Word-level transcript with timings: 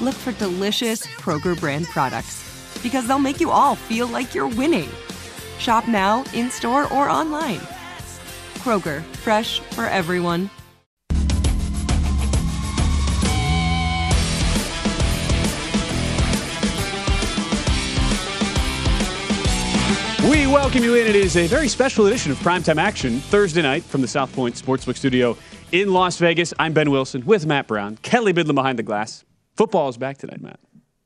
look 0.00 0.14
for 0.14 0.32
delicious 0.32 1.06
Kroger 1.06 1.58
brand 1.58 1.86
products 1.86 2.44
because 2.82 3.06
they'll 3.06 3.18
make 3.18 3.40
you 3.40 3.50
all 3.50 3.74
feel 3.74 4.06
like 4.06 4.34
you're 4.34 4.48
winning. 4.48 4.88
Shop 5.58 5.88
now, 5.88 6.24
in 6.32 6.50
store, 6.50 6.84
or 6.92 7.08
online. 7.08 7.60
Kroger, 8.58 9.02
fresh 9.16 9.60
for 9.60 9.86
everyone. 9.86 10.50
We 20.28 20.46
welcome 20.46 20.84
you 20.84 20.94
in. 20.94 21.06
It 21.06 21.16
is 21.16 21.36
a 21.38 21.46
very 21.46 21.68
special 21.68 22.06
edition 22.06 22.30
of 22.30 22.38
Primetime 22.38 22.76
Action 22.76 23.18
Thursday 23.18 23.62
night 23.62 23.82
from 23.82 24.02
the 24.02 24.08
South 24.08 24.30
Point 24.34 24.56
Sportsbook 24.56 24.96
Studio 24.96 25.38
in 25.72 25.92
Las 25.92 26.18
Vegas. 26.18 26.52
I'm 26.58 26.74
Ben 26.74 26.90
Wilson 26.90 27.24
with 27.24 27.46
Matt 27.46 27.66
Brown, 27.66 27.96
Kelly 28.02 28.34
Bidlin 28.34 28.54
behind 28.54 28.78
the 28.78 28.82
glass. 28.82 29.24
Football 29.58 29.88
is 29.88 29.96
back 29.98 30.16
tonight, 30.18 30.40
Matt. 30.40 30.60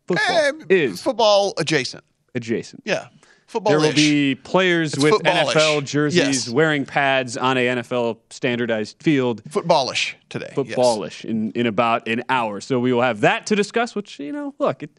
Football 0.07 0.37
Eh, 0.37 0.53
is 0.69 1.01
football 1.03 1.55
adjacent. 1.57 2.05
adjacent. 2.35 2.83
Yeah, 2.85 3.09
football. 3.47 3.71
There 3.73 3.81
will 3.81 3.95
be 3.95 4.35
players 4.35 4.93
It's 4.93 5.03
with 5.03 5.15
footballish. 5.15 5.53
NFL 5.55 5.81
jerseys 5.87 6.17
Yes. 6.19 6.49
wearing 6.51 6.85
pads 6.85 7.39
on 7.39 7.57
a 7.57 7.67
NFL 7.67 8.19
standardized 8.29 8.97
field. 9.03 9.43
footballish 9.49 10.15
today. 10.29 10.53
yes. 10.55 10.57
Footballish 10.77 11.25
in, 11.25 11.51
in 11.53 11.67
about 11.67 12.07
an 12.09 12.25
hour. 12.29 12.61
So 12.61 12.79
we 12.79 12.93
will 12.93 13.01
have 13.01 13.23
that 13.23 13.47
to 13.47 13.57
discuss, 13.57 13.95
which, 13.95 14.19
you 14.21 14.33
know, 14.33 14.55
look, 14.59 14.83
it, 14.83 14.91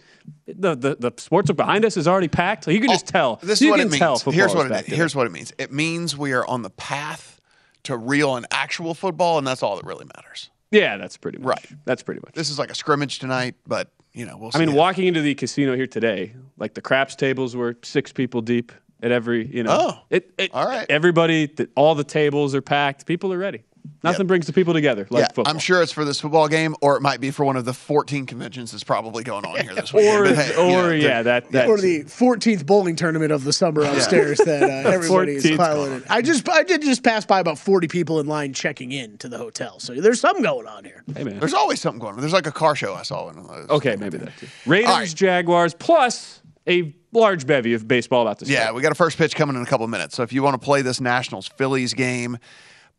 it- 0.48 0.60
the, 0.60 0.74
the, 0.76 0.96
the 1.00 1.12
sportsbook 1.12 1.56
behind 1.58 1.86
us 1.86 1.96
is 1.96 2.08
already 2.08 2.30
packed. 2.30 2.68
You 2.68 2.80
can 2.80 2.90
just 2.90 3.06
tell. 3.08 3.36
This 3.44 3.62
you 3.62 3.68
is 3.68 3.72
what 3.72 3.78
can 3.78 3.88
it 3.88 3.92
means. 3.92 4.00
tell 4.24 4.32
Here's 4.34 4.56
what 4.56 4.72
it 4.72 4.86
here's 4.88 5.16
what 5.16 5.28
it 5.28 5.32
means. 5.32 5.54
It 5.60 5.72
means 5.72 6.18
we 6.18 6.32
are 6.34 6.46
on 6.48 6.64
the 6.64 6.72
path 6.72 7.40
to 7.84 7.96
real 7.98 8.36
and 8.36 8.48
actual 8.50 8.96
football, 8.96 9.38
and 9.38 9.46
that's 9.46 9.62
all 9.62 9.76
that 9.76 9.86
really 9.86 10.06
matters. 10.16 10.50
Yeah, 10.74 10.98
that's 10.98 11.18
pretty 11.18 11.38
much. 11.38 11.48
Right. 11.48 11.80
That's 11.86 12.04
pretty 12.04 12.22
much. 12.26 12.34
This 12.34 12.50
is 12.50 12.58
like 12.60 12.72
a 12.72 12.76
scrimmage 12.76 13.20
tonight, 13.20 13.56
but 13.68 13.90
you 14.14 14.26
know 14.26 14.38
we'll. 14.38 14.52
See 14.52 14.58
I 14.58 14.60
mean, 14.60 14.70
how- 14.70 14.76
walking 14.78 15.08
into 15.08 15.22
the 15.22 15.36
casino 15.36 15.76
here 15.76 15.88
today, 15.88 16.34
like 16.58 16.74
the 16.74 16.82
craps 16.82 17.16
tables 17.16 17.56
were 17.56 17.78
six 17.84 18.12
people 18.12 18.42
deep 18.42 18.72
at 19.02 19.12
every, 19.12 19.46
you 19.46 19.64
know. 19.64 19.78
Oh, 19.80 20.00
it, 20.10 20.32
it, 20.38 20.52
all 20.54 20.66
right. 20.66 20.86
Everybody, 20.90 21.54
all 21.76 21.94
the 21.94 22.04
tables 22.04 22.56
are 22.56 22.62
packed. 22.62 23.06
People 23.06 23.32
are 23.34 23.38
ready. 23.38 23.64
Nothing 24.04 24.28
brings 24.28 24.48
the 24.48 24.54
people 24.54 24.74
together 24.74 25.08
like 25.10 25.22
yeah, 25.22 25.28
football. 25.28 25.48
I'm 25.48 25.60
sure 25.60 25.82
it's 25.82 25.92
for 25.92 26.04
this 26.04 26.20
football 26.20 26.48
game, 26.48 26.76
or 26.82 26.98
it 26.98 27.02
might 27.02 27.22
be 27.22 27.32
for 27.32 27.46
one 27.46 27.56
of 27.56 27.66
the 27.66 27.74
14 27.74 28.26
conventions 28.26 28.72
that's 28.72 28.84
probably 28.84 29.24
going 29.24 29.46
on 29.46 29.60
here 29.62 29.74
this 29.74 29.94
weekend. 29.94 30.20
Or, 30.20 30.24
But 30.24 30.36
hey, 30.36 30.50
you 30.52 30.74
know, 30.74 30.92
yeah, 30.92 31.22
that, 31.24 31.52
that 31.52 31.70
or 31.70 31.78
the 31.78 32.04
14th 32.04 32.66
bowling 32.66 32.96
tournament 32.96 33.32
of 33.32 33.44
the 33.44 33.54
summer 33.54 33.84
upstairs 33.84 34.40
that 34.40 34.64
uh, 34.64 34.90
everybody 34.90 35.36
is 35.36 35.46
14th. 35.46 35.58
piloting. 35.58 36.04
I 36.10 36.22
just 36.22 36.48
I 36.50 36.64
did 36.64 36.82
just 36.82 37.04
pass 37.04 37.26
by 37.26 37.40
about 37.40 37.58
40 37.58 37.88
people 37.88 38.20
in 38.20 38.28
line 38.28 38.54
checking 38.54 38.92
in 38.92 39.18
to 39.20 39.30
the 39.30 39.38
hotel. 39.38 39.80
So 39.80 39.94
there's 39.96 40.20
something 40.20 40.44
going 40.44 40.68
on 40.68 40.84
here. 40.84 41.04
Hey, 41.16 41.24
man. 41.24 41.40
There's 41.40 41.54
always 41.54 41.80
something 41.80 42.00
going 42.00 42.16
on. 42.16 42.20
There's 42.20 42.34
like 42.34 42.48
a 42.48 42.52
car 42.52 42.76
show 42.76 42.94
I 42.94 43.04
saw. 43.04 43.30
In 43.30 43.36
those. 43.38 43.70
Okay, 43.70 43.96
maybe 43.96 44.18
that 44.18 44.38
too. 44.38 44.48
Raiders, 44.66 44.90
All 44.90 45.00
right. 45.00 45.16
Jaguars, 45.16 45.74
plus 45.74 46.42
a 46.68 46.94
large 47.12 47.46
bevy 47.46 47.74
of 47.74 47.88
baseball 47.88 48.24
about 48.24 48.40
to 48.40 48.46
start. 48.46 48.60
Yeah, 48.60 48.72
we 48.72 48.82
got 48.82 48.92
a 48.92 48.96
first 48.96 49.18
pitch 49.18 49.36
coming 49.36 49.56
in 49.56 49.62
a 49.62 49.66
couple 49.66 49.84
of 49.84 49.90
minutes. 49.90 50.16
So 50.16 50.24
if 50.24 50.34
you 50.34 50.44
want 50.44 50.60
to 50.60 50.64
play 50.64 50.82
this 50.82 51.00
Nationals 51.00 51.48
Phillies 51.48 51.94
game, 51.94 52.38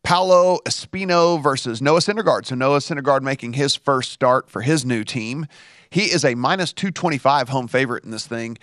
Paolo 0.05 0.59
Espino 0.67 1.43
versus 1.43 1.81
Noah 1.81 2.01
Syndergaard. 2.01 2.45
So 2.45 2.55
Noah 2.55 2.79
Syndergaard 2.79 3.23
making 3.23 3.55
his 3.55 3.75
first 3.75 4.13
start 4.13 4.51
for 4.51 4.61
his 4.61 4.85
new 4.85 5.03
team. 5.03 5.47
He 5.89 6.03
is 6.03 6.27
a 6.27 6.35
minus 6.35 6.75
225 6.75 7.49
home 7.49 7.69
favorite 7.69 8.05
in 8.05 8.11
this 8.11 8.27
thing. 8.27 8.59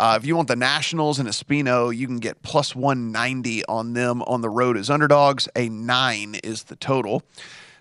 Uh, 0.00 0.18
if 0.18 0.26
you 0.26 0.34
want 0.34 0.48
the 0.48 0.56
Nationals 0.56 1.18
and 1.18 1.28
Espino, 1.28 1.94
you 1.94 2.06
can 2.06 2.20
get 2.20 2.40
plus 2.42 2.74
190 2.74 3.66
on 3.66 3.92
them 3.92 4.22
on 4.22 4.40
the 4.40 4.48
road 4.48 4.78
as 4.78 4.88
underdogs. 4.88 5.46
A 5.54 5.68
nine 5.68 6.36
is 6.42 6.64
the 6.64 6.76
total. 6.76 7.22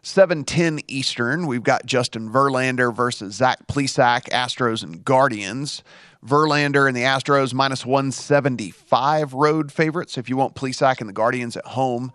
710 0.02 0.82
Eastern, 0.88 1.48
we've 1.48 1.64
got 1.64 1.86
Justin 1.86 2.30
Verlander 2.30 2.94
versus 2.94 3.36
Zach 3.36 3.68
Plesac, 3.68 4.30
Astros 4.30 4.84
and 4.84 5.04
Guardians. 5.06 5.82
Verlander 6.26 6.88
and 6.88 6.96
the 6.96 7.02
Astros 7.02 7.54
minus 7.54 7.86
175 7.86 9.34
road 9.34 9.72
favorites. 9.72 10.18
If 10.18 10.30
you 10.30 10.36
want 10.36 10.56
Plesac 10.56 11.00
and 11.00 11.08
the 11.08 11.14
Guardians 11.14 11.56
at 11.56 11.66
home 11.66 12.12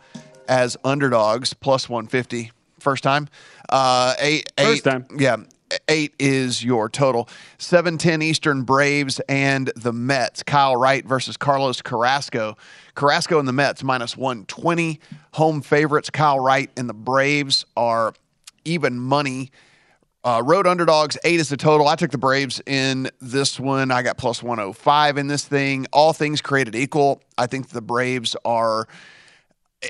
as 0.52 0.76
underdogs, 0.84 1.54
plus 1.54 1.88
150. 1.88 2.52
First 2.78 3.02
time. 3.02 3.28
Uh, 3.70 4.12
eight, 4.20 4.52
First 4.58 4.86
eight- 4.86 4.90
time. 4.90 5.06
Yeah. 5.18 5.36
Eight 5.88 6.12
is 6.18 6.62
your 6.62 6.90
total. 6.90 7.26
710 7.56 8.20
Eastern 8.20 8.62
Braves 8.62 9.18
and 9.26 9.72
the 9.74 9.94
Mets. 9.94 10.42
Kyle 10.42 10.76
Wright 10.76 11.02
versus 11.06 11.38
Carlos 11.38 11.80
Carrasco. 11.80 12.58
Carrasco 12.94 13.38
and 13.38 13.48
the 13.48 13.54
Mets 13.54 13.82
minus 13.82 14.14
120. 14.14 15.00
Home 15.32 15.62
favorites. 15.62 16.10
Kyle 16.10 16.38
Wright 16.38 16.70
and 16.76 16.90
the 16.90 16.94
Braves 16.94 17.64
are 17.74 18.12
even 18.66 19.00
money. 19.00 19.50
Uh, 20.22 20.42
road 20.44 20.66
underdogs, 20.66 21.16
eight 21.24 21.40
is 21.40 21.48
the 21.48 21.56
total. 21.56 21.88
I 21.88 21.96
took 21.96 22.10
the 22.10 22.18
Braves 22.18 22.60
in 22.66 23.08
this 23.22 23.58
one. 23.58 23.90
I 23.90 24.02
got 24.02 24.18
plus 24.18 24.42
105 24.42 25.16
in 25.16 25.26
this 25.28 25.44
thing. 25.46 25.86
All 25.90 26.12
things 26.12 26.42
created 26.42 26.74
equal. 26.74 27.22
I 27.38 27.46
think 27.46 27.70
the 27.70 27.80
Braves 27.80 28.36
are 28.44 28.86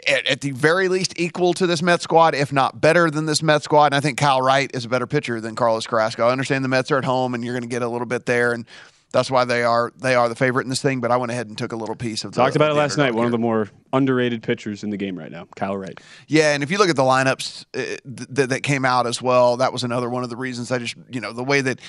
at, 0.09 0.27
at 0.27 0.41
the 0.41 0.51
very 0.53 0.89
least 0.89 1.15
equal 1.17 1.55
to 1.55 1.67
this 1.67 1.83
Mets 1.83 2.05
squad, 2.05 2.35
if 2.35 2.53
not 2.53 2.81
better 2.81 3.11
than 3.11 3.27
this 3.27 3.43
Mets 3.43 3.65
squad. 3.65 3.87
And 3.87 3.95
I 3.95 4.01
think 4.01 4.19
Kyle 4.19 4.43
Wright 4.43 4.71
is 4.75 4.85
a 4.85 4.89
better 4.89 5.07
pitcher 5.07 5.41
than 5.41 5.55
Carlos 5.55 5.87
Carrasco. 5.87 6.27
I 6.27 6.33
understand 6.33 6.65
the 6.65 6.69
Mets 6.69 6.91
are 6.91 6.99
at 6.99 7.05
home 7.05 7.35
and 7.35 7.45
you're 7.45 7.55
going 7.55 7.63
to 7.63 7.69
get 7.69 7.83
a 7.83 7.89
little 7.89 8.07
bit 8.07 8.27
there, 8.27 8.53
and 8.53 8.67
that's 9.13 9.31
why 9.31 9.45
they 9.45 9.63
are 9.63 9.93
they 9.97 10.15
are 10.15 10.29
the 10.29 10.35
favorite 10.35 10.65
in 10.65 10.71
this 10.71 10.81
thing. 10.83 11.01
But 11.01 11.11
I 11.11 11.17
went 11.17 11.31
ahead 11.31 11.47
and 11.49 11.57
took 11.57 11.73
a 11.73 11.77
little 11.77 11.95
piece 11.95 12.25
of 12.25 12.33
the, 12.33 12.41
Talked 12.41 12.57
about 12.57 12.71
it 12.71 12.75
last 12.75 12.97
night. 12.97 13.09
underdog 13.09 13.19
One 13.19 13.27
of 13.27 13.33
the 13.33 13.39
more 13.39 13.69
underrated 13.93 14.43
pitchers 14.43 14.83
in 14.83 14.91
the 14.91 14.97
game 14.97 15.19
right 15.19 15.31
now, 15.31 15.47
Kyle 15.55 15.77
Wright. 15.77 16.01
Yeah, 16.29 16.55
and 16.55 16.63
if 16.63 16.71
you 16.71 16.79
look 16.79 16.89
at 16.89 16.97
the 16.97 17.03
lineups 17.03 17.67
uh, 17.75 17.97
th- 18.35 18.49
that 18.49 18.63
came 18.63 18.85
out 18.85 19.07
as 19.07 19.21
well, 19.21 19.59
that 19.59 19.73
was 19.73 19.85
another 19.85 20.09
one 20.09 20.25
of 20.25 20.31
the 20.31 20.37
reasons 20.37 20.73
I 20.73 20.79
just, 20.79 20.97
you 21.11 21.21
know, 21.21 21.33
the 21.33 21.45
way 21.45 21.61
that 21.61 21.81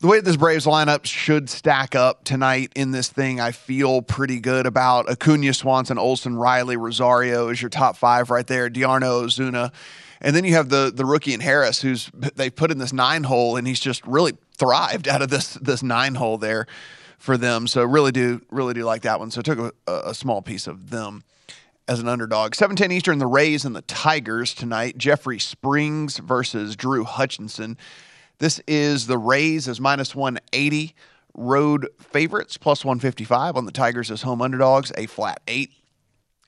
the 0.00 0.06
way 0.06 0.20
this 0.20 0.36
Braves 0.36 0.66
lineup 0.66 1.04
should 1.04 1.48
stack 1.48 1.94
up 1.94 2.24
tonight 2.24 2.72
in 2.76 2.90
this 2.90 3.08
thing, 3.08 3.40
I 3.40 3.52
feel 3.52 4.02
pretty 4.02 4.40
good 4.40 4.66
about 4.66 5.08
Acuna, 5.08 5.54
Swanson, 5.54 5.98
Olson, 5.98 6.36
Riley, 6.36 6.76
Rosario 6.76 7.48
is 7.48 7.62
your 7.62 7.70
top 7.70 7.96
five 7.96 8.30
right 8.30 8.46
there. 8.46 8.68
d'Arnaud, 8.68 9.26
Ozuna. 9.26 9.72
And 10.20 10.34
then 10.34 10.44
you 10.44 10.54
have 10.54 10.70
the 10.70 10.90
the 10.94 11.04
rookie 11.04 11.34
in 11.34 11.40
Harris, 11.40 11.80
who's 11.82 12.10
they 12.34 12.50
put 12.50 12.70
in 12.70 12.78
this 12.78 12.92
nine 12.92 13.24
hole, 13.24 13.56
and 13.56 13.66
he's 13.66 13.80
just 13.80 14.06
really 14.06 14.36
thrived 14.56 15.08
out 15.08 15.22
of 15.22 15.28
this 15.28 15.54
this 15.54 15.82
nine 15.82 16.14
hole 16.14 16.38
there 16.38 16.66
for 17.18 17.36
them. 17.36 17.66
So 17.66 17.84
really 17.84 18.12
do 18.12 18.40
really 18.50 18.74
do 18.74 18.84
like 18.84 19.02
that 19.02 19.18
one. 19.18 19.30
So 19.30 19.42
took 19.42 19.58
a, 19.58 19.92
a 19.92 20.14
small 20.14 20.42
piece 20.42 20.66
of 20.66 20.90
them 20.90 21.24
as 21.88 22.00
an 22.00 22.08
underdog. 22.08 22.54
710 22.54 22.96
Eastern, 22.96 23.18
the 23.18 23.26
Rays 23.26 23.64
and 23.64 23.76
the 23.76 23.82
Tigers 23.82 24.54
tonight. 24.54 24.98
Jeffrey 24.98 25.38
Springs 25.38 26.18
versus 26.18 26.76
Drew 26.76 27.04
Hutchison. 27.04 27.76
This 28.38 28.60
is 28.66 29.06
the 29.06 29.16
Rays 29.16 29.66
as 29.66 29.80
minus 29.80 30.14
180 30.14 30.94
road 31.34 31.88
favorites, 31.98 32.56
plus 32.56 32.84
155 32.84 33.56
on 33.56 33.64
the 33.64 33.72
Tigers 33.72 34.10
as 34.10 34.22
home 34.22 34.42
underdogs. 34.42 34.92
A 34.96 35.06
flat 35.06 35.40
eight 35.48 35.70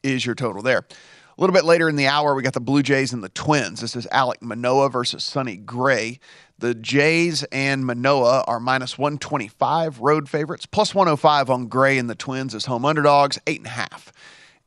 is 0.02 0.26
your 0.26 0.34
total 0.34 0.62
there. 0.62 0.78
A 0.78 1.40
little 1.40 1.54
bit 1.54 1.64
later 1.64 1.88
in 1.88 1.96
the 1.96 2.08
hour, 2.08 2.34
we 2.34 2.42
got 2.42 2.52
the 2.52 2.60
Blue 2.60 2.82
Jays 2.82 3.12
and 3.12 3.22
the 3.22 3.28
Twins. 3.28 3.80
This 3.80 3.94
is 3.94 4.08
Alec 4.10 4.42
Manoah 4.42 4.90
versus 4.90 5.22
Sonny 5.22 5.56
Gray. 5.56 6.18
The 6.58 6.74
Jays 6.74 7.44
and 7.44 7.86
Manoah 7.86 8.44
are 8.48 8.58
minus 8.58 8.98
125 8.98 10.00
road 10.00 10.28
favorites, 10.28 10.66
plus 10.66 10.94
105 10.94 11.48
on 11.48 11.68
Gray 11.68 11.96
and 11.96 12.10
the 12.10 12.16
Twins 12.16 12.54
as 12.54 12.64
home 12.64 12.84
underdogs. 12.84 13.38
Eight 13.46 13.58
and 13.58 13.66
a 13.66 13.70
half 13.70 14.12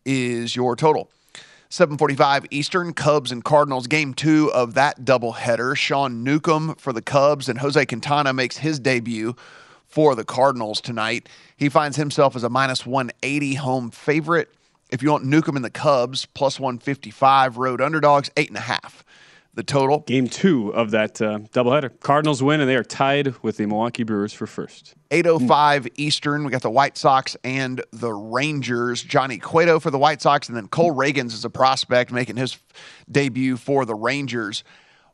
is 0.05 0.55
your 0.55 0.75
total. 0.75 1.11
745 1.71 2.47
Eastern, 2.51 2.93
Cubs 2.93 3.31
and 3.31 3.45
Cardinals, 3.45 3.87
game 3.87 4.13
two 4.13 4.51
of 4.51 4.73
that 4.73 5.05
doubleheader. 5.05 5.73
Sean 5.73 6.21
Newcomb 6.21 6.75
for 6.75 6.91
the 6.91 7.01
Cubs 7.01 7.47
and 7.47 7.59
Jose 7.59 7.85
Quintana 7.85 8.33
makes 8.33 8.57
his 8.57 8.77
debut 8.77 9.37
for 9.87 10.13
the 10.13 10.25
Cardinals 10.25 10.81
tonight. 10.81 11.29
He 11.55 11.69
finds 11.69 11.95
himself 11.95 12.35
as 12.35 12.43
a 12.43 12.49
minus 12.49 12.85
180 12.85 13.53
home 13.53 13.89
favorite. 13.89 14.53
If 14.89 15.01
you 15.01 15.11
want 15.11 15.23
Newcomb 15.23 15.55
in 15.55 15.61
the 15.61 15.69
Cubs, 15.69 16.25
plus 16.25 16.59
155 16.59 17.55
road 17.55 17.79
underdogs, 17.79 18.29
eight 18.35 18.49
and 18.49 18.57
a 18.57 18.61
half 18.61 19.05
the 19.53 19.63
total. 19.63 19.99
Game 19.99 20.27
two 20.27 20.73
of 20.73 20.91
that 20.91 21.21
uh, 21.21 21.39
doubleheader. 21.53 21.99
Cardinals 21.99 22.41
win, 22.41 22.61
and 22.61 22.69
they 22.69 22.75
are 22.75 22.83
tied 22.83 23.35
with 23.43 23.57
the 23.57 23.65
Milwaukee 23.65 24.03
Brewers 24.03 24.33
for 24.33 24.47
first. 24.47 24.95
805 25.11 25.87
Eastern. 25.95 26.43
We 26.43 26.51
got 26.51 26.61
the 26.61 26.69
White 26.69 26.97
Sox 26.97 27.35
and 27.43 27.83
the 27.91 28.13
Rangers. 28.13 29.03
Johnny 29.03 29.37
Cueto 29.37 29.79
for 29.79 29.91
the 29.91 29.99
White 29.99 30.21
Sox, 30.21 30.47
and 30.47 30.55
then 30.55 30.67
Cole 30.67 30.93
Ragans 30.93 31.33
is 31.33 31.43
a 31.43 31.49
prospect 31.49 32.11
making 32.11 32.37
his 32.37 32.57
debut 33.11 33.57
for 33.57 33.85
the 33.85 33.95
Rangers. 33.95 34.63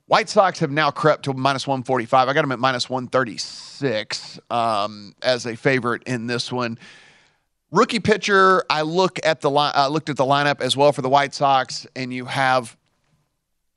White 0.06 0.30
Sox 0.30 0.60
have 0.60 0.72
now 0.72 0.90
crept 0.90 1.26
to 1.26 1.34
minus 1.34 1.68
145. 1.68 2.30
I 2.30 2.34
got 2.34 2.42
them 2.42 2.54
at 2.54 2.60
minus 2.60 2.90
136 2.90 4.40
um, 4.50 5.14
as 5.22 5.46
a 5.46 5.56
favorite 5.56 6.04
in 6.04 6.28
this 6.28 6.50
one. 6.52 6.78
Rookie 7.72 8.00
pitcher, 8.00 8.64
I 8.70 8.84
look 8.84 9.20
at 9.26 9.42
the 9.42 9.52
li- 9.52 9.72
uh, 9.76 9.90
looked 9.90 10.10
at 10.10 10.16
the 10.16 10.24
lineup 10.24 10.62
as 10.62 10.78
well 10.78 10.94
for 10.94 11.02
the 11.02 11.10
White 11.10 11.34
Sox, 11.34 11.86
and 11.98 12.14
you 12.14 12.24
have 12.24 12.78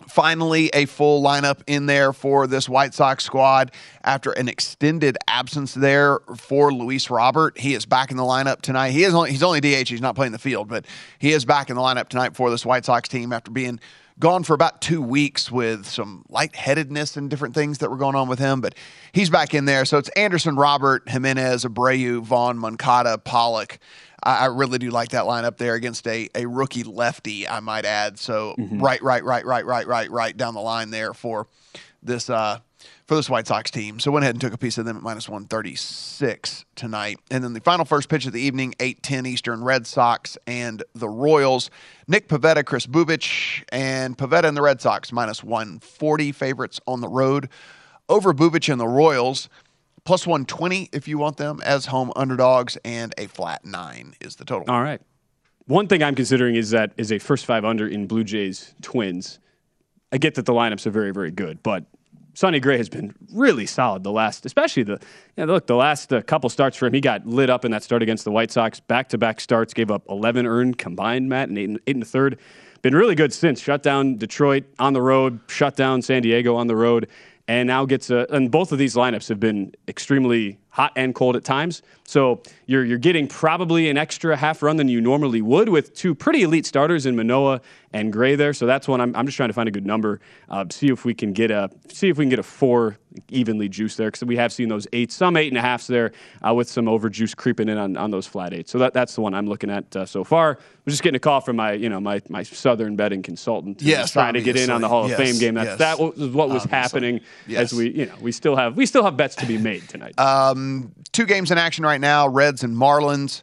finally 0.08 0.68
a 0.72 0.86
full 0.86 1.22
lineup 1.22 1.60
in 1.66 1.86
there 1.86 2.12
for 2.12 2.46
this 2.46 2.68
White 2.68 2.94
Sox 2.94 3.24
squad 3.24 3.72
after 4.02 4.32
an 4.32 4.48
extended 4.48 5.16
absence 5.28 5.74
there 5.74 6.20
for 6.36 6.72
Luis 6.72 7.10
Robert. 7.10 7.58
He 7.58 7.74
is 7.74 7.86
back 7.86 8.10
in 8.10 8.16
the 8.16 8.22
lineup 8.22 8.60
tonight. 8.60 8.90
He 8.90 9.04
is 9.04 9.14
only, 9.14 9.30
he's 9.30 9.42
only 9.42 9.60
DH. 9.60 9.88
He's 9.88 10.00
not 10.00 10.14
playing 10.14 10.32
the 10.32 10.38
field, 10.38 10.68
but 10.68 10.86
he 11.18 11.32
is 11.32 11.44
back 11.44 11.70
in 11.70 11.76
the 11.76 11.82
lineup 11.82 12.08
tonight 12.08 12.36
for 12.36 12.50
this 12.50 12.64
White 12.64 12.84
Sox 12.84 13.08
team 13.08 13.32
after 13.32 13.50
being 13.50 13.80
gone 14.20 14.44
for 14.44 14.54
about 14.54 14.80
two 14.80 15.02
weeks 15.02 15.50
with 15.50 15.86
some 15.86 16.24
lightheadedness 16.28 17.16
and 17.16 17.30
different 17.30 17.54
things 17.54 17.78
that 17.78 17.90
were 17.90 17.96
going 17.96 18.14
on 18.14 18.28
with 18.28 18.38
him. 18.38 18.60
But 18.60 18.74
he's 19.12 19.30
back 19.30 19.54
in 19.54 19.64
there. 19.64 19.84
So 19.84 19.98
it's 19.98 20.10
Anderson, 20.10 20.56
Robert, 20.56 21.08
Jimenez, 21.08 21.64
Abreu, 21.64 22.20
Vaughn, 22.20 22.58
Moncada, 22.58 23.18
Pollock. 23.18 23.78
I, 24.22 24.40
I 24.40 24.44
really 24.46 24.78
do 24.78 24.90
like 24.90 25.08
that 25.10 25.24
lineup 25.24 25.56
there 25.56 25.74
against 25.74 26.06
a, 26.06 26.28
a 26.34 26.46
rookie 26.46 26.84
lefty, 26.84 27.48
I 27.48 27.60
might 27.60 27.86
add. 27.86 28.18
So 28.18 28.54
mm-hmm. 28.58 28.80
right, 28.80 29.02
right, 29.02 29.24
right, 29.24 29.44
right, 29.44 29.64
right, 29.64 29.86
right, 29.86 30.10
right 30.10 30.36
down 30.36 30.54
the 30.54 30.60
line 30.60 30.90
there 30.90 31.14
for 31.14 31.48
this 32.02 32.28
uh, 32.30 32.60
for 33.06 33.14
this 33.14 33.28
White 33.28 33.46
Sox 33.46 33.70
team. 33.70 33.98
So 34.00 34.10
went 34.10 34.24
ahead 34.24 34.34
and 34.34 34.40
took 34.40 34.52
a 34.52 34.58
piece 34.58 34.78
of 34.78 34.84
them 34.84 34.96
at 34.96 35.02
minus 35.02 35.28
136 35.28 36.64
tonight. 36.74 37.18
And 37.30 37.42
then 37.42 37.52
the 37.52 37.60
final 37.60 37.84
first 37.84 38.08
pitch 38.08 38.26
of 38.26 38.32
the 38.32 38.40
evening, 38.40 38.74
8-10 38.78 39.26
Eastern, 39.26 39.64
Red 39.64 39.86
Sox 39.86 40.38
and 40.46 40.82
the 40.94 41.08
Royals. 41.08 41.70
Nick 42.06 42.28
Pivetta, 42.28 42.64
Kris 42.64 42.86
Bubic, 42.86 43.64
and 43.70 44.16
Pivetta 44.16 44.44
and 44.44 44.56
the 44.56 44.62
Red 44.62 44.80
Sox, 44.80 45.12
minus 45.12 45.42
140 45.42 46.32
favorites 46.32 46.80
on 46.86 47.00
the 47.00 47.08
road. 47.08 47.48
Over 48.08 48.32
Bubic 48.32 48.70
and 48.70 48.80
the 48.80 48.88
Royals, 48.88 49.48
plus 50.04 50.26
120 50.26 50.88
if 50.92 51.06
you 51.06 51.18
want 51.18 51.36
them 51.36 51.60
as 51.64 51.86
home 51.86 52.12
underdogs, 52.16 52.76
and 52.84 53.14
a 53.18 53.26
flat 53.26 53.64
nine 53.64 54.14
is 54.20 54.36
the 54.36 54.44
total. 54.44 54.72
All 54.72 54.82
right. 54.82 55.00
One 55.66 55.86
thing 55.86 56.02
I'm 56.02 56.16
considering 56.16 56.56
is 56.56 56.70
that 56.70 56.92
is 56.96 57.12
a 57.12 57.18
first 57.18 57.46
five 57.46 57.64
under 57.64 57.86
in 57.86 58.08
Blue 58.08 58.24
Jays 58.24 58.74
Twins. 58.82 59.38
I 60.10 60.18
get 60.18 60.34
that 60.34 60.46
the 60.46 60.52
lineups 60.52 60.86
are 60.86 60.90
very, 60.90 61.12
very 61.12 61.30
good, 61.30 61.62
but 61.62 61.84
Sonny 62.40 62.58
Gray 62.58 62.78
has 62.78 62.88
been 62.88 63.14
really 63.34 63.66
solid 63.66 64.02
the 64.02 64.10
last, 64.10 64.46
especially 64.46 64.82
the 64.82 64.98
you 65.36 65.44
know, 65.44 65.52
look 65.52 65.66
the 65.66 65.76
last 65.76 66.10
uh, 66.10 66.22
couple 66.22 66.48
starts 66.48 66.74
for 66.74 66.86
him. 66.86 66.94
He 66.94 67.02
got 67.02 67.26
lit 67.26 67.50
up 67.50 67.66
in 67.66 67.70
that 67.72 67.82
start 67.82 68.02
against 68.02 68.24
the 68.24 68.30
White 68.30 68.50
Sox. 68.50 68.80
Back 68.80 69.10
to 69.10 69.18
back 69.18 69.42
starts, 69.42 69.74
gave 69.74 69.90
up 69.90 70.04
11 70.08 70.46
earned 70.46 70.78
combined, 70.78 71.28
Matt, 71.28 71.50
and 71.50 71.58
eight, 71.58 71.82
eight 71.86 71.96
and 71.96 72.02
a 72.02 72.06
third. 72.06 72.38
Been 72.80 72.94
really 72.94 73.14
good 73.14 73.34
since. 73.34 73.60
Shut 73.60 73.82
down 73.82 74.16
Detroit 74.16 74.64
on 74.78 74.94
the 74.94 75.02
road, 75.02 75.38
shut 75.48 75.76
down 75.76 76.00
San 76.00 76.22
Diego 76.22 76.56
on 76.56 76.66
the 76.66 76.76
road, 76.76 77.08
and 77.46 77.66
now 77.66 77.84
gets 77.84 78.08
a. 78.08 78.26
And 78.30 78.50
both 78.50 78.72
of 78.72 78.78
these 78.78 78.94
lineups 78.94 79.28
have 79.28 79.38
been 79.38 79.74
extremely 79.86 80.58
hot 80.70 80.92
and 80.96 81.14
cold 81.14 81.36
at 81.36 81.44
times. 81.44 81.82
So 82.04 82.42
you're 82.66 82.84
you're 82.84 82.98
getting 82.98 83.26
probably 83.26 83.88
an 83.90 83.96
extra 83.96 84.36
half 84.36 84.62
run 84.62 84.76
than 84.76 84.88
you 84.88 85.00
normally 85.00 85.42
would 85.42 85.68
with 85.68 85.94
two 85.94 86.14
pretty 86.14 86.42
elite 86.42 86.66
starters 86.66 87.06
in 87.06 87.16
Manoah 87.16 87.60
and 87.92 88.12
Gray 88.12 88.36
there. 88.36 88.52
So 88.52 88.66
that's 88.66 88.88
one 88.88 89.00
I'm, 89.00 89.14
I'm 89.16 89.26
just 89.26 89.36
trying 89.36 89.48
to 89.48 89.52
find 89.52 89.68
a 89.68 89.72
good 89.72 89.86
number. 89.86 90.20
Uh, 90.48 90.64
see 90.70 90.88
if 90.88 91.04
we 91.04 91.14
can 91.14 91.32
get 91.32 91.50
a 91.50 91.70
see 91.88 92.08
if 92.08 92.18
we 92.18 92.24
can 92.24 92.30
get 92.30 92.38
a 92.38 92.44
four 92.44 92.98
evenly 93.28 93.68
juiced 93.68 93.96
there 93.96 94.08
because 94.08 94.24
we 94.24 94.36
have 94.36 94.52
seen 94.52 94.68
those 94.68 94.86
eight, 94.92 95.10
some 95.10 95.36
eight 95.36 95.48
and 95.48 95.58
a 95.58 95.60
halfs 95.60 95.86
there 95.86 96.12
uh, 96.46 96.54
with 96.54 96.68
some 96.68 96.88
over 96.88 97.08
juice 97.08 97.34
creeping 97.34 97.68
in 97.68 97.76
on, 97.76 97.96
on 97.96 98.10
those 98.10 98.26
flat 98.26 98.52
eights. 98.52 98.70
So 98.70 98.78
that, 98.78 98.94
that's 98.94 99.14
the 99.14 99.20
one 99.20 99.34
I'm 99.34 99.46
looking 99.46 99.70
at 99.70 99.94
uh, 99.96 100.06
so 100.06 100.22
far. 100.24 100.58
We're 100.86 100.90
just 100.90 101.02
getting 101.02 101.16
a 101.16 101.20
call 101.20 101.40
from 101.40 101.56
my 101.56 101.72
you 101.72 101.88
know 101.88 102.00
my 102.00 102.22
my 102.28 102.42
southern 102.42 102.96
betting 102.96 103.22
consultant. 103.22 103.82
Yes, 103.82 104.12
trying 104.12 104.28
obviously. 104.28 104.52
to 104.52 104.58
get 104.58 104.64
in 104.64 104.70
on 104.70 104.80
the 104.80 104.88
Hall 104.88 105.04
of 105.04 105.16
Fame 105.16 105.38
game. 105.38 105.54
That's 105.54 105.70
yes. 105.70 105.78
that 105.78 105.98
was 105.98 106.16
what 106.16 106.48
was 106.48 106.64
obviously. 106.64 106.70
happening 106.70 107.20
yes. 107.46 107.72
as 107.72 107.74
we 107.74 107.90
you 107.90 108.06
know 108.06 108.14
we 108.20 108.32
still 108.32 108.56
have 108.56 108.76
we 108.76 108.86
still 108.86 109.04
have 109.04 109.16
bets 109.16 109.36
to 109.36 109.46
be 109.46 109.58
made 109.58 109.88
tonight. 109.88 110.18
Um, 110.18 110.59
two 111.12 111.26
games 111.26 111.50
in 111.50 111.58
action 111.58 111.84
right 111.84 112.00
now: 112.00 112.28
Reds 112.28 112.62
and 112.62 112.76
Marlins. 112.76 113.42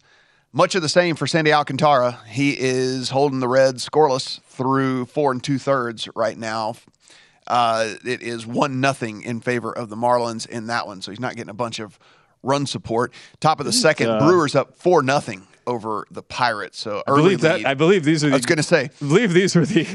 Much 0.54 0.76
of 0.76 0.82
the 0.82 0.90
same 0.90 1.16
for 1.16 1.28
Sandy 1.28 1.54
Alcantara. 1.54 2.20
He 2.28 2.58
is 2.58 3.10
holding 3.10 3.42
the 3.42 3.48
Reds 3.48 3.88
scoreless 3.88 4.42
through 4.44 5.06
four 5.06 5.32
and 5.32 5.44
two 5.44 5.60
thirds 5.60 6.08
right 6.16 6.38
now. 6.38 6.76
Uh, 7.46 7.94
it 8.06 8.22
is 8.22 8.46
one 8.46 8.82
nothing 8.82 9.22
in 9.22 9.40
favor 9.40 9.72
of 9.72 9.90
the 9.90 9.96
Marlins 9.96 10.48
in 10.48 10.68
that 10.68 10.88
one, 10.88 11.02
so 11.02 11.12
he's 11.12 11.20
not 11.20 11.36
getting 11.36 11.50
a 11.50 11.54
bunch 11.54 11.80
of 11.80 12.00
run 12.44 12.66
support. 12.66 13.14
Top 13.40 13.60
of 13.60 13.66
the 13.66 13.74
second, 13.74 14.10
uh, 14.10 14.20
Brewers 14.20 14.56
up 14.56 14.78
four 14.78 15.04
nothing 15.04 15.48
over 15.68 16.08
the 16.10 16.24
Pirates. 16.24 16.80
So 16.80 17.04
I 17.06 17.12
believe 17.12 17.42
that 17.42 17.66
I 17.66 17.74
believe 17.74 18.04
these 18.04 18.24
are. 18.24 18.30
The, 18.30 18.34
I 18.34 18.38
was 18.38 18.46
going 18.46 18.58
to 18.58 18.64
say. 18.64 18.86
I 18.86 19.06
believe 19.06 19.34
these 19.34 19.56
were 19.56 19.66
the 19.66 19.86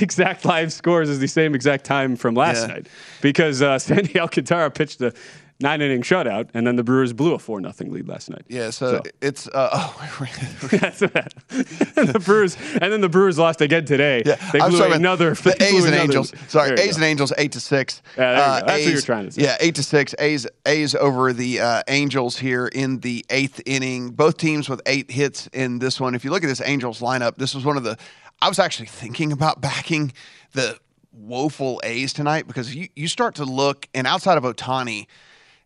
exact 0.00 0.44
live 0.44 0.72
scores 0.72 1.08
as 1.08 1.18
the 1.18 1.26
same 1.26 1.54
exact 1.54 1.84
time 1.84 2.16
from 2.16 2.34
last 2.34 2.68
yeah. 2.68 2.74
night 2.74 2.86
because 3.20 3.62
uh, 3.62 3.78
Sandy 3.80 4.20
Alcantara 4.20 4.70
pitched 4.70 4.98
the 4.98 5.14
nine 5.60 5.80
inning 5.80 6.02
shutout, 6.02 6.48
and 6.54 6.66
then 6.66 6.76
the 6.76 6.84
Brewers 6.84 7.12
blew 7.12 7.34
a 7.34 7.38
four 7.38 7.60
nothing 7.60 7.92
lead 7.92 8.08
last 8.08 8.30
night. 8.30 8.44
Yeah, 8.48 8.70
so, 8.70 8.96
so. 8.96 9.02
it's 9.20 9.48
uh, 9.48 9.70
oh, 9.72 10.26
and 11.96 12.08
the 12.08 12.22
Brewers, 12.24 12.56
and 12.80 12.92
then 12.92 13.00
the 13.00 13.08
Brewers 13.08 13.38
lost 13.38 13.60
again 13.60 13.84
today. 13.84 14.22
Yeah, 14.24 14.36
they 14.52 14.58
blew 14.60 14.78
sorry, 14.78 14.92
another. 14.92 15.34
The 15.34 15.56
A's 15.62 15.84
and 15.84 15.94
Angels. 15.94 16.32
Sorry, 16.48 16.78
A's 16.78 16.96
and 16.96 17.04
Angels 17.04 17.32
eight 17.38 17.52
to 17.52 17.60
six. 17.60 18.02
Yeah, 18.16 18.30
uh, 18.30 18.60
That's 18.60 18.72
A's, 18.72 18.86
what 18.86 18.92
you're 18.92 19.02
trying 19.02 19.24
to 19.26 19.32
say. 19.32 19.42
Yeah, 19.42 19.56
eight 19.60 19.74
to 19.76 19.82
six. 19.82 20.14
A's 20.18 20.46
A's 20.66 20.94
over 20.94 21.32
the 21.32 21.60
uh, 21.60 21.82
Angels 21.88 22.38
here 22.38 22.66
in 22.66 23.00
the 23.00 23.24
eighth 23.30 23.60
inning. 23.66 24.10
Both 24.10 24.36
teams 24.36 24.68
with 24.68 24.82
eight 24.86 25.10
hits 25.10 25.48
in 25.52 25.78
this 25.78 26.00
one. 26.00 26.14
If 26.14 26.24
you 26.24 26.30
look 26.30 26.44
at 26.44 26.48
this 26.48 26.60
Angels 26.60 27.00
lineup, 27.00 27.36
this 27.36 27.54
was 27.54 27.64
one 27.64 27.76
of 27.76 27.84
the. 27.84 27.96
I 28.40 28.48
was 28.48 28.58
actually 28.58 28.86
thinking 28.86 29.30
about 29.30 29.60
backing 29.60 30.12
the 30.52 30.76
woeful 31.12 31.80
A's 31.84 32.12
tonight 32.12 32.46
because 32.46 32.74
you, 32.74 32.88
you 32.96 33.06
start 33.06 33.34
to 33.36 33.44
look 33.44 33.88
and 33.94 34.06
outside 34.06 34.38
of 34.38 34.44
Ohtani 34.44 35.06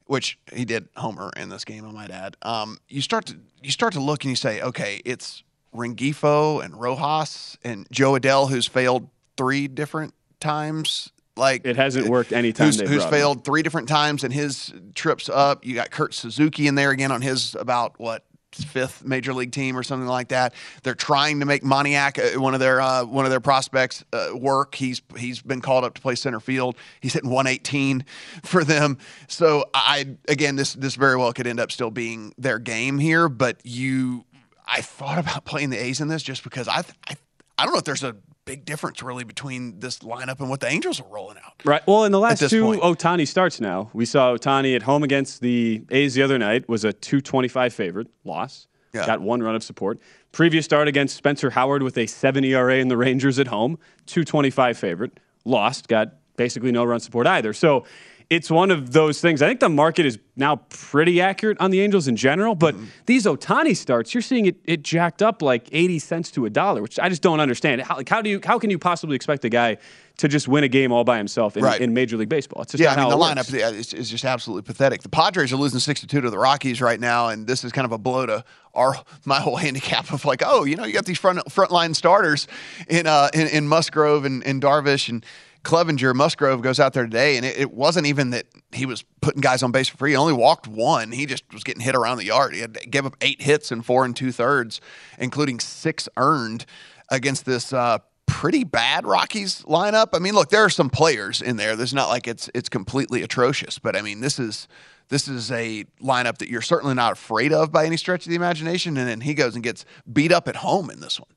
which 0.06 0.38
he 0.52 0.64
did 0.64 0.88
homer 0.96 1.30
in 1.36 1.48
this 1.48 1.64
game, 1.64 1.84
I 1.86 1.90
might 1.90 2.10
add. 2.10 2.36
Um, 2.42 2.78
you 2.88 3.00
start 3.00 3.26
to 3.26 3.36
you 3.62 3.70
start 3.70 3.92
to 3.94 4.00
look 4.00 4.24
and 4.24 4.30
you 4.30 4.36
say, 4.36 4.60
okay, 4.62 5.00
it's 5.04 5.42
Rengifo 5.74 6.64
and 6.64 6.78
Rojas 6.80 7.58
and 7.64 7.86
Jo 7.90 8.12
Adell, 8.12 8.48
who's 8.48 8.66
failed 8.66 9.08
three 9.36 9.68
different 9.68 10.14
times. 10.40 11.12
Like 11.36 11.66
it 11.66 11.76
hasn't 11.76 12.08
worked 12.08 12.32
any 12.32 12.52
time. 12.52 12.66
Who's, 12.66 12.80
who's 12.80 13.04
failed 13.04 13.38
him. 13.38 13.42
three 13.42 13.62
different 13.62 13.88
times 13.88 14.24
in 14.24 14.30
his 14.30 14.72
trips 14.94 15.28
up. 15.28 15.66
You 15.66 15.74
got 15.74 15.90
Kurt 15.90 16.14
Suzuki 16.14 16.66
in 16.66 16.76
there 16.76 16.90
again 16.90 17.12
on 17.12 17.20
his 17.20 17.54
about 17.54 17.98
what 18.00 18.24
fifth 18.64 19.04
major 19.04 19.32
league 19.32 19.52
team 19.52 19.76
or 19.76 19.82
something 19.82 20.08
like 20.08 20.28
that. 20.28 20.54
They're 20.82 20.94
trying 20.94 21.40
to 21.40 21.46
make 21.46 21.62
Moniak 21.62 22.36
uh, 22.36 22.40
one 22.40 22.54
of 22.54 22.60
their 22.60 22.80
uh, 22.80 23.04
one 23.04 23.24
of 23.24 23.30
their 23.30 23.40
prospects 23.40 24.04
uh, 24.12 24.30
work. 24.34 24.74
He's 24.74 25.02
he's 25.16 25.42
been 25.42 25.60
called 25.60 25.84
up 25.84 25.94
to 25.94 26.00
play 26.00 26.14
center 26.14 26.40
field. 26.40 26.76
He's 27.00 27.12
hitting 27.12 27.30
118 27.30 28.04
for 28.42 28.64
them. 28.64 28.98
So 29.28 29.64
I 29.74 30.16
again, 30.28 30.56
this 30.56 30.74
this 30.74 30.94
very 30.94 31.16
well 31.16 31.32
could 31.32 31.46
end 31.46 31.60
up 31.60 31.72
still 31.72 31.90
being 31.90 32.34
their 32.38 32.58
game 32.58 32.98
here. 32.98 33.28
But 33.28 33.60
you, 33.64 34.24
I 34.66 34.80
thought 34.80 35.18
about 35.18 35.44
playing 35.44 35.70
the 35.70 35.82
A's 35.82 36.00
in 36.00 36.08
this 36.08 36.22
just 36.22 36.44
because 36.44 36.68
I 36.68 36.82
I, 37.08 37.16
I 37.58 37.64
don't 37.64 37.72
know 37.72 37.78
if 37.78 37.84
there's 37.84 38.04
a 38.04 38.16
big 38.46 38.64
difference 38.64 39.02
really 39.02 39.24
between 39.24 39.80
this 39.80 39.98
lineup 39.98 40.40
and 40.40 40.48
what 40.48 40.60
the 40.60 40.68
Angels 40.68 41.00
are 41.00 41.08
rolling 41.10 41.36
out. 41.44 41.52
Right. 41.64 41.86
Well, 41.86 42.04
in 42.04 42.12
the 42.12 42.20
last 42.20 42.48
two 42.48 42.62
point. 42.62 42.80
Ohtani 42.80 43.28
starts 43.28 43.60
now, 43.60 43.90
we 43.92 44.06
saw 44.06 44.34
Ohtani 44.34 44.74
at 44.74 44.82
home 44.82 45.02
against 45.02 45.42
the 45.42 45.84
A's 45.90 46.14
the 46.14 46.22
other 46.22 46.38
night 46.38 46.66
was 46.68 46.84
a 46.84 46.92
225 46.92 47.74
favorite 47.74 48.06
loss. 48.24 48.68
Yeah. 48.94 49.04
Got 49.04 49.20
one 49.20 49.42
run 49.42 49.54
of 49.54 49.62
support. 49.62 49.98
Previous 50.32 50.64
start 50.64 50.88
against 50.88 51.16
Spencer 51.16 51.50
Howard 51.50 51.82
with 51.82 51.98
a 51.98 52.06
7 52.06 52.44
ERA 52.44 52.76
in 52.76 52.88
the 52.88 52.96
Rangers 52.96 53.38
at 53.38 53.48
home, 53.48 53.78
225 54.06 54.78
favorite, 54.78 55.20
lost, 55.44 55.88
got 55.88 56.14
basically 56.36 56.72
no 56.72 56.84
run 56.84 57.00
support 57.00 57.26
either. 57.26 57.52
So 57.52 57.84
it's 58.28 58.50
one 58.50 58.72
of 58.72 58.92
those 58.92 59.20
things. 59.20 59.40
I 59.40 59.46
think 59.46 59.60
the 59.60 59.68
market 59.68 60.04
is 60.04 60.18
now 60.34 60.56
pretty 60.68 61.20
accurate 61.20 61.58
on 61.60 61.70
the 61.70 61.80
Angels 61.80 62.08
in 62.08 62.16
general, 62.16 62.54
but 62.54 62.74
Mm-hmm. 62.74 62.84
these 63.06 63.24
Ohtani 63.24 63.76
starts, 63.76 64.12
you're 64.14 64.20
seeing 64.22 64.46
it, 64.46 64.56
it 64.64 64.82
jacked 64.82 65.22
up 65.22 65.40
like 65.42 65.68
80 65.72 65.98
cents 66.00 66.30
to 66.32 66.44
a 66.44 66.50
dollar, 66.50 66.82
which 66.82 66.98
I 66.98 67.08
just 67.08 67.22
don't 67.22 67.38
understand. 67.40 67.82
How, 67.82 67.96
like, 67.96 68.08
how 68.08 68.20
do 68.20 68.28
you 68.28 68.40
how 68.44 68.58
can 68.58 68.68
you 68.70 68.78
possibly 68.78 69.14
expect 69.16 69.44
a 69.44 69.48
guy 69.48 69.76
to 70.18 70.28
just 70.28 70.48
win 70.48 70.64
a 70.64 70.68
game 70.68 70.92
all 70.92 71.04
by 71.04 71.18
himself 71.18 71.56
in, 71.56 71.62
Right. 71.64 71.80
in 71.80 71.94
Major 71.94 72.16
League 72.16 72.28
Baseball? 72.28 72.62
It's 72.62 72.72
just 72.72 72.82
Yeah, 72.82 72.88
not 72.94 72.98
I 72.98 73.02
mean 73.02 73.10
how 73.12 73.16
the 73.34 73.40
lineup 73.40 73.72
is, 73.72 73.94
is 73.94 74.10
just 74.10 74.24
absolutely 74.24 74.62
pathetic. 74.62 75.02
The 75.02 75.08
Padres 75.08 75.52
are 75.52 75.56
losing 75.56 75.78
62 75.80 76.16
to 76.16 76.20
to 76.22 76.30
the 76.30 76.38
Rockies 76.38 76.80
right 76.80 76.98
now, 77.00 77.28
and 77.28 77.46
this 77.46 77.62
is 77.64 77.70
kind 77.72 77.84
of 77.84 77.92
a 77.92 77.98
blow 77.98 78.26
to 78.26 78.44
our 78.74 78.96
my 79.24 79.40
whole 79.40 79.56
handicap 79.66 80.12
of 80.12 80.24
like, 80.24 80.42
oh, 80.44 80.64
you 80.64 80.74
know, 80.76 80.84
you 80.84 80.92
got 80.92 81.06
these 81.06 81.18
front 81.18 81.38
frontline 81.46 81.94
starters 81.94 82.48
in 82.88 83.06
uh 83.06 83.28
in, 83.32 83.46
in 83.46 83.68
Musgrove 83.68 84.24
and, 84.24 84.44
and 84.44 84.60
Darvish 84.60 85.08
and 85.08 85.24
Clevinger. 85.66 86.14
Musgrove 86.14 86.62
goes 86.62 86.78
out 86.78 86.92
there 86.92 87.04
today, 87.04 87.36
and 87.36 87.44
it, 87.44 87.58
it 87.58 87.72
wasn't 87.72 88.06
even 88.06 88.30
that 88.30 88.46
he 88.72 88.86
was 88.86 89.04
putting 89.20 89.40
guys 89.40 89.62
on 89.62 89.72
base 89.72 89.88
for 89.88 89.96
free. 89.96 90.12
He 90.12 90.16
only 90.16 90.32
walked 90.32 90.68
one. 90.68 91.12
He 91.12 91.26
just 91.26 91.44
was 91.52 91.64
getting 91.64 91.82
hit 91.82 91.94
around 91.94 92.18
the 92.18 92.24
yard. 92.24 92.54
He 92.54 92.60
had 92.60 92.78
gave 92.90 93.04
up 93.04 93.16
eight 93.20 93.42
hits 93.42 93.72
in 93.72 93.82
four 93.82 94.04
and 94.04 94.14
two 94.14 94.30
thirds, 94.32 94.80
including 95.18 95.58
six 95.60 96.08
earned 96.16 96.64
against 97.10 97.44
this. 97.44 97.72
Uh, 97.72 97.98
pretty 98.26 98.64
bad 98.64 99.06
Rockies 99.06 99.62
lineup. 99.62 100.08
I 100.12 100.18
mean, 100.18 100.34
look, 100.34 100.50
there 100.50 100.64
are 100.64 100.70
some 100.70 100.90
players 100.90 101.40
in 101.42 101.56
there. 101.56 101.76
There's 101.76 101.94
not 101.94 102.08
like 102.08 102.26
it's 102.28 102.50
it's 102.54 102.68
completely 102.68 103.22
atrocious, 103.22 103.78
but 103.78 103.96
I 103.96 104.02
mean, 104.02 104.20
this 104.20 104.38
is 104.38 104.68
this 105.08 105.28
is 105.28 105.50
a 105.52 105.84
lineup 106.02 106.38
that 106.38 106.48
you're 106.48 106.62
certainly 106.62 106.94
not 106.94 107.12
afraid 107.12 107.52
of 107.52 107.70
by 107.70 107.86
any 107.86 107.96
stretch 107.96 108.26
of 108.26 108.30
the 108.30 108.36
imagination. 108.36 108.96
And 108.96 109.08
then 109.08 109.20
he 109.20 109.34
goes 109.34 109.54
and 109.54 109.62
gets 109.62 109.84
beat 110.12 110.32
up 110.32 110.48
at 110.48 110.56
home 110.56 110.90
in 110.90 111.00
this 111.00 111.20
one. 111.20 111.30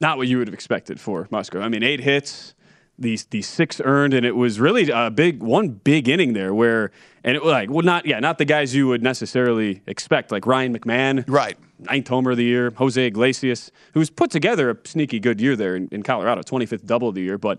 not 0.00 0.16
what 0.16 0.28
you 0.28 0.38
would 0.38 0.46
have 0.46 0.54
expected 0.54 1.00
for 1.00 1.26
Musgrove. 1.30 1.62
I 1.62 1.68
mean, 1.68 1.82
eight 1.82 2.00
hits, 2.00 2.54
the 3.00 3.18
the 3.30 3.42
six 3.42 3.80
earned, 3.84 4.14
and 4.14 4.24
it 4.24 4.36
was 4.36 4.60
really 4.60 4.90
a 4.90 5.10
big 5.10 5.42
one 5.42 5.68
big 5.70 6.08
inning 6.08 6.34
there 6.34 6.54
where 6.54 6.90
and 7.24 7.34
it 7.34 7.42
was 7.42 7.50
like 7.50 7.70
well 7.70 7.84
not 7.84 8.06
yeah 8.06 8.20
not 8.20 8.38
the 8.38 8.44
guys 8.44 8.74
you 8.74 8.86
would 8.86 9.02
necessarily 9.02 9.82
expect 9.86 10.30
like 10.30 10.46
Ryan 10.46 10.78
McMahon 10.78 11.24
Right. 11.26 11.56
ninth 11.78 12.08
homer 12.08 12.32
of 12.32 12.36
the 12.36 12.44
year 12.44 12.70
Jose 12.76 13.04
Iglesias 13.04 13.70
who's 13.94 14.10
put 14.10 14.30
together 14.30 14.70
a 14.70 14.76
sneaky 14.84 15.18
good 15.18 15.40
year 15.40 15.56
there 15.56 15.74
in, 15.76 15.88
in 15.90 16.02
Colorado 16.02 16.42
25th 16.42 16.86
double 16.86 17.08
of 17.08 17.14
the 17.14 17.22
year 17.22 17.38
but. 17.38 17.58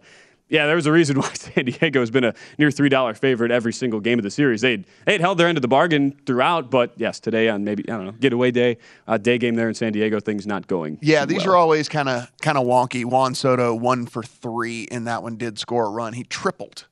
Yeah, 0.52 0.66
there 0.66 0.76
was 0.76 0.86
a 0.86 0.92
reason 0.92 1.18
why 1.22 1.34
San 1.34 1.66
Diego 1.66 2.02
has 2.02 2.12
been 2.12 2.26
a 2.26 2.36
near 2.60 2.70
three 2.70 2.90
dollar 2.90 3.14
favorite 3.16 3.52
every 3.52 3.74
single 3.74 4.00
game 4.00 4.20
of 4.20 4.24
the 4.24 4.30
series. 4.30 4.62
They'd 4.62 4.86
they'd 5.06 5.22
held 5.22 5.38
their 5.38 5.48
end 5.48 5.58
of 5.58 5.62
the 5.62 5.68
bargain 5.68 6.16
throughout, 6.26 6.70
but 6.70 6.94
yes, 6.98 7.20
today 7.20 7.50
on 7.50 7.64
maybe 7.64 7.88
I 7.90 7.94
don't 7.94 8.06
know 8.06 8.12
getaway 8.12 8.52
day, 8.52 8.78
uh, 9.08 9.18
day 9.18 9.38
game 9.38 9.56
there 9.56 9.70
in 9.70 9.74
San 9.74 9.94
Diego, 9.94 10.20
things 10.20 10.46
not 10.46 10.68
going. 10.68 11.00
Yeah, 11.02 11.26
these 11.26 11.46
well. 11.46 11.56
are 11.56 11.58
always 11.58 11.90
kind 11.90 12.10
of 12.10 12.30
kind 12.42 12.58
of 12.58 12.68
wonky. 12.68 13.06
Juan 13.06 13.34
Soto 13.34 13.74
one 13.74 14.06
for 14.06 14.22
three 14.22 14.84
in 14.84 15.06
that 15.06 15.24
one 15.24 15.38
did 15.38 15.58
score 15.58 15.86
a 15.86 15.90
run. 15.90 16.14
He 16.14 16.26
tripled 16.26 16.86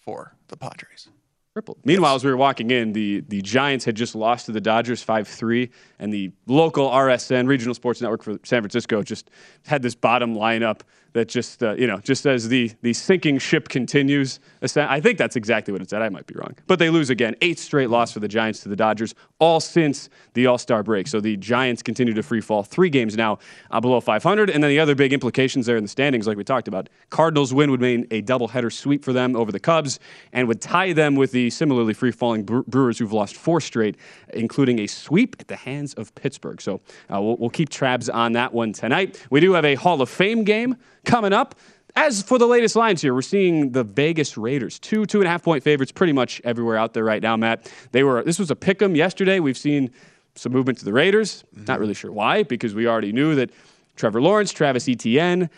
for 0.00 0.34
the 0.48 0.56
Padres. 0.56 1.08
Tripled. 1.52 1.78
Meanwhile, 1.84 2.16
as 2.16 2.24
we 2.24 2.30
were 2.30 2.36
walking 2.36 2.70
in, 2.70 2.92
the, 2.92 3.24
the 3.28 3.40
Giants 3.40 3.86
had 3.86 3.94
just 3.94 4.14
lost 4.14 4.44
to 4.44 4.52
the 4.52 4.60
Dodgers 4.60 5.02
5 5.02 5.26
3, 5.26 5.70
and 5.98 6.12
the 6.12 6.30
local 6.46 6.90
RSN, 6.90 7.48
Regional 7.48 7.72
Sports 7.72 8.02
Network 8.02 8.22
for 8.22 8.32
San 8.44 8.60
Francisco, 8.60 9.02
just 9.02 9.30
had 9.64 9.80
this 9.80 9.94
bottom 9.94 10.34
lineup 10.34 10.82
that 11.16 11.28
just, 11.28 11.62
uh, 11.62 11.74
you 11.76 11.86
know, 11.86 11.98
just 11.98 12.26
as 12.26 12.46
the, 12.48 12.70
the 12.82 12.92
sinking 12.92 13.38
ship 13.38 13.70
continues. 13.70 14.38
I 14.76 15.00
think 15.00 15.16
that's 15.16 15.34
exactly 15.34 15.72
what 15.72 15.80
it 15.80 15.88
said. 15.88 16.02
I 16.02 16.10
might 16.10 16.26
be 16.26 16.34
wrong. 16.34 16.54
But 16.66 16.78
they 16.78 16.90
lose 16.90 17.08
again. 17.08 17.34
eight 17.40 17.58
straight 17.58 17.88
loss 17.88 18.12
for 18.12 18.20
the 18.20 18.28
Giants 18.28 18.60
to 18.60 18.68
the 18.68 18.76
Dodgers, 18.76 19.14
all 19.38 19.58
since 19.58 20.10
the 20.34 20.46
All 20.46 20.58
Star 20.58 20.82
break. 20.82 21.08
So 21.08 21.18
the 21.20 21.38
Giants 21.38 21.82
continue 21.82 22.12
to 22.12 22.22
free 22.22 22.42
fall. 22.42 22.62
Three 22.62 22.90
games 22.90 23.16
now 23.16 23.38
uh, 23.70 23.80
below 23.80 23.98
500. 23.98 24.50
And 24.50 24.62
then 24.62 24.68
the 24.68 24.78
other 24.78 24.94
big 24.94 25.14
implications 25.14 25.64
there 25.64 25.78
in 25.78 25.84
the 25.84 25.88
standings, 25.88 26.26
like 26.26 26.36
we 26.36 26.44
talked 26.44 26.68
about, 26.68 26.90
Cardinals 27.08 27.54
win 27.54 27.70
would 27.70 27.80
mean 27.80 28.06
a 28.10 28.20
doubleheader 28.20 28.70
sweep 28.70 29.02
for 29.02 29.14
them 29.14 29.36
over 29.36 29.50
the 29.50 29.60
Cubs 29.60 29.98
and 30.34 30.46
would 30.48 30.60
tie 30.60 30.92
them 30.92 31.14
with 31.14 31.32
the 31.32 31.48
similarly 31.48 31.94
free 31.94 32.12
falling 32.12 32.44
Brewers 32.44 32.98
who've 32.98 33.12
lost 33.12 33.36
four 33.36 33.62
straight, 33.62 33.96
including 34.34 34.80
a 34.80 34.86
sweep 34.86 35.36
at 35.40 35.48
the 35.48 35.56
hands 35.56 35.94
of 35.94 36.14
Pittsburgh. 36.14 36.60
So 36.60 36.82
uh, 37.10 37.22
we'll, 37.22 37.38
we'll 37.38 37.50
keep 37.50 37.70
trabs 37.70 38.10
on 38.10 38.32
that 38.32 38.52
one 38.52 38.74
tonight. 38.74 39.26
We 39.30 39.40
do 39.40 39.54
have 39.54 39.64
a 39.64 39.76
Hall 39.76 40.02
of 40.02 40.10
Fame 40.10 40.44
game 40.44 40.76
coming 41.06 41.32
up. 41.32 41.54
As 41.94 42.22
for 42.22 42.38
the 42.38 42.46
latest 42.46 42.76
lines 42.76 43.00
here, 43.00 43.14
we're 43.14 43.22
seeing 43.22 43.72
the 43.72 43.82
Vegas 43.82 44.36
Raiders, 44.36 44.78
two, 44.78 45.06
two 45.06 45.20
and 45.20 45.26
a 45.26 45.30
half 45.30 45.42
point 45.42 45.62
favorites 45.62 45.90
pretty 45.90 46.12
much 46.12 46.42
everywhere 46.44 46.76
out 46.76 46.92
there 46.92 47.04
right 47.04 47.22
now, 47.22 47.38
Matt. 47.38 47.72
They 47.92 48.02
were 48.02 48.22
this 48.22 48.38
was 48.38 48.50
a 48.50 48.56
pick 48.56 48.82
'em 48.82 48.94
yesterday. 48.94 49.40
We've 49.40 49.56
seen 49.56 49.90
some 50.34 50.52
movement 50.52 50.76
to 50.80 50.84
the 50.84 50.92
Raiders. 50.92 51.44
Not 51.54 51.64
mm-hmm. 51.64 51.80
really 51.80 51.94
sure 51.94 52.12
why, 52.12 52.42
because 52.42 52.74
we 52.74 52.86
already 52.86 53.12
knew 53.12 53.34
that 53.36 53.50
Trevor 53.96 54.20
Lawrence, 54.20 54.52
Travis 54.52 54.86
Etienne, 54.88 55.48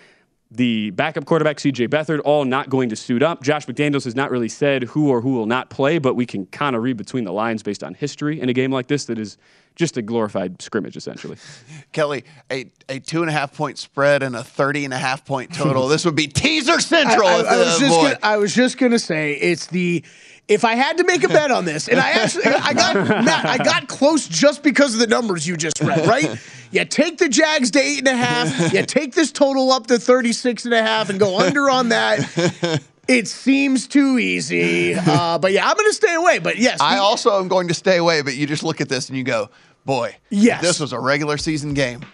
the 0.51 0.91
backup 0.91 1.27
quarterback 1.27 1.59
CJ 1.59 1.89
Beathard, 1.89 2.21
all 2.25 2.45
not 2.45 2.71
going 2.71 2.89
to 2.89 2.97
suit 2.97 3.23
up. 3.23 3.43
Josh 3.43 3.67
McDaniels 3.67 4.05
has 4.05 4.15
not 4.15 4.31
really 4.31 4.49
said 4.49 4.85
who 4.85 5.09
or 5.11 5.21
who 5.21 5.35
will 5.35 5.45
not 5.47 5.69
play, 5.69 5.99
but 5.99 6.15
we 6.15 6.25
can 6.25 6.47
kind 6.47 6.75
of 6.75 6.83
read 6.83 6.97
between 6.97 7.25
the 7.25 7.33
lines 7.33 7.63
based 7.63 7.85
on 7.85 7.93
history 7.95 8.41
in 8.41 8.49
a 8.49 8.53
game 8.55 8.71
like 8.73 8.87
this 8.87 9.05
that 9.07 9.19
is 9.19 9.37
just 9.77 9.97
a 9.99 10.03
glorified 10.03 10.61
scrimmage, 10.63 10.97
essentially. 10.97 11.37
Kelly, 11.93 12.25
a, 12.51 12.71
a 12.89 12.99
two 12.99 13.21
and 13.21 13.29
a 13.31 13.33
half 13.33 13.55
point 13.55 13.77
spread 13.79 14.23
and 14.23 14.35
a 14.35 14.43
30 14.43 14.87
and 14.87 14.95
a 14.95 14.99
half 14.99 15.25
point 15.25 15.53
total. 15.55 15.87
this 15.87 16.05
would 16.05 16.17
be 16.17 16.27
teaser 16.27 16.81
central. 16.81 17.29
I, 17.29 17.33
I- 17.43 17.55
I 17.55 17.57
was 17.59 17.77
uh, 17.77 17.79
just 17.81 18.01
gonna, 18.01 18.19
I 18.23 18.37
was 18.39 18.55
just 18.55 18.79
gonna 18.79 18.99
say 18.99 19.35
it's 19.35 19.67
the 19.67 20.03
if 20.49 20.65
I 20.65 20.75
had 20.75 20.99
to 20.99 21.05
make 21.05 21.23
a 21.25 21.29
bet 21.29 21.51
on 21.51 21.65
this, 21.65 21.89
and 21.89 22.01
I 22.01 22.11
actually 22.11 22.45
I 22.47 22.73
got 22.73 22.95
Matt, 23.25 23.47
I 23.47 23.59
got 23.59 23.87
close 23.89 24.27
just 24.27 24.63
because 24.63 24.95
of 24.95 25.01
the 25.01 25.07
numbers 25.07 25.47
you 25.47 25.57
just 25.57 25.81
read, 25.81 26.07
right? 26.07 26.39
You 26.71 26.85
take 26.85 27.19
the 27.19 27.29
Jags 27.29 27.71
to 27.73 27.79
eight 27.81 27.99
and 28.01 28.09
a 28.09 28.17
half, 28.17 28.73
you 28.73 28.83
take 28.85 29.15
this 29.15 29.33
total 29.33 29.71
up 29.73 29.87
to 29.89 29.99
36 29.99 30.65
and 30.67 30.75
a 30.75 30.83
half 30.83 31.09
and 31.11 31.19
go 31.19 31.39
under 31.39 31.71
on 31.71 31.91
that. 31.91 32.81
It 33.09 33.27
seems 33.27 33.87
too 33.89 34.19
easy. 34.19 34.95
Uh, 34.95 35.39
but 35.39 35.53
yeah, 35.53 35.67
I'm 35.67 35.77
gonna 35.77 35.93
stay 35.95 36.15
away. 36.15 36.41
But 36.41 36.59
yes, 36.59 36.79
I 36.81 36.99
also 36.99 37.39
am 37.41 37.49
going 37.49 37.69
to 37.69 37.75
stay 37.75 37.97
away, 37.97 38.21
but 38.21 38.35
you 38.37 38.47
just 38.47 38.63
look 38.63 38.83
at 38.83 38.89
this 38.91 39.09
and 39.09 39.17
you 39.17 39.25
go, 39.25 39.49
boy, 39.87 40.15
Yes. 40.29 40.61
this 40.61 40.79
was 40.79 40.93
a 40.93 41.01
regular 41.01 41.39
season 41.39 41.73
game, 41.73 42.05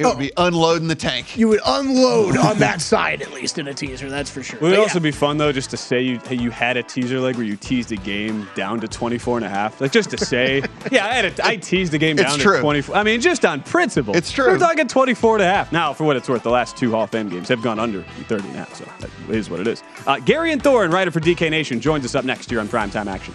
it 0.00 0.04
Oh. 0.04 0.10
would 0.10 0.18
be 0.18 0.32
unloading 0.36 0.88
the 0.88 0.94
tank. 0.94 1.36
you 1.36 1.46
would 1.48 1.60
unload 1.64 2.36
on 2.36 2.58
that 2.58 2.80
side 2.92 3.22
at 3.22 3.32
least 3.32 3.58
in 3.58 3.68
a 3.68 3.74
teaser, 3.74 4.08
that's 4.10 4.30
for 4.30 4.42
sure. 4.42 4.58
Would 4.60 4.72
it 4.72 4.76
But 4.76 4.80
also 4.82 4.98
yeah. 4.98 5.02
be 5.04 5.10
fun 5.12 5.36
though, 5.38 5.52
just 5.52 5.70
to 5.70 5.76
say 5.76 6.00
you 6.00 6.18
hey, 6.26 6.36
you 6.36 6.50
had 6.50 6.76
a 6.76 6.82
teaser 6.82 7.20
leg 7.20 7.36
where 7.36 7.44
you 7.46 7.56
teased 7.56 7.92
a 7.92 7.96
game 7.96 8.48
down 8.54 8.80
to 8.80 8.88
24 8.88 9.36
and 9.38 9.46
a 9.46 9.48
half? 9.48 9.80
Like 9.80 9.92
just 9.92 10.10
to 10.10 10.18
say, 10.18 10.62
yeah, 10.90 11.06
I 11.06 11.12
had 11.14 11.24
a, 11.26 11.46
I 11.46 11.56
teased 11.56 11.92
the 11.92 11.98
game 11.98 12.18
It's 12.18 12.28
down 12.30 12.38
true. 12.38 12.56
to 12.56 12.62
24. 12.62 12.96
I 12.96 13.02
mean, 13.02 13.20
just 13.20 13.44
on 13.44 13.60
principle. 13.62 14.16
It's 14.16 14.32
true. 14.32 14.46
We're 14.48 14.58
talking 14.58 14.88
24 14.88 15.36
and 15.36 15.42
a 15.42 15.46
half. 15.46 15.72
Now, 15.72 15.92
for 15.92 16.04
what 16.04 16.16
it's 16.16 16.28
worth, 16.28 16.42
the 16.42 16.50
last 16.50 16.76
two 16.76 16.90
Hall 16.90 17.04
of 17.04 17.10
Fame 17.10 17.28
games 17.28 17.48
have 17.48 17.62
gone 17.62 17.78
under 17.78 18.02
30 18.28 18.44
and 18.48 18.54
a 18.56 18.58
half, 18.58 18.74
so 18.74 18.84
that 19.00 19.10
is 19.34 19.50
what 19.50 19.60
it 19.60 19.66
is. 19.66 19.82
Uh, 20.06 20.16
Garion 20.16 20.60
Thorne, 20.62 20.90
writer 20.90 21.10
for 21.10 21.20
DK 21.20 21.50
Nation, 21.50 21.80
joins 21.80 22.04
us 22.04 22.14
up 22.14 22.24
next 22.24 22.48
here 22.50 22.60
on 22.60 22.68
Primetime 22.68 23.06
Action. 23.06 23.34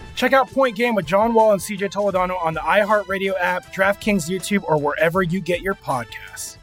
Check 0.15 0.33
out 0.33 0.49
Point 0.49 0.75
Game 0.75 0.95
with 0.95 1.05
John 1.05 1.33
Wall 1.33 1.53
and 1.53 1.61
CJ 1.61 1.91
Toledano 1.91 2.41
on 2.43 2.53
the 2.53 2.59
iHeartRadio 2.59 3.33
app, 3.39 3.73
DraftKings 3.73 4.29
YouTube, 4.29 4.63
or 4.67 4.77
wherever 4.77 5.23
you 5.23 5.41
get 5.41 5.61
your 5.61 5.75
podcasts. 5.75 6.57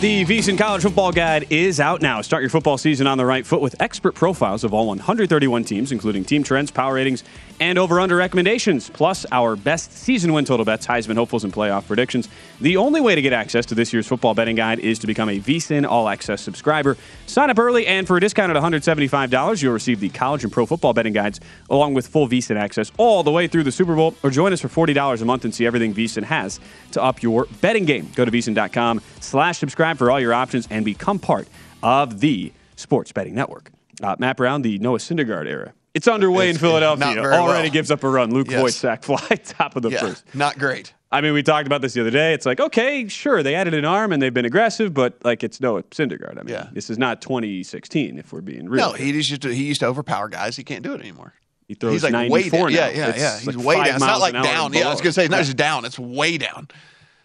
The 0.00 0.24
VSiN 0.24 0.56
College 0.56 0.80
Football 0.80 1.12
Guide 1.12 1.46
is 1.50 1.78
out 1.78 2.00
now. 2.00 2.22
Start 2.22 2.42
your 2.42 2.48
football 2.48 2.78
season 2.78 3.06
on 3.06 3.18
the 3.18 3.26
right 3.26 3.44
foot 3.44 3.60
with 3.60 3.76
expert 3.82 4.14
profiles 4.14 4.64
of 4.64 4.72
all 4.72 4.86
131 4.86 5.64
teams, 5.64 5.92
including 5.92 6.24
team 6.24 6.42
trends, 6.42 6.70
power 6.70 6.94
ratings, 6.94 7.22
and 7.60 7.78
over-under 7.78 8.16
recommendations, 8.16 8.90
plus 8.90 9.24
our 9.30 9.54
best 9.54 9.92
season 9.92 10.32
win 10.32 10.44
total 10.44 10.64
bets, 10.64 10.86
Heisman 10.86 11.16
hopefuls, 11.16 11.44
and 11.44 11.52
playoff 11.52 11.86
predictions. 11.86 12.28
The 12.60 12.76
only 12.76 13.00
way 13.00 13.14
to 13.14 13.22
get 13.22 13.32
access 13.32 13.66
to 13.66 13.74
this 13.74 13.92
year's 13.92 14.06
football 14.06 14.34
betting 14.34 14.56
guide 14.56 14.80
is 14.80 14.98
to 15.00 15.06
become 15.06 15.28
a 15.28 15.38
VSiN 15.38 15.88
All 15.88 16.08
Access 16.08 16.40
subscriber. 16.40 16.96
Sign 17.26 17.50
up 17.50 17.58
early, 17.58 17.86
and 17.86 18.06
for 18.06 18.16
a 18.16 18.20
discount 18.20 18.54
at 18.54 18.62
$175, 18.62 19.62
you'll 19.62 19.72
receive 19.72 20.00
the 20.00 20.08
college 20.08 20.42
and 20.42 20.52
pro 20.52 20.66
football 20.66 20.92
betting 20.92 21.12
guides, 21.12 21.40
along 21.68 21.94
with 21.94 22.06
full 22.06 22.28
VSiN 22.28 22.56
access 22.56 22.90
all 22.96 23.22
the 23.22 23.30
way 23.30 23.46
through 23.46 23.64
the 23.64 23.72
Super 23.72 23.94
Bowl, 23.94 24.14
or 24.22 24.30
join 24.30 24.52
us 24.52 24.60
for 24.60 24.68
$40 24.68 25.20
a 25.20 25.24
month 25.24 25.44
and 25.44 25.54
see 25.54 25.66
everything 25.66 25.94
VSiN 25.94 26.24
has 26.24 26.58
to 26.92 27.02
up 27.02 27.22
your 27.22 27.46
betting 27.60 27.84
game. 27.84 28.08
Go 28.14 28.24
to 28.24 28.30
VSiN.com 28.30 29.00
slash 29.20 29.58
subscribe 29.58 29.98
for 29.98 30.10
all 30.10 30.18
your 30.18 30.34
options 30.34 30.66
and 30.70 30.84
become 30.84 31.18
part 31.18 31.46
of 31.82 32.20
the 32.20 32.52
Sports 32.76 33.12
Betting 33.12 33.34
Network. 33.34 33.70
Uh, 34.02 34.16
Matt 34.18 34.36
Brown, 34.36 34.62
the 34.62 34.78
Noah 34.78 34.98
Syndergaard 34.98 35.46
era. 35.46 35.74
It's 35.94 36.06
underway 36.08 36.50
in 36.50 36.56
Philadelphia. 36.58 37.06
Already 37.22 37.64
well. 37.68 37.70
gives 37.70 37.90
up 37.90 38.04
a 38.04 38.08
run. 38.08 38.30
Luke 38.32 38.48
Yes. 38.50 38.60
Voit 38.60 38.72
sac 38.72 39.02
fly, 39.02 39.18
top 39.44 39.74
of 39.76 39.82
the 39.82 39.90
Yeah, 39.90 40.00
first. 40.00 40.24
not 40.34 40.58
great. 40.58 40.94
I 41.12 41.20
mean, 41.20 41.32
we 41.32 41.42
talked 41.42 41.66
about 41.66 41.82
this 41.82 41.94
the 41.94 42.00
other 42.02 42.10
day. 42.12 42.32
It's 42.34 42.46
like, 42.46 42.60
okay, 42.60 43.08
sure, 43.08 43.42
they 43.42 43.56
added 43.56 43.74
an 43.74 43.84
arm 43.84 44.12
and 44.12 44.22
they've 44.22 44.32
been 44.32 44.44
aggressive, 44.44 44.94
but 44.94 45.16
like 45.24 45.42
it's 45.42 45.60
Noah 45.60 45.82
Syndergaard. 45.84 46.38
I 46.38 46.42
mean, 46.44 46.54
Yeah. 46.54 46.68
this 46.72 46.88
is 46.90 46.98
not 46.98 47.20
2016 47.20 48.18
if 48.18 48.32
we're 48.32 48.40
being 48.40 48.68
real. 48.68 48.90
No, 48.90 48.92
he 48.92 49.10
used 49.10 49.42
to 49.42 49.52
he 49.52 49.64
used 49.64 49.80
to 49.80 49.86
overpower 49.86 50.28
guys. 50.28 50.56
He 50.56 50.62
can't 50.62 50.84
do 50.84 50.94
it 50.94 51.00
anymore. 51.00 51.34
He 51.66 51.74
throws 51.74 51.94
He's 51.94 52.02
like 52.04 52.12
94 52.12 52.30
way 52.66 52.72
down. 52.72 52.72
now. 52.72 52.88
Yeah, 52.88 52.96
yeah, 52.96 53.08
It's 53.08 53.18
yeah. 53.18 53.38
He's 53.38 53.56
like 53.56 53.66
way 53.66 53.74
down. 53.76 53.86
It's 53.88 53.98
not 54.00 54.20
like 54.20 54.32
down. 54.34 54.72
Yeah, 54.72 54.86
I 54.86 54.90
was 54.92 55.00
gonna 55.00 55.12
say 55.12 55.24
it's 55.24 55.30
not 55.32 55.38
Yeah. 55.38 55.42
just 55.44 55.56
down. 55.56 55.84
It's 55.84 55.98
way 55.98 56.38
down. 56.38 56.68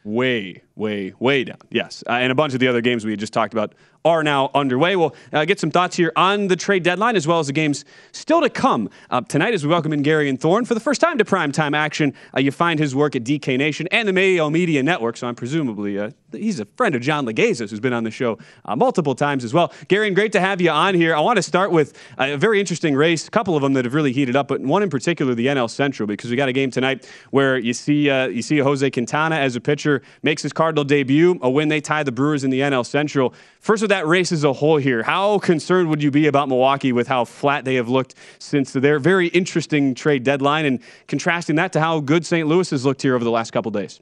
way, 0.03 0.61
way, 0.75 1.13
way 1.19 1.43
down. 1.43 1.57
Yes. 1.69 2.03
Uh, 2.07 2.13
and 2.13 2.31
a 2.31 2.35
bunch 2.35 2.53
of 2.53 2.59
the 2.59 2.67
other 2.67 2.81
games 2.81 3.05
we 3.05 3.15
just 3.15 3.33
talked 3.33 3.53
about 3.53 3.73
are 4.05 4.23
now 4.23 4.51
underway. 4.53 4.95
We'll 4.95 5.15
uh, 5.33 5.45
get 5.45 5.59
some 5.59 5.71
thoughts 5.71 5.97
here 5.97 6.11
on 6.15 6.47
the 6.47 6.55
trade 6.55 6.83
deadline 6.83 7.15
as 7.15 7.27
well 7.27 7.39
as 7.39 7.47
the 7.47 7.53
games 7.53 7.83
still 8.11 8.39
to 8.39 8.49
come. 8.49 8.89
Uh, 9.09 9.21
tonight, 9.21 9.55
as 9.55 9.65
we 9.65 9.71
welcome 9.71 9.91
in 9.91 10.03
Garion 10.03 10.39
Thorne 10.39 10.63
for 10.63 10.75
the 10.75 10.79
first 10.79 11.01
time 11.01 11.17
to 11.17 11.25
primetime 11.25 11.75
action, 11.75 12.13
uh, 12.35 12.39
you 12.39 12.51
find 12.51 12.79
his 12.79 12.95
work 12.95 13.15
at 13.15 13.23
DK 13.23 13.57
Nation 13.57 13.87
and 13.91 14.07
the 14.07 14.13
Mayo 14.13 14.49
Media 14.51 14.83
Network. 14.83 15.17
So 15.17 15.27
I'm 15.27 15.33
presumably 15.33 15.97
uh, 15.97 16.11
he's 16.31 16.59
a 16.59 16.65
friend 16.77 16.93
of 16.93 17.01
John 17.01 17.25
Legaza's 17.25 17.71
who's 17.71 17.79
been 17.79 17.93
on 17.93 18.03
the 18.03 18.11
show 18.11 18.37
uh, 18.65 18.75
multiple 18.75 19.15
times 19.15 19.43
as 19.43 19.55
well. 19.55 19.73
Gary, 19.87 20.11
great 20.11 20.33
to 20.33 20.39
have 20.39 20.61
you 20.61 20.69
on 20.69 20.93
here. 20.93 21.15
I 21.15 21.19
want 21.19 21.37
to 21.37 21.43
start 21.43 21.71
with 21.71 21.97
a 22.19 22.37
very 22.37 22.59
interesting 22.59 22.95
race, 22.95 23.27
a 23.27 23.31
couple 23.31 23.55
of 23.55 23.63
them 23.63 23.73
that 23.73 23.85
have 23.85 23.95
really 23.95 24.13
heated 24.13 24.35
up, 24.35 24.47
but 24.47 24.61
one 24.61 24.83
in 24.83 24.89
particular, 24.91 25.33
the 25.33 25.47
NL 25.47 25.69
Central, 25.69 26.05
because 26.05 26.29
we 26.29 26.35
got 26.35 26.47
a 26.47 26.53
game 26.53 26.69
tonight 26.69 27.09
where 27.31 27.57
you 27.57 27.73
see 27.73 28.05
you 28.05 28.41
see 28.43 28.59
Jose 28.59 28.87
Quintana 28.91 29.37
as 29.37 29.55
a 29.55 29.61
pitcher 29.61 30.03
makes 30.21 30.43
his 30.43 30.53
Cardinal 30.65 30.83
debut, 30.83 31.37
a 31.43 31.49
win 31.49 31.67
they 31.69 31.79
tie 31.79 32.01
the 32.01 32.11
Brewers 32.11 32.43
in 32.43 32.49
the 32.49 32.61
NL 32.61 32.83
Central. 32.83 33.35
First 33.59 33.81
with 33.81 33.91
that 33.91 34.07
race 34.07 34.31
as 34.31 34.43
a 34.43 34.51
whole 34.51 34.77
here, 34.77 35.03
how 35.03 35.37
concerned 35.37 35.89
would 35.89 36.01
you 36.01 36.09
be 36.09 36.25
about 36.25 36.49
Milwaukee 36.49 36.91
with 36.91 37.07
how 37.07 37.23
flat 37.23 37.65
they 37.65 37.75
have 37.75 37.87
looked 37.87 38.15
since 38.39 38.73
their 38.73 38.97
very 38.97 39.27
interesting 39.27 39.93
trade 39.93 40.23
deadline, 40.23 40.65
and 40.65 40.79
contrasting 41.07 41.55
that 41.57 41.71
to 41.73 41.79
how 41.79 41.99
good 41.99 42.25
St. 42.25 42.47
Louis 42.47 42.67
has 42.71 42.83
looked 42.83 43.03
here 43.03 43.13
over 43.13 43.23
the 43.23 43.29
last 43.29 43.51
couple 43.51 43.69
days? 43.69 43.99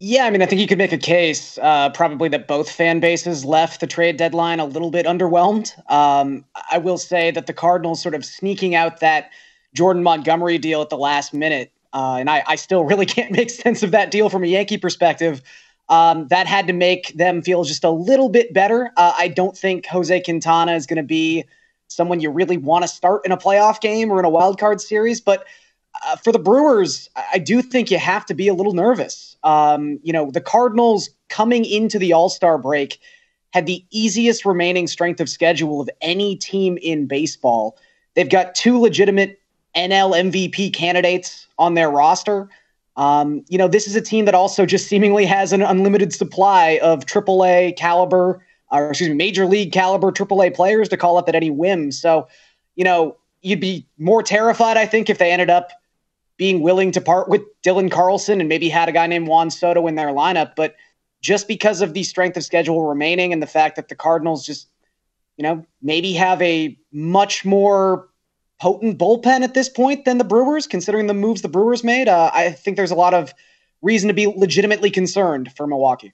Yeah, 0.00 0.26
I 0.26 0.30
mean, 0.30 0.42
I 0.42 0.46
think 0.46 0.60
you 0.60 0.66
could 0.66 0.76
make 0.76 0.92
a 0.92 0.98
case 0.98 1.56
uh, 1.62 1.88
probably 1.88 2.28
that 2.28 2.46
both 2.46 2.70
fan 2.70 3.00
bases 3.00 3.42
left 3.42 3.80
the 3.80 3.86
trade 3.86 4.18
deadline 4.18 4.60
a 4.60 4.66
little 4.66 4.90
bit 4.90 5.06
underwhelmed. 5.06 5.72
Um, 5.90 6.44
I 6.70 6.76
will 6.76 6.98
say 6.98 7.30
that 7.30 7.46
the 7.46 7.54
Cardinals 7.54 8.02
sort 8.02 8.14
of 8.14 8.22
sneaking 8.22 8.74
out 8.74 9.00
that 9.00 9.30
Jordan 9.74 10.02
Montgomery 10.02 10.58
deal 10.58 10.82
at 10.82 10.90
the 10.90 10.98
last 10.98 11.32
minute, 11.32 11.72
uh, 11.92 12.16
and 12.18 12.30
I, 12.30 12.42
I 12.46 12.56
still 12.56 12.84
really 12.84 13.06
can't 13.16 13.32
make 13.32 13.50
sense 13.50 13.82
of 13.82 13.90
that 13.92 14.10
deal 14.10 14.28
from 14.28 14.44
a 14.44 14.46
Yankee 14.46 14.78
perspective. 14.78 15.42
Um, 15.88 16.28
that 16.28 16.46
had 16.46 16.68
to 16.68 16.72
make 16.72 17.08
them 17.14 17.42
feel 17.42 17.64
just 17.64 17.84
a 17.84 17.90
little 17.90 18.28
bit 18.28 18.54
better. 18.54 18.90
Uh, 18.96 19.12
I 19.16 19.28
don't 19.28 19.56
think 19.56 19.86
Jose 19.86 20.22
Quintana 20.22 20.72
is 20.72 20.86
going 20.86 20.96
to 20.96 21.02
be 21.02 21.44
someone 21.88 22.20
you 22.20 22.30
really 22.30 22.56
want 22.56 22.82
to 22.82 22.88
start 22.88 23.22
in 23.26 23.32
a 23.32 23.36
playoff 23.36 23.80
game 23.80 24.10
or 24.10 24.18
in 24.18 24.24
a 24.24 24.30
wild 24.30 24.58
card 24.58 24.80
series, 24.80 25.20
but 25.20 25.44
uh, 26.06 26.16
for 26.16 26.32
the 26.32 26.38
Brewers, 26.38 27.10
I 27.32 27.38
do 27.38 27.60
think 27.60 27.90
you 27.90 27.98
have 27.98 28.24
to 28.26 28.34
be 28.34 28.48
a 28.48 28.54
little 28.54 28.72
nervous. 28.72 29.36
Um, 29.42 29.98
you 30.02 30.12
know, 30.12 30.30
the 30.30 30.40
Cardinals 30.40 31.10
coming 31.28 31.64
into 31.64 31.98
the 31.98 32.12
All 32.12 32.30
Star 32.30 32.56
break 32.56 32.98
had 33.52 33.66
the 33.66 33.84
easiest 33.90 34.46
remaining 34.46 34.86
strength 34.86 35.20
of 35.20 35.28
schedule 35.28 35.80
of 35.80 35.90
any 36.00 36.36
team 36.36 36.78
in 36.80 37.06
baseball. 37.06 37.76
They've 38.14 38.28
got 38.28 38.54
two 38.54 38.78
legitimate 38.78 39.38
NL 39.76 40.30
MVP 40.30 40.72
candidates 40.72 41.46
on 41.58 41.74
their 41.74 41.90
roster. 41.90 42.48
Um, 42.96 43.44
you 43.48 43.56
know, 43.56 43.68
this 43.68 43.86
is 43.86 43.96
a 43.96 44.02
team 44.02 44.26
that 44.26 44.34
also 44.34 44.66
just 44.66 44.86
seemingly 44.86 45.24
has 45.24 45.52
an 45.52 45.62
unlimited 45.62 46.12
supply 46.12 46.78
of 46.82 47.06
AAA 47.06 47.76
caliber, 47.76 48.44
or 48.70 48.90
excuse 48.90 49.08
me, 49.08 49.14
major 49.14 49.46
league 49.46 49.72
caliber 49.72 50.12
AAA 50.12 50.54
players 50.54 50.88
to 50.90 50.96
call 50.96 51.16
up 51.16 51.28
at 51.28 51.34
any 51.34 51.50
whim. 51.50 51.90
So, 51.90 52.28
you 52.74 52.84
know, 52.84 53.16
you'd 53.40 53.60
be 53.60 53.86
more 53.98 54.22
terrified, 54.22 54.76
I 54.76 54.86
think, 54.86 55.08
if 55.08 55.18
they 55.18 55.30
ended 55.30 55.50
up 55.50 55.70
being 56.36 56.60
willing 56.60 56.92
to 56.92 57.00
part 57.00 57.28
with 57.28 57.42
Dylan 57.62 57.90
Carlson 57.90 58.40
and 58.40 58.48
maybe 58.48 58.68
had 58.68 58.88
a 58.88 58.92
guy 58.92 59.06
named 59.06 59.28
Juan 59.28 59.50
Soto 59.50 59.86
in 59.86 59.94
their 59.94 60.08
lineup. 60.08 60.54
But 60.56 60.76
just 61.20 61.48
because 61.48 61.80
of 61.80 61.94
the 61.94 62.02
strength 62.02 62.36
of 62.36 62.44
schedule 62.44 62.84
remaining 62.84 63.32
and 63.32 63.42
the 63.42 63.46
fact 63.46 63.76
that 63.76 63.88
the 63.88 63.94
Cardinals 63.94 64.44
just, 64.44 64.68
you 65.36 65.42
know, 65.42 65.64
maybe 65.80 66.12
have 66.12 66.42
a 66.42 66.76
much 66.92 67.44
more 67.44 68.08
potent 68.62 68.96
bullpen 68.96 69.42
at 69.42 69.54
this 69.54 69.68
point 69.68 70.04
than 70.04 70.18
the 70.18 70.24
Brewers, 70.24 70.68
considering 70.68 71.08
the 71.08 71.14
moves 71.14 71.42
the 71.42 71.48
Brewers 71.48 71.82
made, 71.82 72.08
uh, 72.08 72.30
I 72.32 72.52
think 72.52 72.76
there's 72.76 72.92
a 72.92 72.94
lot 72.94 73.12
of 73.12 73.34
reason 73.82 74.06
to 74.06 74.14
be 74.14 74.28
legitimately 74.28 74.88
concerned 74.88 75.52
for 75.56 75.66
Milwaukee. 75.66 76.12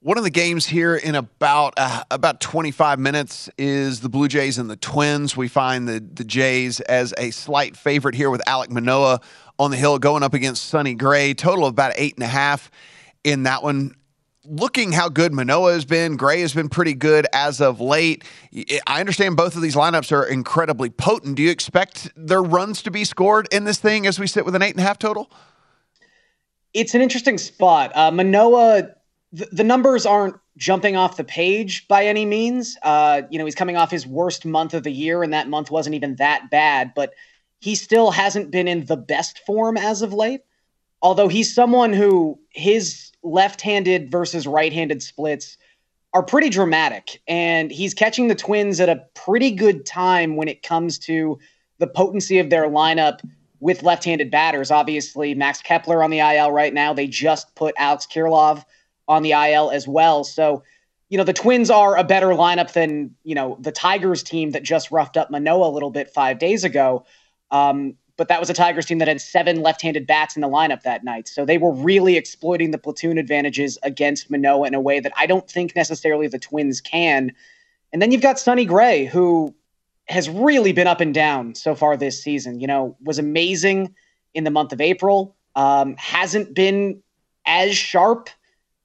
One 0.00 0.18
of 0.18 0.24
the 0.24 0.30
games 0.30 0.66
here 0.66 0.96
in 0.96 1.14
about 1.14 1.74
uh, 1.76 2.02
about 2.10 2.40
25 2.40 2.98
minutes 2.98 3.48
is 3.56 4.00
the 4.00 4.08
Blue 4.08 4.26
Jays 4.26 4.58
and 4.58 4.68
the 4.68 4.74
Twins. 4.74 5.36
We 5.36 5.46
find 5.46 5.86
the 5.86 6.00
the 6.00 6.24
Jays 6.24 6.80
as 6.80 7.14
a 7.16 7.30
slight 7.30 7.76
favorite 7.76 8.16
here 8.16 8.30
with 8.30 8.42
Alec 8.48 8.72
Manoah 8.72 9.20
on 9.60 9.70
the 9.70 9.76
hill 9.76 9.96
going 10.00 10.24
up 10.24 10.34
against 10.34 10.64
Sonny 10.64 10.94
Gray. 10.94 11.34
Total 11.34 11.66
of 11.66 11.70
about 11.70 11.92
eight 11.94 12.14
and 12.16 12.24
a 12.24 12.28
half 12.28 12.68
in 13.22 13.44
that 13.44 13.62
one. 13.62 13.94
Looking 14.50 14.92
how 14.92 15.10
good 15.10 15.34
Manoah 15.34 15.74
has 15.74 15.84
been, 15.84 16.16
Gray 16.16 16.40
has 16.40 16.54
been 16.54 16.70
pretty 16.70 16.94
good 16.94 17.26
as 17.34 17.60
of 17.60 17.80
late. 17.80 18.24
I 18.86 19.00
understand 19.00 19.36
both 19.36 19.56
of 19.56 19.62
these 19.62 19.76
lineups 19.76 20.10
are 20.10 20.24
incredibly 20.24 20.88
potent. 20.88 21.36
Do 21.36 21.42
you 21.42 21.50
expect 21.50 22.10
their 22.16 22.42
runs 22.42 22.82
to 22.84 22.90
be 22.90 23.04
scored 23.04 23.46
in 23.52 23.64
this 23.64 23.78
thing 23.78 24.06
as 24.06 24.18
we 24.18 24.26
sit 24.26 24.46
with 24.46 24.54
an 24.54 24.62
eight 24.62 24.70
and 24.70 24.80
a 24.80 24.84
half 24.84 24.98
total? 24.98 25.30
It's 26.72 26.94
an 26.94 27.02
interesting 27.02 27.36
spot. 27.36 27.94
Uh, 27.94 28.10
Manoah 28.10 28.94
the, 29.32 29.48
the 29.52 29.64
numbers 29.64 30.06
aren't 30.06 30.36
jumping 30.56 30.96
off 30.96 31.16
the 31.16 31.24
page 31.24 31.86
by 31.88 32.06
any 32.06 32.24
means. 32.24 32.76
Uh, 32.82 33.22
you 33.30 33.38
know, 33.38 33.44
he's 33.44 33.54
coming 33.54 33.76
off 33.76 33.90
his 33.90 34.06
worst 34.06 34.44
month 34.44 34.74
of 34.74 34.82
the 34.82 34.90
year, 34.90 35.22
and 35.22 35.32
that 35.32 35.48
month 35.48 35.70
wasn't 35.70 35.94
even 35.94 36.16
that 36.16 36.50
bad, 36.50 36.92
but 36.94 37.12
he 37.60 37.74
still 37.74 38.10
hasn't 38.10 38.50
been 38.50 38.68
in 38.68 38.86
the 38.86 38.96
best 38.96 39.40
form 39.40 39.76
as 39.76 40.02
of 40.02 40.12
late. 40.12 40.40
Although 41.02 41.28
he's 41.28 41.52
someone 41.52 41.92
who 41.92 42.38
his 42.50 43.12
left 43.22 43.60
handed 43.60 44.10
versus 44.10 44.46
right 44.46 44.72
handed 44.72 45.02
splits 45.02 45.56
are 46.14 46.22
pretty 46.22 46.48
dramatic, 46.48 47.20
and 47.28 47.70
he's 47.70 47.94
catching 47.94 48.28
the 48.28 48.34
Twins 48.34 48.80
at 48.80 48.88
a 48.88 49.04
pretty 49.14 49.50
good 49.50 49.84
time 49.84 50.36
when 50.36 50.48
it 50.48 50.62
comes 50.62 50.98
to 51.00 51.38
the 51.78 51.86
potency 51.86 52.38
of 52.38 52.50
their 52.50 52.64
lineup 52.68 53.20
with 53.60 53.82
left 53.82 54.04
handed 54.04 54.30
batters. 54.30 54.70
Obviously, 54.70 55.34
Max 55.34 55.60
Kepler 55.60 56.02
on 56.02 56.10
the 56.10 56.20
IL 56.20 56.50
right 56.50 56.72
now. 56.72 56.92
They 56.92 57.06
just 57.06 57.54
put 57.54 57.74
Alex 57.78 58.06
Kirilloff 58.06 58.64
on 59.06 59.22
the 59.22 59.32
IL 59.32 59.70
as 59.70 59.88
well. 59.88 60.24
So, 60.24 60.62
you 61.08 61.18
know, 61.18 61.24
the 61.24 61.32
Twins 61.32 61.70
are 61.70 61.96
a 61.96 62.04
better 62.04 62.28
lineup 62.28 62.72
than, 62.72 63.14
you 63.24 63.34
know, 63.34 63.56
the 63.60 63.72
Tigers 63.72 64.22
team 64.22 64.50
that 64.52 64.62
just 64.62 64.90
roughed 64.90 65.16
up 65.16 65.30
Manoah 65.30 65.68
a 65.68 65.72
little 65.72 65.90
bit 65.90 66.10
five 66.10 66.38
days 66.38 66.64
ago. 66.64 67.04
Um, 67.50 67.94
but 68.18 68.26
that 68.26 68.40
was 68.40 68.50
a 68.50 68.54
Tigers 68.54 68.84
team 68.84 68.98
that 68.98 69.08
had 69.08 69.20
seven 69.20 69.62
left 69.62 69.80
handed 69.80 70.06
bats 70.06 70.34
in 70.36 70.42
the 70.42 70.48
lineup 70.48 70.82
that 70.82 71.04
night. 71.04 71.28
So 71.28 71.46
they 71.46 71.56
were 71.56 71.72
really 71.72 72.16
exploiting 72.16 72.72
the 72.72 72.78
platoon 72.78 73.16
advantages 73.16 73.78
against 73.84 74.28
Manoah 74.28 74.66
in 74.66 74.74
a 74.74 74.80
way 74.80 74.98
that 74.98 75.12
I 75.16 75.24
don't 75.26 75.48
think 75.48 75.76
necessarily 75.76 76.26
the 76.26 76.38
Twins 76.38 76.80
can. 76.80 77.32
And 77.92 78.02
then 78.02 78.10
you've 78.10 78.20
got 78.20 78.40
Sonny 78.40 78.64
Gray, 78.64 79.04
who 79.06 79.54
has 80.08 80.28
really 80.28 80.72
been 80.72 80.88
up 80.88 81.00
and 81.00 81.14
down 81.14 81.54
so 81.54 81.76
far 81.76 81.96
this 81.96 82.20
season. 82.20 82.60
You 82.60 82.66
know, 82.66 82.96
was 83.00 83.20
amazing 83.20 83.94
in 84.34 84.42
the 84.42 84.50
month 84.50 84.72
of 84.72 84.80
April, 84.80 85.36
um, 85.54 85.94
hasn't 85.96 86.54
been 86.54 87.00
as 87.46 87.76
sharp 87.76 88.30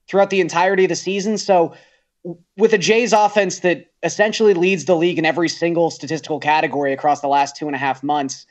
throughout 0.07 0.29
the 0.29 0.41
entirety 0.41 0.85
of 0.85 0.89
the 0.89 0.95
season. 0.95 1.39
So, 1.39 1.73
with 2.55 2.71
a 2.71 2.77
Jays 2.77 3.11
offense 3.11 3.59
that 3.59 3.91
essentially 4.03 4.53
leads 4.53 4.85
the 4.85 4.95
league 4.95 5.17
in 5.17 5.25
every 5.25 5.49
single 5.49 5.89
statistical 5.89 6.39
category 6.39 6.93
across 6.93 7.19
the 7.19 7.27
last 7.27 7.57
two 7.57 7.67
and 7.67 7.75
a 7.75 7.79
half 7.79 8.01
months, 8.01 8.45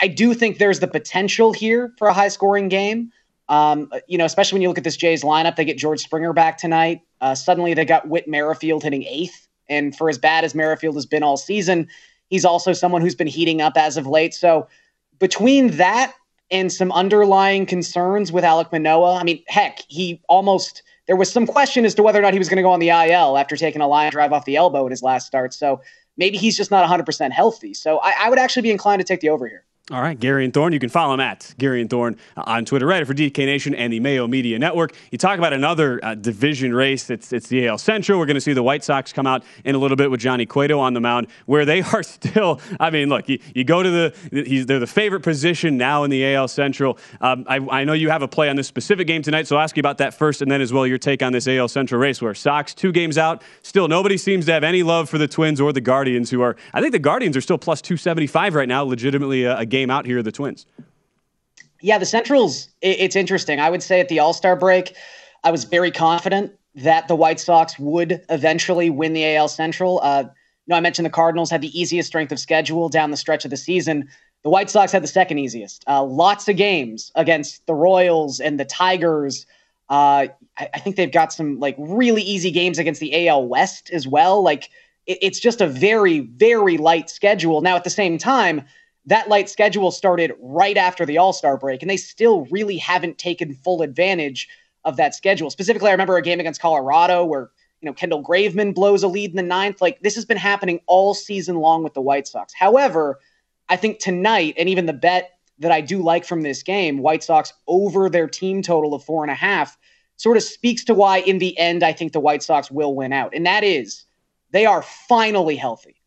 I 0.00 0.08
do 0.08 0.34
think 0.34 0.58
there's 0.58 0.80
the 0.80 0.88
potential 0.88 1.52
here 1.52 1.92
for 1.98 2.08
a 2.08 2.12
high 2.12 2.28
scoring 2.28 2.68
game. 2.68 3.12
Um, 3.48 3.90
you 4.08 4.18
know, 4.18 4.24
especially 4.24 4.56
when 4.56 4.62
you 4.62 4.68
look 4.68 4.78
at 4.78 4.84
this 4.84 4.96
Jays 4.96 5.22
lineup, 5.22 5.56
they 5.56 5.64
get 5.64 5.78
George 5.78 6.00
Springer 6.00 6.32
back 6.32 6.58
tonight. 6.58 7.02
Uh, 7.20 7.34
suddenly 7.34 7.74
they 7.74 7.84
got 7.84 8.08
Whit 8.08 8.26
Merrifield 8.26 8.82
hitting 8.82 9.04
eighth. 9.04 9.46
And 9.68 9.96
for 9.96 10.08
as 10.08 10.18
bad 10.18 10.44
as 10.44 10.54
Merrifield 10.54 10.94
has 10.96 11.06
been 11.06 11.22
all 11.22 11.36
season, 11.36 11.88
he's 12.28 12.44
also 12.44 12.72
someone 12.72 13.02
who's 13.02 13.14
been 13.14 13.26
heating 13.26 13.60
up 13.60 13.76
as 13.76 13.96
of 13.96 14.06
late. 14.06 14.34
So 14.34 14.66
between 15.18 15.68
that 15.76 16.14
and 16.50 16.72
some 16.72 16.92
underlying 16.92 17.66
concerns 17.66 18.32
with 18.32 18.44
Alec 18.44 18.72
Manoah, 18.72 19.16
I 19.16 19.24
mean, 19.24 19.42
heck, 19.48 19.80
he 19.88 20.20
almost 20.28 20.82
there 21.06 21.16
was 21.16 21.30
some 21.30 21.46
question 21.46 21.84
as 21.84 21.94
to 21.94 22.02
whether 22.02 22.18
or 22.18 22.22
not 22.22 22.32
he 22.32 22.38
was 22.38 22.48
going 22.48 22.56
to 22.56 22.62
go 22.62 22.70
on 22.70 22.80
the 22.80 22.88
IL 22.88 23.38
after 23.38 23.56
taking 23.56 23.80
a 23.80 23.86
line 23.86 24.10
drive 24.10 24.32
off 24.32 24.44
the 24.44 24.56
elbow 24.56 24.86
in 24.86 24.90
his 24.90 25.02
last 25.02 25.26
start. 25.26 25.54
So 25.54 25.80
maybe 26.16 26.36
he's 26.36 26.56
just 26.56 26.72
not 26.72 26.88
100% 26.88 27.30
healthy. 27.30 27.74
So 27.74 27.98
I, 27.98 28.14
I 28.22 28.30
would 28.30 28.40
actually 28.40 28.62
be 28.62 28.72
inclined 28.72 29.00
to 29.00 29.04
take 29.04 29.20
the 29.20 29.28
over 29.28 29.46
here. 29.46 29.64
All 29.92 30.02
right, 30.02 30.18
Garion 30.18 30.52
Thorne. 30.52 30.72
You 30.72 30.80
can 30.80 30.88
follow 30.88 31.14
him 31.14 31.20
at 31.20 31.54
Garion 31.60 31.88
Thorne 31.88 32.16
on 32.36 32.64
Twitter, 32.64 32.86
right 32.86 33.06
for 33.06 33.14
DK 33.14 33.46
Nation 33.46 33.72
and 33.72 33.92
the 33.92 34.00
Mayo 34.00 34.26
Media 34.26 34.58
Network. 34.58 34.92
You 35.12 35.18
talk 35.18 35.38
about 35.38 35.52
another 35.52 36.00
uh, 36.02 36.16
division 36.16 36.74
race. 36.74 37.08
It's 37.08 37.32
it's 37.32 37.46
the 37.46 37.68
AL 37.68 37.78
Central. 37.78 38.18
We're 38.18 38.26
going 38.26 38.34
to 38.34 38.40
see 38.40 38.52
the 38.52 38.64
White 38.64 38.82
Sox 38.82 39.12
come 39.12 39.28
out 39.28 39.44
in 39.64 39.76
a 39.76 39.78
little 39.78 39.96
bit 39.96 40.10
with 40.10 40.18
Johnny 40.18 40.44
Cueto 40.44 40.80
on 40.80 40.92
the 40.94 41.00
mound, 41.00 41.28
where 41.44 41.64
they 41.64 41.82
are 41.92 42.02
still. 42.02 42.60
I 42.80 42.90
mean, 42.90 43.08
look, 43.08 43.28
you, 43.28 43.38
you 43.54 43.62
go 43.62 43.80
to 43.84 43.88
the 43.88 44.64
they're 44.66 44.80
the 44.80 44.88
favorite 44.88 45.20
position 45.20 45.76
now 45.76 46.02
in 46.02 46.10
the 46.10 46.34
AL 46.34 46.48
Central. 46.48 46.98
Um, 47.20 47.44
I, 47.46 47.58
I 47.70 47.84
know 47.84 47.92
you 47.92 48.10
have 48.10 48.22
a 48.22 48.28
play 48.28 48.48
on 48.48 48.56
this 48.56 48.66
specific 48.66 49.06
game 49.06 49.22
tonight, 49.22 49.46
so 49.46 49.54
I'll 49.54 49.62
ask 49.62 49.76
you 49.76 49.80
about 49.82 49.98
that 49.98 50.14
first, 50.14 50.42
and 50.42 50.50
then 50.50 50.60
as 50.60 50.72
well 50.72 50.84
your 50.84 50.98
take 50.98 51.22
on 51.22 51.32
this 51.32 51.46
AL 51.46 51.68
Central 51.68 52.00
race, 52.00 52.20
where 52.20 52.34
Sox 52.34 52.74
two 52.74 52.90
games 52.90 53.18
out, 53.18 53.40
still 53.62 53.86
nobody 53.86 54.16
seems 54.16 54.46
to 54.46 54.52
have 54.52 54.64
any 54.64 54.82
love 54.82 55.08
for 55.08 55.18
the 55.18 55.28
Twins 55.28 55.60
or 55.60 55.72
the 55.72 55.80
Guardians, 55.80 56.28
who 56.28 56.40
are. 56.40 56.56
I 56.74 56.80
think 56.80 56.90
the 56.90 56.98
Guardians 56.98 57.36
are 57.36 57.40
still 57.40 57.56
plus 57.56 57.80
two 57.80 57.96
seventy 57.96 58.26
five 58.26 58.56
right 58.56 58.66
now, 58.66 58.82
legitimately 58.82 59.44
a, 59.44 59.58
a 59.58 59.64
game 59.64 59.75
out 59.84 60.06
here. 60.06 60.22
The 60.22 60.32
Twins. 60.32 60.66
Yeah, 61.80 61.98
the 61.98 62.06
Centrals, 62.06 62.68
it's 62.80 63.16
interesting. 63.16 63.60
I 63.60 63.70
would 63.70 63.82
say 63.82 64.00
at 64.00 64.08
the 64.08 64.18
All 64.18 64.32
Star 64.32 64.56
break, 64.56 64.96
I 65.44 65.50
was 65.50 65.64
very 65.64 65.90
confident 65.90 66.52
that 66.74 67.08
the 67.08 67.14
White 67.14 67.40
Sox 67.40 67.78
would 67.78 68.24
eventually 68.28 68.90
win 68.90 69.12
the 69.12 69.36
AL 69.36 69.48
Central. 69.48 70.00
Uh, 70.02 70.22
you 70.22 70.72
know, 70.72 70.76
I 70.76 70.80
mentioned 70.80 71.06
the 71.06 71.10
Cardinals 71.10 71.50
had 71.50 71.60
the 71.60 71.78
easiest 71.78 72.08
strength 72.08 72.32
of 72.32 72.38
schedule 72.38 72.88
down 72.88 73.10
the 73.10 73.16
stretch 73.16 73.44
of 73.44 73.50
the 73.50 73.56
season. 73.56 74.08
The 74.42 74.50
White 74.50 74.70
Sox 74.70 74.92
had 74.92 75.02
the 75.02 75.08
second 75.08 75.38
easiest. 75.38 75.84
Uh, 75.86 76.02
lots 76.02 76.48
of 76.48 76.56
games 76.56 77.12
against 77.14 77.66
the 77.66 77.74
Royals 77.74 78.40
and 78.40 78.58
the 78.58 78.64
Tigers. 78.64 79.46
Uh, 79.88 80.28
I, 80.58 80.68
I, 80.74 80.78
think 80.80 80.96
they've 80.96 81.12
got 81.12 81.32
some 81.32 81.60
like 81.60 81.76
really 81.78 82.22
easy 82.22 82.50
games 82.50 82.78
against 82.78 83.00
the 83.00 83.28
AL 83.28 83.46
West 83.46 83.90
as 83.90 84.08
well. 84.08 84.42
Like 84.42 84.70
it, 85.06 85.18
it's 85.22 85.38
just 85.38 85.60
a 85.60 85.66
very, 85.66 86.20
very 86.20 86.76
light 86.76 87.08
schedule. 87.08 87.60
Now, 87.60 87.76
at 87.76 87.84
the 87.84 87.90
same 87.90 88.18
time, 88.18 88.62
that 89.06 89.28
light 89.28 89.48
schedule 89.48 89.90
started 89.90 90.32
right 90.40 90.76
after 90.76 91.06
the 91.06 91.18
All 91.18 91.32
Star 91.32 91.56
break, 91.56 91.82
and 91.82 91.90
they 91.90 91.96
still 91.96 92.46
really 92.46 92.76
haven't 92.76 93.18
taken 93.18 93.54
full 93.54 93.82
advantage 93.82 94.48
of 94.84 94.96
that 94.96 95.14
schedule. 95.14 95.50
Specifically, 95.50 95.88
I 95.88 95.92
remember 95.92 96.16
a 96.16 96.22
game 96.22 96.40
against 96.40 96.60
Colorado 96.60 97.24
where 97.24 97.50
you 97.80 97.86
know 97.86 97.92
Kendall 97.92 98.22
Graveman 98.22 98.74
blows 98.74 99.02
a 99.02 99.08
lead 99.08 99.30
in 99.30 99.36
the 99.36 99.42
ninth. 99.42 99.80
Like 99.80 100.00
this 100.00 100.14
has 100.16 100.24
been 100.24 100.36
happening 100.36 100.80
all 100.86 101.14
season 101.14 101.56
long 101.56 101.82
with 101.82 101.94
the 101.94 102.00
White 102.00 102.26
Sox. 102.26 102.52
However, 102.52 103.20
I 103.68 103.76
think 103.76 104.00
tonight, 104.00 104.54
and 104.58 104.68
even 104.68 104.86
the 104.86 104.92
bet 104.92 105.38
that 105.58 105.72
I 105.72 105.80
do 105.80 106.02
like 106.02 106.24
from 106.24 106.42
this 106.42 106.62
game, 106.62 106.98
White 106.98 107.22
Sox 107.22 107.52
over 107.66 108.10
their 108.10 108.28
team 108.28 108.60
total 108.60 108.92
of 108.92 109.04
four 109.04 109.24
and 109.24 109.30
a 109.30 109.36
half, 109.36 109.78
sort 110.16 110.36
of 110.36 110.42
speaks 110.42 110.84
to 110.84 110.94
why, 110.94 111.18
in 111.18 111.38
the 111.38 111.56
end, 111.58 111.82
I 111.82 111.92
think 111.92 112.12
the 112.12 112.20
White 112.20 112.42
Sox 112.42 112.70
will 112.70 112.94
win 112.94 113.12
out. 113.12 113.34
And 113.34 113.46
that 113.46 113.62
is 113.62 114.04
they 114.50 114.66
are 114.66 114.82
finally 114.82 115.56
healthy. 115.56 116.02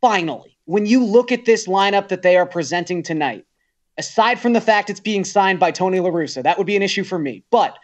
Finally 0.00 0.56
when 0.70 0.86
you 0.86 1.04
look 1.04 1.32
at 1.32 1.46
this 1.46 1.66
lineup 1.66 2.06
that 2.06 2.22
they 2.22 2.36
are 2.36 2.46
presenting 2.46 3.02
tonight, 3.02 3.44
aside 3.98 4.38
from 4.38 4.52
the 4.52 4.60
fact 4.60 4.88
it's 4.88 5.00
being 5.00 5.24
signed 5.24 5.58
by 5.58 5.72
Tony 5.72 5.98
LaRussa, 5.98 6.44
that 6.44 6.58
would 6.58 6.66
be 6.66 6.76
an 6.76 6.82
issue 6.82 7.02
for 7.02 7.18
me. 7.18 7.42
But 7.50 7.76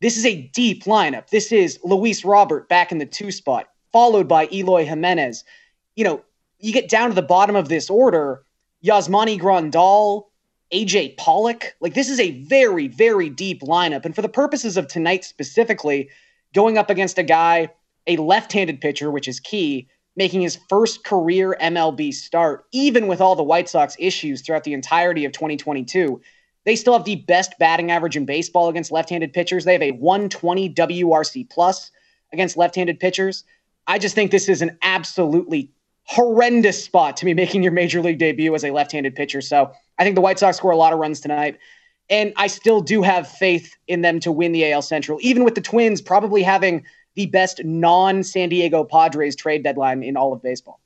this 0.00 0.16
is 0.16 0.24
a 0.24 0.50
deep 0.54 0.84
lineup. 0.84 1.28
This 1.28 1.52
is 1.52 1.78
Luis 1.84 2.24
Robert 2.24 2.66
back 2.70 2.92
in 2.92 2.98
the 2.98 3.04
two 3.04 3.30
spot, 3.30 3.68
followed 3.92 4.26
by 4.26 4.48
Eloy 4.50 4.86
Jimenez. 4.86 5.44
You 5.96 6.04
know, 6.04 6.24
you 6.60 6.72
get 6.72 6.88
down 6.88 7.10
to 7.10 7.14
the 7.14 7.20
bottom 7.20 7.56
of 7.56 7.68
this 7.68 7.90
order, 7.90 8.42
Yasmani 8.82 9.38
Grandal, 9.38 10.28
AJ 10.72 11.18
Pollock. 11.18 11.76
Like, 11.80 11.92
this 11.92 12.08
is 12.08 12.18
a 12.18 12.42
very, 12.44 12.88
very 12.88 13.28
deep 13.28 13.60
lineup. 13.60 14.06
And 14.06 14.14
for 14.14 14.22
the 14.22 14.30
purposes 14.30 14.78
of 14.78 14.88
tonight 14.88 15.26
specifically, 15.26 16.08
going 16.54 16.78
up 16.78 16.88
against 16.88 17.18
a 17.18 17.22
guy, 17.22 17.68
a 18.06 18.16
left 18.16 18.54
handed 18.54 18.80
pitcher, 18.80 19.10
which 19.10 19.28
is 19.28 19.40
key, 19.40 19.88
making 20.16 20.40
his 20.40 20.58
first 20.68 21.04
career 21.04 21.56
MLB 21.60 22.12
start, 22.12 22.64
even 22.72 23.06
with 23.06 23.20
all 23.20 23.36
the 23.36 23.42
White 23.42 23.68
Sox 23.68 23.96
issues 23.98 24.42
throughout 24.42 24.64
the 24.64 24.72
entirety 24.72 25.24
of 25.24 25.32
2022. 25.32 26.20
They 26.64 26.74
still 26.74 26.94
have 26.94 27.04
the 27.04 27.16
best 27.16 27.52
batting 27.58 27.90
average 27.90 28.16
in 28.16 28.24
baseball 28.24 28.68
against 28.68 28.90
left-handed 28.90 29.32
pitchers. 29.32 29.64
They 29.64 29.74
have 29.74 29.82
a 29.82 29.92
120 29.92 30.74
WRC 30.74 31.48
plus 31.48 31.90
against 32.32 32.56
left-handed 32.56 32.98
pitchers. 32.98 33.44
I 33.86 33.98
just 33.98 34.14
think 34.14 34.30
this 34.30 34.48
is 34.48 34.62
an 34.62 34.76
absolutely 34.82 35.70
horrendous 36.04 36.82
spot 36.82 37.16
to 37.18 37.24
be 37.24 37.34
making 37.34 37.62
your 37.62 37.72
major 37.72 38.00
league 38.00 38.18
debut 38.18 38.54
as 38.54 38.64
a 38.64 38.70
left-handed 38.70 39.14
pitcher. 39.14 39.40
So 39.40 39.70
I 39.98 40.04
think 40.04 40.14
the 40.14 40.20
White 40.20 40.38
Sox 40.38 40.56
score 40.56 40.70
a 40.70 40.76
lot 40.76 40.92
of 40.92 40.98
runs 40.98 41.20
tonight. 41.20 41.58
And 42.08 42.32
I 42.36 42.46
still 42.46 42.80
do 42.80 43.02
have 43.02 43.28
faith 43.28 43.76
in 43.88 44.00
them 44.00 44.20
to 44.20 44.32
win 44.32 44.52
the 44.52 44.72
AL 44.72 44.82
Central, 44.82 45.18
even 45.22 45.44
with 45.44 45.56
the 45.56 45.60
Twins 45.60 46.00
probably 46.00 46.42
having 46.42 46.84
the 47.16 47.26
best 47.26 47.64
non 47.64 48.22
San 48.22 48.48
Diego 48.48 48.84
Padres 48.84 49.34
trade 49.34 49.64
deadline 49.64 50.02
in 50.02 50.16
all 50.16 50.32
of 50.32 50.42
baseball. 50.42 50.80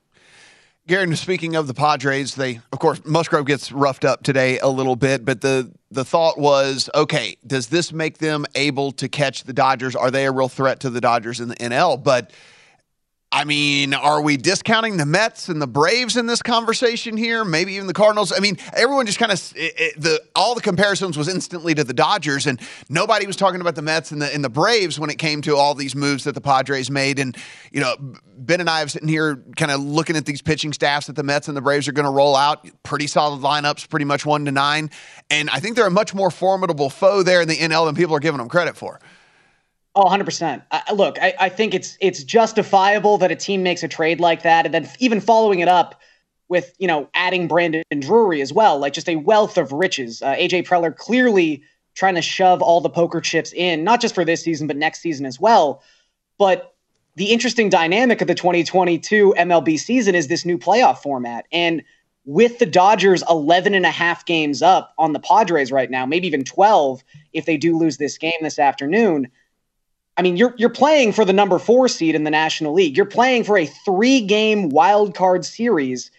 Garion, 0.88 1.16
speaking 1.16 1.54
of 1.54 1.66
the 1.66 1.74
Padres, 1.74 2.34
they 2.34 2.60
of 2.72 2.78
course 2.78 3.00
Musgrove 3.04 3.46
gets 3.46 3.70
roughed 3.70 4.04
up 4.04 4.22
today 4.22 4.58
a 4.58 4.68
little 4.68 4.96
bit, 4.96 5.24
but 5.24 5.40
the 5.40 5.70
the 5.90 6.04
thought 6.04 6.38
was, 6.38 6.88
okay, 6.94 7.36
does 7.46 7.66
this 7.66 7.92
make 7.92 8.18
them 8.18 8.46
able 8.54 8.92
to 8.92 9.08
catch 9.08 9.44
the 9.44 9.52
Dodgers? 9.52 9.94
Are 9.94 10.10
they 10.10 10.24
a 10.24 10.32
real 10.32 10.48
threat 10.48 10.80
to 10.80 10.90
the 10.90 11.00
Dodgers 11.00 11.40
in 11.40 11.48
the 11.48 11.56
NL? 11.56 12.02
But 12.02 12.32
I 13.32 13.44
mean, 13.44 13.94
are 13.94 14.20
we 14.20 14.36
discounting 14.36 14.96
the 14.96 15.06
Mets 15.06 15.48
and 15.48 15.62
the 15.62 15.68
Braves 15.68 16.16
in 16.16 16.26
this 16.26 16.42
conversation 16.42 17.16
here? 17.16 17.44
Maybe 17.44 17.74
even 17.74 17.86
the 17.86 17.92
Cardinals. 17.92 18.32
I 18.32 18.40
mean, 18.40 18.58
everyone 18.72 19.06
just 19.06 19.20
kind 19.20 19.30
of 19.30 19.38
the 19.52 20.20
all 20.34 20.56
the 20.56 20.60
comparisons 20.60 21.16
was 21.16 21.28
instantly 21.28 21.72
to 21.76 21.84
the 21.84 21.94
Dodgers, 21.94 22.48
and 22.48 22.60
nobody 22.88 23.28
was 23.28 23.36
talking 23.36 23.60
about 23.60 23.76
the 23.76 23.82
Mets 23.82 24.10
and 24.10 24.20
the 24.20 24.34
and 24.34 24.42
the 24.42 24.48
Braves 24.48 24.98
when 24.98 25.10
it 25.10 25.18
came 25.18 25.42
to 25.42 25.54
all 25.54 25.76
these 25.76 25.94
moves 25.94 26.24
that 26.24 26.34
the 26.34 26.40
Padres 26.40 26.90
made. 26.90 27.20
And 27.20 27.36
you 27.70 27.80
know, 27.80 27.94
Ben 28.36 28.58
and 28.58 28.68
I 28.68 28.80
have 28.80 28.90
sitting 28.90 29.06
here 29.06 29.40
kind 29.56 29.70
of 29.70 29.80
looking 29.80 30.16
at 30.16 30.26
these 30.26 30.42
pitching 30.42 30.72
staffs 30.72 31.06
that 31.06 31.14
the 31.14 31.22
Mets 31.22 31.46
and 31.46 31.56
the 31.56 31.60
Braves 31.60 31.86
are 31.86 31.92
going 31.92 32.06
to 32.06 32.10
roll 32.10 32.34
out. 32.34 32.66
Pretty 32.82 33.06
solid 33.06 33.42
lineups, 33.42 33.88
pretty 33.88 34.06
much 34.06 34.26
one 34.26 34.44
to 34.46 34.50
nine, 34.50 34.90
and 35.30 35.48
I 35.50 35.60
think 35.60 35.76
they're 35.76 35.86
a 35.86 35.90
much 35.90 36.14
more 36.14 36.32
formidable 36.32 36.90
foe 36.90 37.22
there 37.22 37.42
in 37.42 37.46
the 37.46 37.56
NL 37.56 37.86
than 37.86 37.94
people 37.94 38.16
are 38.16 38.20
giving 38.20 38.38
them 38.38 38.48
credit 38.48 38.76
for. 38.76 38.98
Oh, 39.96 40.04
100%. 40.04 40.62
I, 40.70 40.92
look, 40.92 41.18
I, 41.20 41.34
I 41.40 41.48
think 41.48 41.74
it's 41.74 41.98
it's 42.00 42.22
justifiable 42.22 43.18
that 43.18 43.32
a 43.32 43.36
team 43.36 43.62
makes 43.62 43.82
a 43.82 43.88
trade 43.88 44.20
like 44.20 44.42
that 44.42 44.64
and 44.64 44.72
then 44.72 44.88
even 45.00 45.20
following 45.20 45.58
it 45.60 45.68
up 45.68 46.00
with, 46.48 46.74
you 46.78 46.86
know, 46.86 47.08
adding 47.14 47.48
Brandon 47.48 47.82
and 47.90 48.00
Drury 48.00 48.40
as 48.40 48.52
well, 48.52 48.78
like 48.78 48.92
just 48.92 49.08
a 49.08 49.16
wealth 49.16 49.58
of 49.58 49.72
riches. 49.72 50.22
Uh, 50.22 50.34
AJ 50.34 50.66
Preller 50.66 50.94
clearly 50.94 51.62
trying 51.94 52.14
to 52.14 52.22
shove 52.22 52.62
all 52.62 52.80
the 52.80 52.88
poker 52.88 53.20
chips 53.20 53.52
in, 53.52 53.82
not 53.82 54.00
just 54.00 54.14
for 54.14 54.24
this 54.24 54.44
season, 54.44 54.68
but 54.68 54.76
next 54.76 55.00
season 55.00 55.26
as 55.26 55.40
well. 55.40 55.82
But 56.38 56.74
the 57.16 57.26
interesting 57.26 57.68
dynamic 57.68 58.20
of 58.20 58.28
the 58.28 58.34
2022 58.36 59.34
MLB 59.36 59.78
season 59.78 60.14
is 60.14 60.28
this 60.28 60.44
new 60.44 60.56
playoff 60.56 60.98
format. 60.98 61.46
And 61.50 61.82
with 62.24 62.60
the 62.60 62.66
Dodgers 62.66 63.24
11 63.28 63.74
and 63.74 63.84
a 63.84 63.90
half 63.90 64.24
games 64.24 64.62
up 64.62 64.94
on 64.98 65.14
the 65.14 65.20
Padres 65.20 65.72
right 65.72 65.90
now, 65.90 66.06
maybe 66.06 66.28
even 66.28 66.44
12 66.44 67.02
if 67.32 67.44
they 67.44 67.56
do 67.56 67.76
lose 67.76 67.96
this 67.96 68.18
game 68.18 68.38
this 68.40 68.60
afternoon– 68.60 69.26
I 70.16 70.22
mean, 70.22 70.36
you're 70.36 70.54
you're 70.58 70.68
playing 70.68 71.12
for 71.12 71.24
the 71.24 71.32
number 71.32 71.58
four 71.58 71.88
seed 71.88 72.14
in 72.14 72.24
the 72.24 72.30
National 72.30 72.72
League. 72.74 72.96
You're 72.96 73.06
playing 73.06 73.44
for 73.44 73.56
a 73.56 73.66
three 73.66 74.20
game 74.20 74.68
wild 74.68 75.14
card 75.14 75.44
series. 75.44 76.10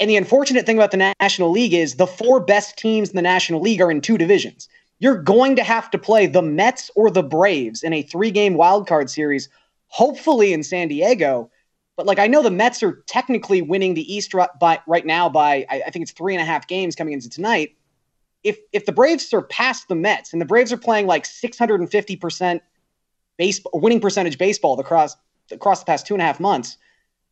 And 0.00 0.08
the 0.08 0.16
unfortunate 0.16 0.64
thing 0.64 0.76
about 0.76 0.92
the 0.92 1.14
National 1.20 1.50
League 1.50 1.74
is 1.74 1.96
the 1.96 2.06
four 2.06 2.40
best 2.40 2.78
teams 2.78 3.10
in 3.10 3.16
the 3.16 3.22
National 3.22 3.60
League 3.60 3.80
are 3.80 3.90
in 3.90 4.00
two 4.00 4.16
divisions. 4.16 4.68
You're 5.00 5.20
going 5.20 5.56
to 5.56 5.64
have 5.64 5.90
to 5.90 5.98
play 5.98 6.26
the 6.26 6.42
Mets 6.42 6.90
or 6.94 7.10
the 7.10 7.22
Braves 7.22 7.82
in 7.82 7.92
a 7.92 8.02
three 8.02 8.30
game 8.30 8.54
wild 8.54 8.86
card 8.86 9.10
series, 9.10 9.48
hopefully 9.88 10.52
in 10.52 10.62
San 10.62 10.88
Diego. 10.88 11.50
But 11.96 12.06
like 12.06 12.18
I 12.18 12.28
know 12.28 12.42
the 12.42 12.50
Mets 12.50 12.82
are 12.82 13.02
technically 13.06 13.60
winning 13.60 13.94
the 13.94 14.12
East 14.12 14.32
by, 14.60 14.80
right 14.86 15.04
now 15.04 15.28
by 15.28 15.66
I 15.68 15.90
think 15.90 16.04
it's 16.04 16.12
three 16.12 16.34
and 16.34 16.42
a 16.42 16.46
half 16.46 16.66
games 16.68 16.94
coming 16.94 17.12
into 17.12 17.28
tonight. 17.28 17.76
If 18.44 18.58
if 18.72 18.86
the 18.86 18.92
Braves 18.92 19.26
surpass 19.26 19.84
the 19.84 19.96
Mets 19.96 20.32
and 20.32 20.40
the 20.40 20.46
Braves 20.46 20.72
are 20.72 20.78
playing 20.78 21.06
like 21.06 21.26
650 21.26 22.16
percent 22.16 22.62
baseball 23.38 23.80
winning 23.80 24.00
percentage 24.00 24.36
baseball 24.36 24.78
across 24.78 25.16
across 25.50 25.80
the 25.80 25.86
past 25.86 26.06
two 26.06 26.14
and 26.14 26.20
a 26.20 26.24
half 26.24 26.38
months. 26.38 26.76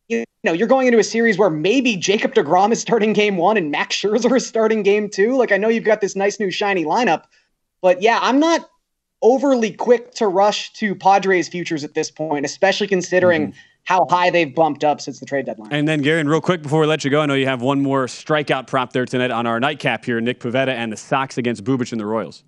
You 0.09 0.23
know, 0.43 0.53
you're 0.53 0.67
going 0.67 0.87
into 0.87 0.99
a 0.99 1.03
series 1.03 1.37
where 1.37 1.49
maybe 1.49 1.97
Jacob 1.97 2.33
DeGrom 2.33 2.71
is 2.71 2.79
starting 2.79 3.13
game 3.13 3.37
one 3.37 3.57
and 3.57 3.69
Max 3.69 3.95
Scherzer 3.95 4.35
is 4.35 4.47
starting 4.47 4.81
game 4.81 5.09
two. 5.09 5.35
Like 5.35 5.51
I 5.51 5.57
know 5.57 5.67
you've 5.67 5.83
got 5.83 6.01
this 6.01 6.15
nice 6.15 6.39
new 6.39 6.49
shiny 6.49 6.85
lineup, 6.85 7.25
but 7.81 8.01
yeah, 8.01 8.19
I'm 8.21 8.39
not 8.39 8.69
overly 9.21 9.71
quick 9.71 10.13
to 10.13 10.27
rush 10.27 10.71
to 10.73 10.95
Padres 10.95 11.47
futures 11.49 11.83
at 11.83 11.93
this 11.93 12.09
point, 12.11 12.45
especially 12.45 12.87
considering 12.87 13.47
mm-hmm. 13.47 13.59
how 13.83 14.05
high 14.09 14.29
they've 14.29 14.53
bumped 14.53 14.83
up 14.83 15.01
since 15.01 15.19
the 15.19 15.25
trade 15.25 15.45
deadline. 15.45 15.73
And 15.73 15.87
then, 15.87 16.01
Gary, 16.01 16.19
and 16.19 16.29
real 16.29 16.41
quick 16.41 16.61
before 16.61 16.79
we 16.81 16.87
let 16.87 17.03
you 17.03 17.09
go, 17.09 17.21
I 17.21 17.25
know 17.25 17.33
you 17.33 17.47
have 17.47 17.61
one 17.61 17.81
more 17.81 18.05
strikeout 18.05 18.67
prop 18.67 18.93
there 18.93 19.05
tonight 19.05 19.31
on 19.31 19.45
our 19.47 19.59
nightcap 19.59 20.05
here 20.05 20.21
Nick 20.21 20.39
Pivetta 20.39 20.69
and 20.69 20.91
the 20.91 20.97
Sox 20.97 21.37
against 21.37 21.63
Bubic 21.63 21.91
and 21.91 21.99
the 21.99 22.05
Royals. 22.05 22.43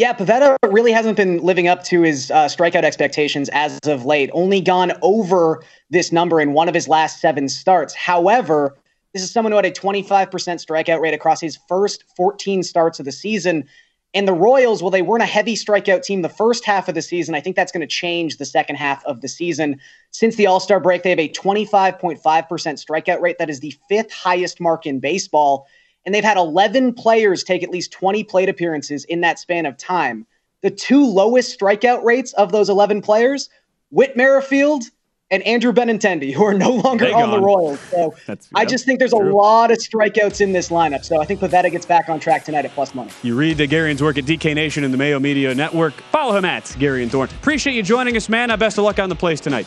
Yeah, 0.00 0.14
Pivetta 0.14 0.56
really 0.66 0.92
hasn't 0.92 1.18
been 1.18 1.42
living 1.42 1.68
up 1.68 1.84
to 1.84 2.00
his 2.00 2.30
uh, 2.30 2.46
strikeout 2.46 2.84
expectations 2.84 3.50
as 3.50 3.78
of 3.84 4.06
late. 4.06 4.30
Only 4.32 4.62
gone 4.62 4.94
over 5.02 5.62
this 5.90 6.10
number 6.10 6.40
in 6.40 6.54
one 6.54 6.70
of 6.70 6.74
his 6.74 6.88
last 6.88 7.20
seven 7.20 7.50
starts. 7.50 7.92
However, 7.92 8.78
this 9.12 9.22
is 9.22 9.30
someone 9.30 9.52
who 9.52 9.56
had 9.56 9.66
a 9.66 9.70
25% 9.70 10.30
strikeout 10.30 11.02
rate 11.02 11.12
across 11.12 11.38
his 11.38 11.58
first 11.68 12.04
14 12.16 12.62
starts 12.62 12.98
of 12.98 13.04
the 13.04 13.12
season. 13.12 13.68
And 14.14 14.26
the 14.26 14.32
Royals, 14.32 14.82
well, 14.82 14.90
they 14.90 15.02
weren't 15.02 15.22
a 15.22 15.26
heavy 15.26 15.54
strikeout 15.54 16.02
team 16.02 16.22
the 16.22 16.30
first 16.30 16.64
half 16.64 16.88
of 16.88 16.94
the 16.94 17.02
season. 17.02 17.34
I 17.34 17.42
think 17.42 17.54
that's 17.54 17.70
going 17.70 17.82
to 17.82 17.86
change 17.86 18.38
the 18.38 18.46
second 18.46 18.76
half 18.76 19.04
of 19.04 19.20
the 19.20 19.28
season. 19.28 19.78
Since 20.12 20.36
the 20.36 20.46
All 20.46 20.60
Star 20.60 20.80
break, 20.80 21.02
they 21.02 21.10
have 21.10 21.18
a 21.18 21.28
25.5% 21.28 22.22
strikeout 22.22 23.20
rate. 23.20 23.36
That 23.36 23.50
is 23.50 23.60
the 23.60 23.74
fifth 23.90 24.12
highest 24.12 24.62
mark 24.62 24.86
in 24.86 24.98
baseball 24.98 25.68
and 26.04 26.14
they've 26.14 26.24
had 26.24 26.36
11 26.36 26.94
players 26.94 27.44
take 27.44 27.62
at 27.62 27.70
least 27.70 27.92
20 27.92 28.24
plate 28.24 28.48
appearances 28.48 29.04
in 29.04 29.20
that 29.20 29.38
span 29.38 29.66
of 29.66 29.76
time. 29.76 30.26
The 30.62 30.70
two 30.70 31.06
lowest 31.06 31.58
strikeout 31.58 32.04
rates 32.04 32.32
of 32.34 32.52
those 32.52 32.68
11 32.68 33.02
players, 33.02 33.48
Whit 33.90 34.16
Merrifield 34.16 34.84
and 35.30 35.42
Andrew 35.44 35.72
Benintendi, 35.72 36.32
who 36.32 36.44
are 36.44 36.54
no 36.54 36.70
longer 36.70 37.06
on 37.06 37.12
gone. 37.12 37.30
the 37.30 37.40
Royals. 37.40 37.80
So 37.80 38.14
That's, 38.26 38.48
I 38.54 38.64
just 38.64 38.84
think 38.84 38.98
there's 38.98 39.12
true. 39.12 39.32
a 39.32 39.34
lot 39.34 39.70
of 39.70 39.78
strikeouts 39.78 40.40
in 40.40 40.52
this 40.52 40.70
lineup. 40.70 41.04
So 41.04 41.20
I 41.20 41.24
think 41.24 41.40
Pivetta 41.40 41.70
gets 41.70 41.86
back 41.86 42.08
on 42.08 42.18
track 42.18 42.44
tonight 42.44 42.64
at 42.64 42.72
plus 42.72 42.94
money. 42.94 43.10
You 43.22 43.36
read 43.36 43.56
Gary 43.70 43.94
work 43.94 44.18
at 44.18 44.24
DK 44.24 44.54
Nation 44.54 44.84
and 44.84 44.92
the 44.92 44.98
Mayo 44.98 45.20
Media 45.20 45.54
Network. 45.54 45.94
Follow 46.10 46.36
him 46.36 46.44
at 46.44 46.64
Garion 46.64 47.10
Thorne. 47.10 47.28
Appreciate 47.28 47.74
you 47.74 47.82
joining 47.82 48.16
us, 48.16 48.28
man. 48.28 48.48
best 48.58 48.78
of 48.78 48.84
luck 48.84 48.98
on 48.98 49.08
the 49.08 49.14
place 49.14 49.40
tonight. 49.40 49.66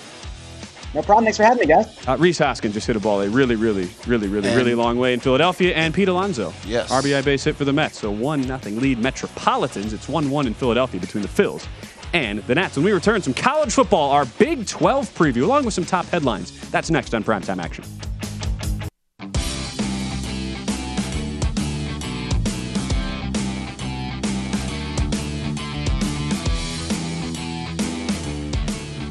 No 0.93 1.01
problem. 1.01 1.25
Thanks 1.25 1.37
for 1.37 1.43
having 1.43 1.59
me, 1.59 1.65
guys. 1.65 1.87
Uh, 2.07 2.17
Rhys 2.17 2.37
Hoskins 2.37 2.73
just 2.73 2.85
hit 2.85 2.95
a 2.95 2.99
ball 2.99 3.21
a 3.21 3.29
really, 3.29 3.55
really, 3.55 3.89
really, 4.05 4.27
really, 4.27 4.47
and 4.47 4.57
really 4.57 4.75
long 4.75 4.97
way 4.97 5.13
in 5.13 5.19
Philadelphia. 5.19 5.73
And 5.75 5.93
Pete 5.93 6.07
Alonso. 6.07 6.53
Yes. 6.65 6.91
RBI 6.91 7.25
base 7.25 7.43
hit 7.43 7.55
for 7.55 7.65
the 7.65 7.73
Mets. 7.73 7.99
So 7.99 8.11
1 8.11 8.41
nothing 8.41 8.79
lead 8.79 8.99
Metropolitans. 8.99 9.93
It's 9.93 10.07
1 10.07 10.29
1 10.29 10.47
in 10.47 10.53
Philadelphia 10.53 10.99
between 10.99 11.23
the 11.23 11.29
Phils 11.29 11.67
and 12.13 12.39
the 12.39 12.55
Nats. 12.55 12.75
When 12.75 12.85
we 12.85 12.91
return, 12.91 13.21
some 13.21 13.33
college 13.33 13.73
football, 13.73 14.11
our 14.11 14.25
Big 14.37 14.67
12 14.67 15.09
preview, 15.15 15.43
along 15.43 15.65
with 15.65 15.73
some 15.73 15.85
top 15.85 16.05
headlines. 16.05 16.51
That's 16.69 16.89
next 16.89 17.13
on 17.13 17.23
Primetime 17.23 17.61
Action. 17.61 17.83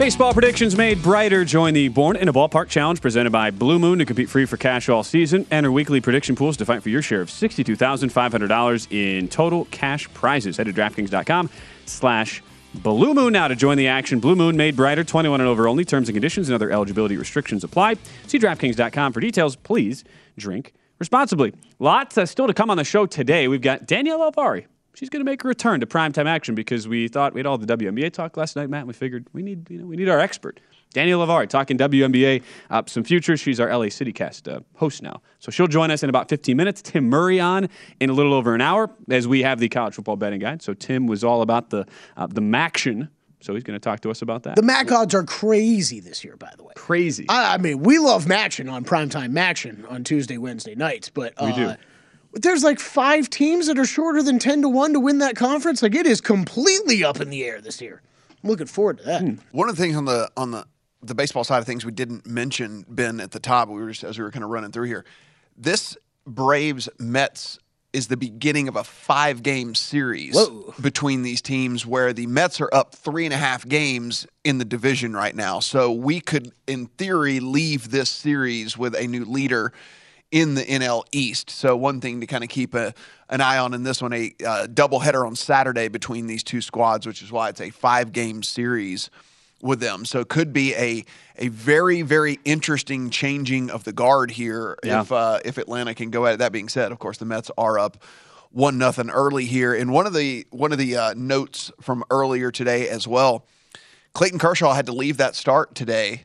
Baseball 0.02 0.32
predictions 0.32 0.76
made 0.76 1.00
brighter. 1.00 1.44
Join 1.44 1.74
the 1.74 1.86
Born 1.86 2.16
in 2.16 2.26
a 2.26 2.32
Ballpark 2.32 2.68
Challenge 2.68 3.00
presented 3.00 3.30
by 3.30 3.52
Blue 3.52 3.78
Moon 3.78 4.00
to 4.00 4.04
compete 4.04 4.28
free 4.28 4.46
for 4.46 4.56
cash 4.56 4.88
all 4.88 5.04
season. 5.04 5.46
Enter 5.48 5.70
weekly 5.70 6.00
prediction 6.00 6.34
pools 6.34 6.56
to 6.56 6.64
fight 6.64 6.82
for 6.82 6.88
your 6.88 7.02
share 7.02 7.20
of 7.20 7.28
$62,500 7.28 8.88
in 8.90 9.28
total 9.28 9.66
cash 9.66 10.12
prizes. 10.12 10.56
Head 10.56 10.66
to 10.66 10.72
DraftKings.com 10.72 11.48
slash 11.86 12.42
Blue 12.74 13.14
Moon 13.14 13.32
now 13.32 13.46
to 13.46 13.54
join 13.54 13.76
the 13.76 13.86
action. 13.86 14.18
Blue 14.18 14.34
Moon 14.34 14.56
made 14.56 14.74
brighter, 14.74 15.04
21 15.04 15.40
and 15.40 15.48
over 15.48 15.68
only. 15.68 15.84
Terms 15.84 16.08
and 16.08 16.16
conditions 16.16 16.48
and 16.48 16.56
other 16.56 16.72
eligibility 16.72 17.16
restrictions 17.16 17.62
apply. 17.62 17.94
See 18.26 18.40
DraftKings.com 18.40 19.12
for 19.12 19.20
details. 19.20 19.54
Please 19.54 20.02
drink 20.36 20.72
responsibly. 20.98 21.54
Lots 21.78 22.18
uh, 22.18 22.26
still 22.26 22.48
to 22.48 22.54
come 22.54 22.70
on 22.70 22.76
the 22.76 22.82
show 22.82 23.06
today. 23.06 23.46
We've 23.46 23.62
got 23.62 23.86
Danielle 23.86 24.32
Alvari 24.32 24.64
she's 24.94 25.09
going 25.09 25.20
to 25.20 25.31
make 25.31 25.44
a 25.44 25.48
return 25.48 25.81
to 25.81 25.87
primetime 25.87 26.26
action 26.26 26.55
because 26.55 26.87
we 26.87 27.09
thought 27.09 27.35
we 27.35 27.40
had 27.40 27.46
all 27.46 27.59
the 27.59 27.76
WNBA 27.76 28.12
talk 28.12 28.37
last 28.37 28.57
night, 28.57 28.68
Matt. 28.68 28.81
And 28.81 28.88
we 28.88 28.94
figured 28.94 29.26
we 29.33 29.42
need 29.42 29.68
you 29.70 29.78
know 29.78 29.87
we 29.87 29.96
need 29.96 30.09
our 30.09 30.20
expert. 30.20 30.61
Danielle 30.92 31.26
Lavari 31.26 31.48
talking 31.48 31.78
WNBA, 31.78 32.42
uh, 32.70 32.83
some 32.87 33.02
futures. 33.02 33.40
She's 33.40 33.59
our 33.59 33.68
LA 33.68 33.87
CityCast 33.87 34.55
uh, 34.55 34.61
host 34.76 35.02
now. 35.02 35.22
So 35.38 35.50
she'll 35.50 35.66
join 35.66 35.90
us 35.90 36.02
in 36.02 36.11
about 36.11 36.28
15 36.28 36.55
minutes. 36.55 36.83
Tim 36.83 37.09
Murray 37.09 37.40
on 37.40 37.68
in 37.98 38.11
a 38.11 38.12
little 38.12 38.35
over 38.35 38.55
an 38.55 38.61
hour 38.61 38.90
as 39.11 39.26
we 39.26 39.42
have 39.42 39.59
the 39.59 39.68
college 39.68 39.94
football 39.94 40.16
betting 40.16 40.40
guide. 40.40 40.61
So 40.61 40.74
Tim 40.74 41.07
was 41.07 41.24
all 41.24 41.42
about 41.42 41.70
the 41.70 41.87
uh, 42.16 42.26
the 42.26 42.42
Maction. 42.42 43.09
So 43.40 43.55
he's 43.55 43.64
going 43.64 43.74
to 43.74 43.83
talk 43.83 44.00
to 44.00 44.11
us 44.11 44.22
about 44.22 44.44
that. 44.44 44.55
The 44.55 44.62
Mac 44.62 44.92
odds 44.92 45.16
are 45.16 45.24
crazy 45.24 45.98
this 45.98 46.22
year, 46.22 46.37
by 46.37 46.52
the 46.57 46.62
way. 46.62 46.74
Crazy. 46.76 47.26
I, 47.28 47.55
I 47.55 47.59
mean, 47.59 47.81
we 47.81 47.98
love 47.98 48.28
matching 48.28 48.68
on 48.68 48.85
primetime 48.85 49.33
matching 49.33 49.85
on 49.87 50.05
Tuesday, 50.05 50.38
Wednesday 50.38 50.76
nights, 50.76 51.09
but 51.09 51.35
we 51.42 51.52
do 51.52 51.70
uh, 51.70 51.76
there's 52.35 52.64
like 52.64 52.81
five 52.81 53.29
teams 53.31 53.66
that 53.66 53.79
are 53.79 53.85
shorter 53.85 54.23
than 54.23 54.38
10 54.38 54.62
to 54.62 54.68
1 54.68 54.95
to 54.95 55.01
win 55.01 55.18
that 55.18 55.37
conference. 55.37 55.83
Like 55.83 55.95
it 55.95 56.07
is 56.07 56.21
completely 56.21 57.05
up 57.05 57.21
in 57.21 57.31
the 57.31 57.45
air 57.45 57.61
this 57.61 57.81
year. 57.81 58.03
I'm 58.42 58.51
looking 58.51 58.66
forward 58.66 58.99
to 58.99 59.05
that. 59.05 59.23
Hmm. 59.23 59.35
One 59.53 59.68
of 59.68 59.77
the 59.77 59.83
things 59.83 59.97
on 59.97 60.05
the 60.05 60.31
on 60.37 60.51
the 60.51 60.66
the 61.03 61.14
baseball 61.14 61.45
side 61.45 61.59
of 61.59 61.66
things 61.66 61.85
we 61.85 61.92
didn't 61.92 62.27
mention 62.27 62.85
Ben 62.88 63.21
at 63.21 63.33
the 63.33 63.40
top 63.40 63.68
we 63.68 63.81
were 63.81 63.90
just, 63.90 64.05
as 64.05 64.18
we 64.18 64.25
were 64.25 64.31
kind 64.31 64.45
of 64.45 64.51
running 64.51 64.71
through 64.71 64.87
here. 64.87 65.05
This 65.57 65.97
Braves 66.27 66.88
Mets 66.99 67.59
is 67.92 68.07
the 68.07 68.16
beginning 68.16 68.68
of 68.68 68.77
a 68.77 68.85
five 68.85 69.42
game 69.42 69.75
series 69.75 70.35
Whoa. 70.35 70.73
between 70.81 71.23
these 71.23 71.42
teams 71.42 71.85
where 71.85 72.12
the 72.12 72.27
Mets 72.27 72.61
are 72.61 72.71
up 72.73 72.95
three 72.95 73.25
and 73.25 73.35
a 73.35 73.37
half 73.37 73.68
games 73.68 74.27
in 74.45 74.59
the 74.59 74.64
division 74.64 75.12
right 75.14 75.35
now. 75.35 75.61
So 75.61 75.92
we 75.92 76.21
could, 76.21 76.53
in 76.66 76.87
theory, 76.87 77.40
leave 77.40 77.90
this 77.90 78.09
series 78.09 78.79
with 78.79 78.95
a 78.95 79.07
new 79.07 79.25
leader 79.25 79.73
in 80.33 80.55
the 80.55 80.62
NL 80.62 81.05
East. 81.12 81.51
So 81.51 81.77
one 81.77 82.01
thing 82.01 82.21
to 82.23 82.27
kind 82.27 82.42
of 82.42 82.51
keep 82.51 82.75
a, 82.75 82.92
an 83.29 83.40
eye 83.40 83.59
on 83.59 83.75
in 83.75 83.85
this 83.85 84.03
one, 84.03 84.12
a 84.14 84.35
uh, 84.45 84.66
doubleheader 84.66 85.25
on 85.25 85.37
Saturday 85.37 85.88
between 85.88 86.27
these 86.27 86.42
two 86.42 86.61
squads, 86.61 87.07
which 87.07 87.23
is 87.23 87.31
why 87.31 87.51
it's 87.51 87.61
a 87.61 87.71
five 87.71 88.12
game 88.12 88.42
series 88.42 89.11
with 89.61 89.79
them. 89.79 90.05
So 90.05 90.21
it 90.21 90.29
could 90.29 90.53
be 90.53 90.75
a 90.75 91.05
a 91.37 91.49
very 91.49 92.03
very 92.03 92.40
interesting 92.45 93.11
changing 93.11 93.71
of 93.71 93.85
the 93.85 93.92
guard 93.92 94.33
here 94.33 94.77
yeah. 94.83 95.03
if 95.03 95.12
uh, 95.12 95.38
if 95.45 95.59
Atlanta 95.59 95.95
can 95.95 96.11
go 96.11 96.27
at 96.27 96.35
it. 96.35 96.38
That 96.38 96.51
being 96.51 96.68
said, 96.68 96.90
of 96.90 96.99
course 96.99 97.18
the 97.18 97.27
Mets 97.27 97.51
are 97.57 97.79
up 97.79 98.03
one 98.51 98.79
nothing 98.79 99.11
early 99.11 99.45
here. 99.45 99.75
And 99.75 99.92
one 99.92 100.07
of 100.07 100.14
the 100.14 100.47
one 100.51 100.73
of 100.73 100.79
the 100.79 100.97
uh, 100.97 101.14
notes 101.14 101.71
from 101.81 102.05
earlier 102.11 102.51
today 102.51 102.88
as 102.88 103.07
well, 103.07 103.47
Clayton 104.14 104.38
Kershaw 104.38 104.73
had 104.73 104.87
to 104.87 104.92
leave 104.92 105.18
that 105.18 105.35
start 105.35 105.75
today 105.75 106.25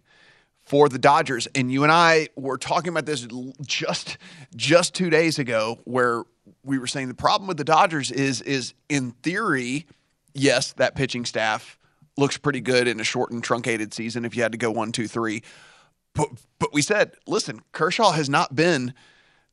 for 0.67 0.89
the 0.89 0.99
Dodgers. 0.99 1.47
And 1.55 1.71
you 1.71 1.83
and 1.83 1.91
I 1.91 2.27
were 2.35 2.57
talking 2.57 2.89
about 2.89 3.05
this 3.05 3.25
just 3.65 4.17
just 4.55 4.93
two 4.93 5.09
days 5.09 5.39
ago, 5.39 5.79
where 5.85 6.23
we 6.63 6.77
were 6.77 6.87
saying 6.87 7.07
the 7.07 7.13
problem 7.13 7.47
with 7.47 7.57
the 7.57 7.63
Dodgers 7.63 8.11
is 8.11 8.41
is 8.41 8.73
in 8.89 9.11
theory, 9.23 9.85
yes, 10.33 10.73
that 10.73 10.95
pitching 10.95 11.25
staff 11.25 11.79
looks 12.17 12.37
pretty 12.37 12.61
good 12.61 12.87
in 12.87 12.99
a 12.99 13.03
shortened, 13.03 13.43
truncated 13.43 13.93
season. 13.93 14.25
If 14.25 14.35
you 14.35 14.43
had 14.43 14.51
to 14.51 14.57
go 14.57 14.69
one, 14.69 14.91
two, 14.91 15.07
three, 15.07 15.41
but 16.13 16.29
but 16.59 16.73
we 16.73 16.81
said, 16.81 17.13
listen, 17.25 17.61
Kershaw 17.71 18.11
has 18.11 18.29
not 18.29 18.55
been 18.55 18.93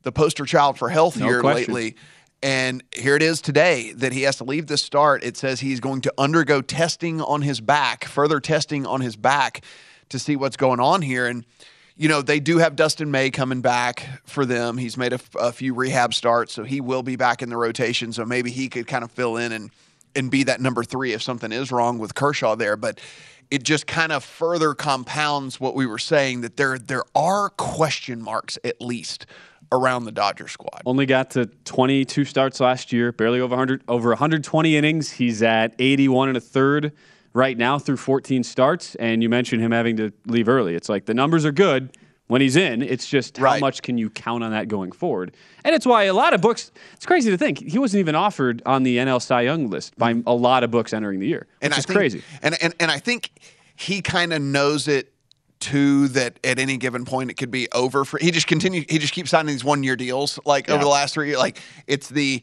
the 0.03 0.13
poster 0.13 0.45
child 0.45 0.79
for 0.79 0.89
health 0.89 1.17
No 1.17 1.27
here 1.27 1.41
question. 1.41 1.75
lately. 1.75 1.97
And 2.43 2.83
here 2.95 3.17
it 3.17 3.23
is 3.23 3.41
today 3.41 3.93
that 3.93 4.13
he 4.13 4.23
has 4.23 4.37
to 4.37 4.45
leave 4.45 4.67
the 4.67 4.77
start. 4.77 5.25
It 5.25 5.39
says 5.39 5.61
he's 5.61 5.81
going 5.81 6.03
to 6.03 6.13
undergo 6.19 6.61
testing 6.61 7.23
on 7.23 7.41
his 7.41 7.59
back, 7.59 8.05
further 8.05 8.39
testing 8.39 8.85
on 8.85 9.01
his 9.01 9.17
back 9.17 9.65
to 10.09 10.19
see 10.19 10.37
what's 10.37 10.57
going 10.57 10.81
on 10.81 11.03
here. 11.03 11.27
And, 11.27 11.45
you 11.97 12.09
know, 12.09 12.23
they 12.23 12.41
do 12.41 12.59
have 12.59 12.77
Dustin 12.77 13.11
May 13.11 13.31
coming 13.31 13.61
back 13.61 14.07
for 14.25 14.45
them. 14.45 14.77
He's 14.77 14.97
made 14.97 15.13
a, 15.13 15.21
a 15.39 15.53
few 15.53 15.75
rehab 15.75 16.15
starts, 16.15 16.53
so 16.53 16.65
he 16.65 16.81
will 16.81 17.03
be 17.03 17.17
back 17.17 17.43
in 17.43 17.49
the 17.49 17.57
rotation. 17.57 18.13
So 18.13 18.25
maybe 18.25 18.51
he 18.51 18.69
could 18.69 18.87
kind 18.87 19.05
of 19.05 19.11
fill 19.11 19.37
in 19.37 19.53
and, 19.53 19.71
and 20.17 20.31
be 20.31 20.45
that 20.45 20.61
number 20.61 20.85
three 20.85 21.13
if 21.13 21.23
something 21.23 21.53
is 21.53 21.71
wrong 21.71 21.99
with 21.99 22.15
Kershaw 22.15 22.57
there. 22.57 22.77
But 22.77 23.01
it 23.51 23.63
just 23.63 23.87
kind 23.87 24.13
of 24.13 24.25
further 24.25 24.75
compounds 24.75 25.61
what 25.61 25.75
we 25.75 25.87
were 25.87 25.99
saying 25.99 26.41
that 26.41 26.57
there 26.57 26.79
there 26.79 27.05
are 27.15 27.51
question 27.51 28.23
marks 28.23 28.59
at 28.65 28.81
least 28.81 29.27
around 29.73 30.05
the 30.05 30.13
Dodger 30.13 30.49
squad. 30.49 30.83
Only 30.87 31.07
got 31.07 31.31
to 31.31 31.47
22 31.47 32.25
starts 32.25 32.61
last 32.61 32.93
year, 32.93 33.13
barely 33.13 33.41
over 33.41 33.53
100, 33.53 33.83
over 33.89 34.11
120 34.11 34.77
innings. 34.77 35.13
He's 35.13 35.43
at 35.43 35.75
81 35.79 36.29
and 36.29 36.37
a 36.37 36.41
third 36.41 36.93
right 37.35 37.59
now 37.59 37.79
through 37.79 37.99
14 37.99 38.43
starts. 38.45 38.95
And 38.95 39.23
you 39.23 39.29
mentioned 39.29 39.61
him 39.61 39.73
having 39.73 39.97
to 39.99 40.13
leave 40.27 40.49
early. 40.49 40.75
It's 40.75 40.89
like 40.89 41.05
the 41.05 41.15
numbers 41.15 41.45
are 41.45 41.53
good 41.53 41.97
when 42.29 42.41
he's 42.41 42.57
in. 42.57 42.81
It's 42.81 43.07
just 43.07 43.37
how 43.37 43.59
much 43.59 43.83
can 43.83 43.99
you 43.99 44.09
count 44.09 44.43
on 44.43 44.53
that 44.53 44.69
going 44.69 44.93
forward? 44.93 45.37
And 45.65 45.75
it's 45.75 45.85
why 45.85 46.05
a 46.05 46.15
lot 46.15 46.33
of 46.33 46.41
books. 46.41 46.73
It's 46.95 47.05
crazy 47.05 47.31
to 47.31 47.37
think 47.37 47.59
he 47.59 47.79
wasn't 47.79 48.01
even 48.01 48.15
offered 48.15 48.63
on 48.65 48.83
the 48.85 48.97
NL 48.97 49.21
Cy 49.21 49.43
Young 49.43 49.69
list 49.69 49.97
by 49.99 50.15
a 50.27 50.35
lot 50.35 50.65
of 50.65 50.71
books 50.71 50.93
entering 50.93 51.21
the 51.21 51.27
year, 51.27 51.47
which 51.59 51.67
and 51.67 51.75
I 51.75 51.79
is 51.79 51.87
think, 51.87 51.97
crazy. 51.97 52.23
And, 52.43 52.57
and 52.63 52.75
and 52.81 52.91
I 52.91 52.99
think 52.99 53.31
he 53.77 54.01
kind 54.01 54.33
of 54.33 54.41
knows 54.41 54.89
it 54.89 55.13
too 55.61 56.09
that 56.09 56.39
at 56.45 56.59
any 56.59 56.77
given 56.77 57.05
point 57.05 57.31
it 57.31 57.35
could 57.35 57.51
be 57.51 57.69
over 57.73 58.05
for 58.05 58.19
he 58.19 58.31
just 58.31 58.47
continue 58.47 58.85
he 58.89 58.99
just 58.99 59.15
keeps 59.15 59.31
signing 59.31 59.47
these 59.55 59.65
one 59.65 59.83
year 59.83 59.97
deals 59.97 60.39
like 60.45 60.69
over 60.69 60.83
the 60.83 60.89
last 60.89 61.15
three 61.15 61.29
years 61.29 61.39
like 61.39 61.59
it's 61.87 62.11
the 62.11 62.43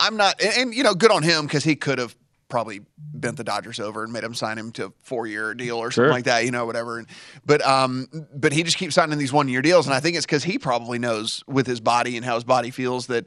I'm 0.00 0.16
not 0.16 0.40
and, 0.40 0.52
and, 0.56 0.74
you 0.74 0.82
know 0.82 0.94
good 0.94 1.10
on 1.10 1.22
him 1.22 1.44
because 1.44 1.64
he 1.64 1.76
could 1.76 1.98
have 1.98 2.16
probably 2.52 2.82
bent 2.98 3.36
the 3.36 3.42
Dodgers 3.44 3.80
over 3.80 4.04
and 4.04 4.12
made 4.12 4.22
him 4.22 4.34
sign 4.34 4.58
him 4.58 4.70
to 4.72 4.86
a 4.86 4.92
four 5.02 5.26
year 5.26 5.54
deal 5.54 5.78
or 5.78 5.90
something 5.90 6.08
Sure. 6.08 6.12
like 6.12 6.24
that 6.26 6.44
you 6.44 6.50
know 6.52 6.66
whatever 6.66 6.98
and, 6.98 7.08
but 7.44 7.66
um 7.66 8.06
but 8.34 8.52
he 8.52 8.62
just 8.62 8.76
keeps 8.76 8.94
signing 8.94 9.18
these 9.18 9.32
one 9.32 9.48
year 9.48 9.62
deals 9.62 9.86
and 9.86 9.94
I 9.94 10.00
think 10.00 10.16
it's 10.16 10.26
because 10.26 10.44
he 10.44 10.58
probably 10.58 10.98
knows 11.00 11.42
with 11.48 11.66
his 11.66 11.80
body 11.80 12.16
and 12.16 12.24
how 12.24 12.34
his 12.36 12.44
body 12.44 12.70
feels 12.70 13.06
that 13.08 13.26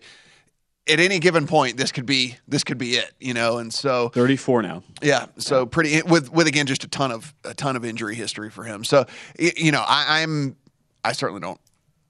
at 0.88 1.00
any 1.00 1.18
given 1.18 1.48
point 1.48 1.78
this 1.78 1.92
could 1.92 2.06
be 2.06 2.38
this 2.48 2.64
could 2.64 2.78
be 2.78 2.92
it 2.98 3.12
you 3.20 3.34
know 3.34 3.58
and 3.58 3.74
so 3.74 4.10
34 4.10 4.62
now. 4.62 4.84
yeah, 5.02 5.26
so 5.38 5.66
pretty 5.66 6.04
with 6.04 6.32
with 6.32 6.46
again 6.46 6.68
just 6.68 6.84
a 6.84 6.88
ton 6.88 7.12
of 7.12 7.34
a 7.44 7.56
ton 7.56 7.76
of 7.76 7.84
injury 7.84 8.14
history 8.14 8.52
for 8.52 8.64
him. 8.64 8.84
So 8.84 9.06
you 9.40 9.72
know, 9.72 9.84
I, 9.86 10.22
I'm 10.22 10.56
I 11.04 11.14
certainly 11.14 11.42
don't 11.42 11.60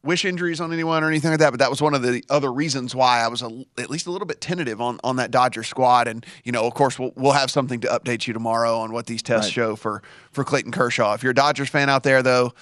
wish 0.06 0.24
injuries 0.24 0.62
on 0.62 0.72
anyone 0.72 1.04
or 1.04 1.10
anything 1.10 1.32
like 1.32 1.40
that, 1.40 1.50
but 1.50 1.60
that 1.60 1.70
was 1.70 1.82
one 1.82 1.94
of 1.94 2.02
the 2.04 2.24
other 2.30 2.54
reasons 2.54 2.96
why 2.96 3.20
I 3.22 3.28
was 3.28 3.42
a, 3.42 3.66
at 3.78 3.90
least 3.90 4.08
a 4.08 4.12
little 4.12 4.28
bit 4.28 4.40
tentative 4.40 4.80
on 4.80 5.00
on 5.04 5.16
that 5.18 5.32
Dodger 5.32 5.64
squad. 5.64 6.08
And 6.08 6.26
you 6.44 6.52
know, 6.52 6.66
of 6.66 6.74
course, 6.74 6.98
we'll 7.00 7.12
we'll 7.16 7.32
have 7.34 7.52
something 7.52 7.80
to 7.82 7.88
update 7.88 8.28
you 8.28 8.34
tomorrow 8.34 8.78
on 8.80 8.94
what 8.94 9.08
these 9.08 9.22
tests 9.22 9.48
Right. 9.48 9.54
show 9.54 9.76
for 9.76 10.02
for 10.32 10.44
Clayton 10.44 10.72
Kershaw. 10.72 11.14
If 11.14 11.24
you're 11.24 11.32
a 11.32 11.36
Dodgers 11.36 11.70
fan 11.70 11.90
out 11.90 12.04
there, 12.04 12.22
though, 12.24 12.54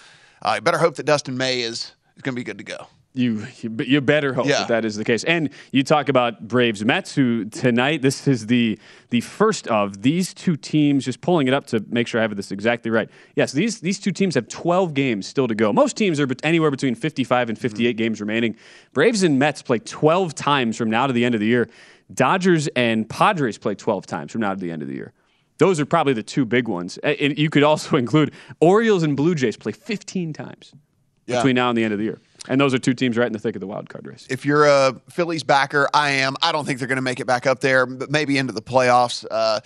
uh, 0.41 0.59
better 0.61 0.77
hope 0.79 0.95
that 0.95 1.05
Dustin 1.05 1.37
May 1.37 1.61
is 1.61 1.91
is 2.15 2.21
going 2.21 2.33
to 2.35 2.39
be 2.39 2.43
good 2.43 2.57
to 2.59 2.63
go. 2.63 2.87
You 3.15 3.45
you, 3.61 4.01
better 4.01 4.33
hope 4.33 4.47
Yeah. 4.47 4.59
that 4.59 4.67
that 4.69 4.85
is 4.85 4.95
the 4.95 5.03
case. 5.05 5.23
And 5.23 5.51
you 5.71 5.83
talk 5.83 6.09
about 6.09 6.47
Braves 6.47 6.83
Mets, 6.83 7.13
who 7.13 7.45
tonight 7.45 8.01
this 8.01 8.27
is 8.27 8.47
the 8.47 8.79
the 9.11 9.21
first 9.21 9.67
of 9.67 10.01
these 10.01 10.33
two 10.33 10.55
teams. 10.55 11.05
Just 11.05 11.21
pulling 11.21 11.47
it 11.47 11.53
up 11.53 11.67
to 11.67 11.85
make 11.89 12.07
sure 12.07 12.19
I 12.19 12.23
have 12.23 12.35
this 12.35 12.51
exactly 12.51 12.89
right. 12.89 13.07
Yes, 13.35 13.51
these 13.51 13.81
these 13.81 13.99
two 13.99 14.11
teams 14.11 14.33
have 14.33 14.47
12 14.47 14.95
games 14.95 15.27
still 15.27 15.47
to 15.47 15.53
go. 15.53 15.71
Most 15.71 15.95
teams 15.95 16.19
are 16.19 16.27
anywhere 16.41 16.71
between 16.71 16.95
55 16.95 17.49
and 17.49 17.59
58 17.59 17.89
mm-hmm. 17.91 17.97
games 17.97 18.19
remaining. 18.19 18.55
Braves 18.93 19.21
and 19.21 19.37
Mets 19.37 19.61
play 19.61 19.77
12 19.77 20.33
times 20.33 20.75
from 20.75 20.89
now 20.89 21.05
to 21.05 21.13
the 21.13 21.23
end 21.23 21.35
of 21.35 21.41
the 21.41 21.47
year. 21.47 21.69
Dodgers 22.11 22.67
and 22.75 23.07
Padres 23.07 23.59
play 23.59 23.75
12 23.75 24.07
times 24.07 24.31
from 24.31 24.41
now 24.41 24.55
to 24.55 24.59
the 24.59 24.71
end 24.71 24.81
of 24.81 24.87
the 24.87 24.95
year. 24.95 25.13
Those 25.59 25.79
are 25.79 25.85
probably 25.85 26.13
the 26.13 26.23
two 26.23 26.45
big 26.45 26.67
ones. 26.67 26.97
And 26.97 27.37
you 27.37 27.51
could 27.51 27.63
also 27.63 27.95
include 28.03 28.33
Orioles 28.59 29.03
and 29.03 29.15
Blue 29.15 29.35
Jays 29.35 29.55
play 29.55 29.71
15 29.71 30.33
times 30.33 30.73
Yeah. 31.27 31.37
between 31.37 31.55
now 31.55 31.69
and 31.69 31.77
the 31.77 31.83
end 31.83 31.93
of 31.93 31.99
the 31.99 32.05
year. 32.05 32.19
And 32.49 32.59
those 32.59 32.73
are 32.73 32.79
two 32.79 32.93
teams 32.93 33.17
right 33.17 33.27
in 33.27 33.33
the 33.33 33.39
thick 33.39 33.55
of 33.55 33.61
the 33.61 33.67
wild 33.67 33.89
card 33.89 34.05
race. 34.05 34.27
if 34.29 34.45
you're 34.45 34.65
a 34.65 34.99
Phillies 35.09 35.43
backer, 35.43 35.87
I 35.93 36.09
am. 36.11 36.35
I 36.41 36.51
don't 36.51 36.65
think 36.65 36.79
they're 36.79 36.87
going 36.87 36.97
to 36.97 37.01
make 37.01 37.19
it 37.19 37.27
back 37.27 37.47
up 37.47 37.59
there, 37.61 37.85
but 37.85 38.09
maybe 38.11 38.37
into 38.37 38.53
the 38.53 38.61
playoffs. 38.61 39.25
Uh, 39.29 39.61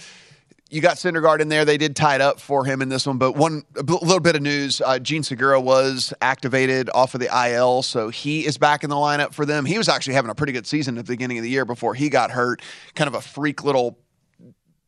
you 0.70 0.82
got 0.82 0.98
Syndergaard 0.98 1.40
in 1.40 1.48
there. 1.48 1.64
They 1.64 1.78
did 1.78 1.96
tie 1.96 2.16
it 2.16 2.22
up 2.22 2.42
for 2.42 2.66
him 2.66 2.82
in 2.82 2.90
this 2.90 3.08
one, 3.08 3.18
but 3.18 3.32
one 3.38 3.64
a 3.78 3.84
little 3.84 4.20
bit 4.20 4.36
of 4.36 4.42
news: 4.42 4.82
uh, 4.86 5.00
Jean 5.00 5.24
Segura 5.24 5.62
was 5.62 6.14
activated 6.22 6.90
off 6.94 7.14
of 7.14 7.22
the 7.22 7.30
IL, 7.54 7.84
so 7.84 8.10
he 8.10 8.46
is 8.46 8.58
back 8.58 8.84
in 8.84 8.90
the 8.90 8.96
lineup 8.98 9.34
for 9.34 9.46
them. 9.46 9.64
He 9.64 9.78
was 9.78 9.88
actually 9.88 10.16
having 10.16 10.30
a 10.30 10.36
pretty 10.36 10.52
good 10.52 10.68
season 10.68 10.98
at 10.98 11.06
the 11.06 11.14
beginning 11.14 11.38
of 11.38 11.44
the 11.44 11.50
year 11.50 11.64
before 11.64 11.94
he 11.96 12.10
got 12.10 12.32
hurt. 12.32 12.62
Kind 12.96 13.08
of 13.08 13.16
a 13.16 13.22
freak 13.22 13.64
little 13.64 13.98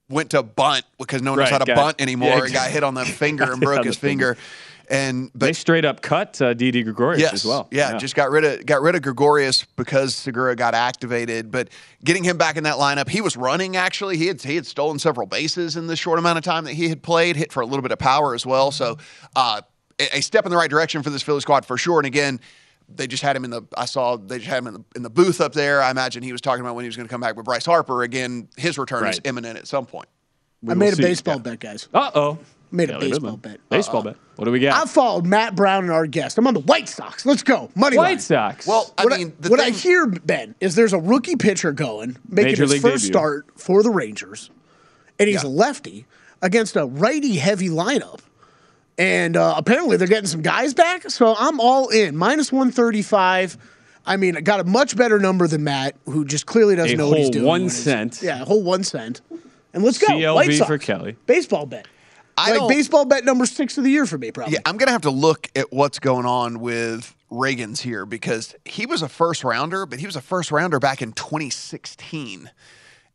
went 0.10 0.32
to 0.32 0.44
bunt 0.44 0.84
because 0.98 1.22
no 1.22 1.32
one 1.32 1.40
knows 1.40 1.52
Right, 1.52 1.60
how 1.60 1.66
to 1.66 1.76
bunt 1.76 2.02
anymore. 2.02 2.30
yeah, 2.30 2.44
and 2.44 2.54
got 2.54 2.70
hit 2.72 2.84
on 2.84 2.94
the 2.96 3.06
finger 3.06 3.50
and 3.52 3.62
broke 3.62 3.86
his 3.86 3.96
finger. 3.96 4.36
finger. 4.36 4.46
And 4.90 5.30
but 5.34 5.46
they 5.46 5.54
straight 5.54 5.86
up 5.86 6.02
cut 6.02 6.42
uh, 6.42 6.56
Didi 6.56 6.82
Gregorius 6.82 7.22
yes, 7.22 7.34
as 7.34 7.46
well. 7.46 7.68
Yeah, 7.70 7.96
just 7.98 8.16
got 8.16 8.32
rid 8.32 8.44
of 8.44 8.66
got 8.66 8.82
rid 8.82 8.96
of 8.96 9.04
Gregorius 9.04 9.64
because 9.64 10.16
Segura 10.16 10.56
got 10.56 10.74
activated. 10.74 11.52
But 11.52 11.70
getting 12.04 12.24
him 12.24 12.38
back 12.38 12.58
in 12.58 12.64
that 12.64 12.78
lineup, 12.78 13.08
he 13.08 13.22
was 13.22 13.38
running 13.38 13.78
actually. 13.78 14.18
He 14.18 14.26
had 14.26 14.42
he 14.42 14.56
had 14.56 14.66
stolen 14.66 14.98
several 14.98 15.28
bases 15.28 15.76
in 15.76 15.86
the 15.86 15.96
short 15.96 16.18
amount 16.18 16.40
of 16.40 16.44
time 16.44 16.64
that 16.64 16.74
he 16.74 16.90
had 16.90 17.04
played, 17.04 17.36
hit 17.36 17.54
for 17.54 17.62
a 17.62 17.68
little 17.68 17.84
bit 17.84 17.92
of 17.92 18.00
power 18.00 18.34
as 18.34 18.48
well. 18.48 18.72
So 18.72 18.98
uh, 19.36 19.62
a, 20.00 20.18
a 20.18 20.22
step 20.22 20.46
in 20.46 20.50
the 20.50 20.58
right 20.58 20.72
direction 20.72 21.04
for 21.04 21.12
this 21.12 21.22
Philly 21.22 21.42
squad 21.42 21.66
for 21.66 21.78
sure. 21.78 22.00
And 22.00 22.08
again. 22.08 22.40
They 22.92 23.06
just 23.06 23.22
had 23.22 23.36
him 23.36 23.44
in 23.46 23.52
the. 23.52 23.62
I 23.78 23.86
saw 23.86 24.18
they 24.18 24.40
just 24.40 24.50
had 24.50 24.58
him 24.58 24.66
in 24.66 24.74
the, 24.74 24.84
in 24.96 25.04
the 25.04 25.12
booth 25.12 25.42
up 25.42 25.54
there. 25.54 25.80
I 25.80 25.92
imagine 25.92 26.24
he 26.24 26.32
was 26.32 26.42
talking 26.42 26.62
about 26.62 26.74
when 26.74 26.86
he 26.86 26.88
was 26.88 26.96
going 26.96 27.08
to 27.08 27.12
come 27.12 27.22
back 27.22 27.36
with 27.36 27.46
Bryce 27.46 27.64
Harper. 27.64 28.02
Again, 28.02 28.48
his 28.58 28.80
return 28.80 29.06
is 29.06 29.22
imminent 29.26 29.60
at 29.60 29.68
some 29.68 29.86
point. 29.86 30.08
I 30.68 30.74
made 30.74 30.94
a 30.94 30.98
baseball 30.98 31.38
bet, 31.38 31.60
guys. 31.60 31.88
Uh 31.94 32.10
oh. 32.16 32.40
Made 32.72 32.90
a 32.92 33.00
baseball 33.00 33.38
bet. 33.38 33.60
Baseball 33.70 34.04
bet. 34.04 34.16
What 34.36 34.46
do 34.46 34.52
we 34.52 34.60
got? 34.60 34.82
I 34.82 34.88
followed 34.88 35.26
Matt 35.26 35.56
Brown 35.56 35.84
and 35.84 35.92
our 35.92 36.06
guest. 36.08 36.38
I'm 36.38 36.46
on 36.48 36.54
the 36.54 36.60
White 36.62 36.88
Sox. 36.88 37.26
Let's 37.26 37.42
go. 37.44 37.70
Money 37.76 37.98
White 37.98 38.04
line. 38.10 38.20
Sox. 38.20 38.68
Well, 38.68 38.94
I 38.98 39.06
what 39.06 39.18
mean, 39.18 39.30
I, 39.30 39.42
the 39.42 39.50
what 39.50 39.60
I 39.60 39.70
hear, 39.72 40.06
Ben, 40.08 40.54
is 40.60 40.76
there's 40.76 40.94
a 40.94 41.00
rookie 41.00 41.36
pitcher 41.36 41.72
going, 41.72 42.18
making 42.30 42.52
Major 42.52 42.64
his 42.64 42.72
league 42.74 42.82
first 42.82 43.04
debut. 43.06 43.14
start 43.14 43.48
for 43.60 43.82
the 43.84 43.90
Rangers, 43.90 44.50
and 45.18 45.28
he's 45.28 45.44
a 45.44 45.48
lefty 45.50 46.06
against 46.42 46.76
a 46.76 46.86
righty 46.86 47.38
heavy 47.38 47.70
lineup. 47.70 48.20
And 48.98 49.36
uh, 49.38 49.54
apparently 49.58 49.98
they're 49.98 50.08
getting 50.08 50.28
some 50.28 50.42
guys 50.42 50.74
back, 50.74 51.10
so 51.10 51.34
I'm 51.38 51.60
all 51.60 51.88
in. 51.90 52.16
Minus 52.18 52.52
135. 52.52 53.58
I 54.06 54.18
mean, 54.18 54.36
I 54.38 54.42
got 54.42 54.60
a 54.60 54.64
much 54.64 54.96
better 54.98 55.20
number 55.20 55.48
than 55.48 55.64
Matt, 55.64 55.96
who 56.06 56.26
just 56.26 56.46
clearly 56.46 56.76
doesn't 56.76 56.96
A 56.96 56.98
know 56.98 57.10
what 57.10 57.18
he's 57.18 57.26
whole 57.28 57.32
doing. 57.32 57.46
one 57.46 57.62
when 57.62 57.70
he's- 57.70 57.78
cent. 57.84 58.22
Yeah, 58.22 58.42
a 58.42 58.46
whole 58.46 58.62
one 58.64 58.84
cent. 58.84 59.22
And 59.74 59.84
let's 59.84 60.00
go. 60.00 60.08
CLV 60.08 60.36
White 60.36 60.54
Sox. 60.54 60.68
for 60.68 60.78
Kelly. 60.78 61.16
Baseball 61.28 61.66
bet. 61.66 61.88
I 62.40 62.58
like 62.58 62.70
baseball 62.70 63.06
bet 63.06 63.26
number 63.26 63.46
six 63.46 63.78
of 63.78 63.84
the 63.84 63.92
year 63.92 64.06
for 64.06 64.18
me, 64.18 64.32
probably. 64.32 64.54
Yeah, 64.54 64.60
I'm 64.66 64.78
going 64.78 64.88
to 64.88 64.94
have 64.94 65.02
to 65.02 65.12
look 65.12 65.50
at 65.56 65.72
what's 65.72 66.00
going 66.00 66.26
on 66.26 66.60
with 66.60 67.16
Ragans 67.32 67.82
here 67.82 68.06
because 68.06 68.56
he 68.66 68.86
was 68.86 69.02
a 69.02 69.10
first 69.10 69.44
rounder, 69.44 69.86
but 69.86 70.00
he 70.00 70.06
was 70.06 70.16
a 70.16 70.22
first 70.22 70.52
rounder 70.52 70.80
back 70.80 71.02
in 71.02 71.12
2016, 71.14 72.50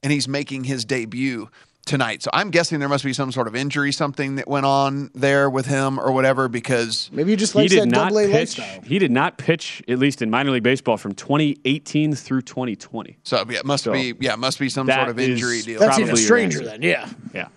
and 0.03 0.13
he's 0.13 0.29
making 0.29 0.65
his 0.65 0.85
debut 0.85 1.49
tonight. 1.87 2.23
So 2.23 2.31
I'm 2.33 2.51
guessing 2.51 2.81
there 2.81 2.89
must 2.89 3.05
be 3.05 3.13
some 3.13 3.31
sort 3.33 3.47
of 3.47 3.55
injury, 3.55 3.93
something 3.93 4.37
that 4.37 4.49
went 4.49 4.67
on 4.67 5.11
there 5.15 5.51
with 5.51 5.67
him 5.67 5.99
or 5.99 6.13
whatever. 6.13 6.49
Because 6.49 7.11
maybe 7.13 7.31
he 7.31 7.37
just 7.37 7.53
he 7.55 7.69
did 7.69 7.91
not 7.91 8.13
pitch. 8.13 8.61
He 8.85 8.99
did 8.99 9.11
not 9.11 9.39
pitch, 9.39 9.83
at 9.89 9.99
least 9.99 10.23
in 10.23 10.31
minor 10.31 10.51
league 10.51 10.63
baseball, 10.63 10.97
from 10.97 11.15
2018 11.15 12.15
through 12.15 12.43
2020. 12.43 13.19
So 13.23 13.45
yeah, 13.49 13.59
it 13.59 13.65
must 13.65 13.85
So 13.85 13.93
be 13.93 14.15
yeah, 14.21 14.35
it 14.35 14.39
must 14.39 14.59
be 14.59 14.69
some 14.69 14.87
sort 14.89 15.09
of 15.09 15.19
injury 15.19 15.63
deal. 15.63 15.81
That's 15.81 15.99
even 15.99 16.09
probably 16.09 16.23
your 16.23 16.27
stranger 16.27 16.59
answer. 16.61 16.71
then. 16.71 16.83
Yeah. 16.83 17.09
Yeah. 17.35 17.49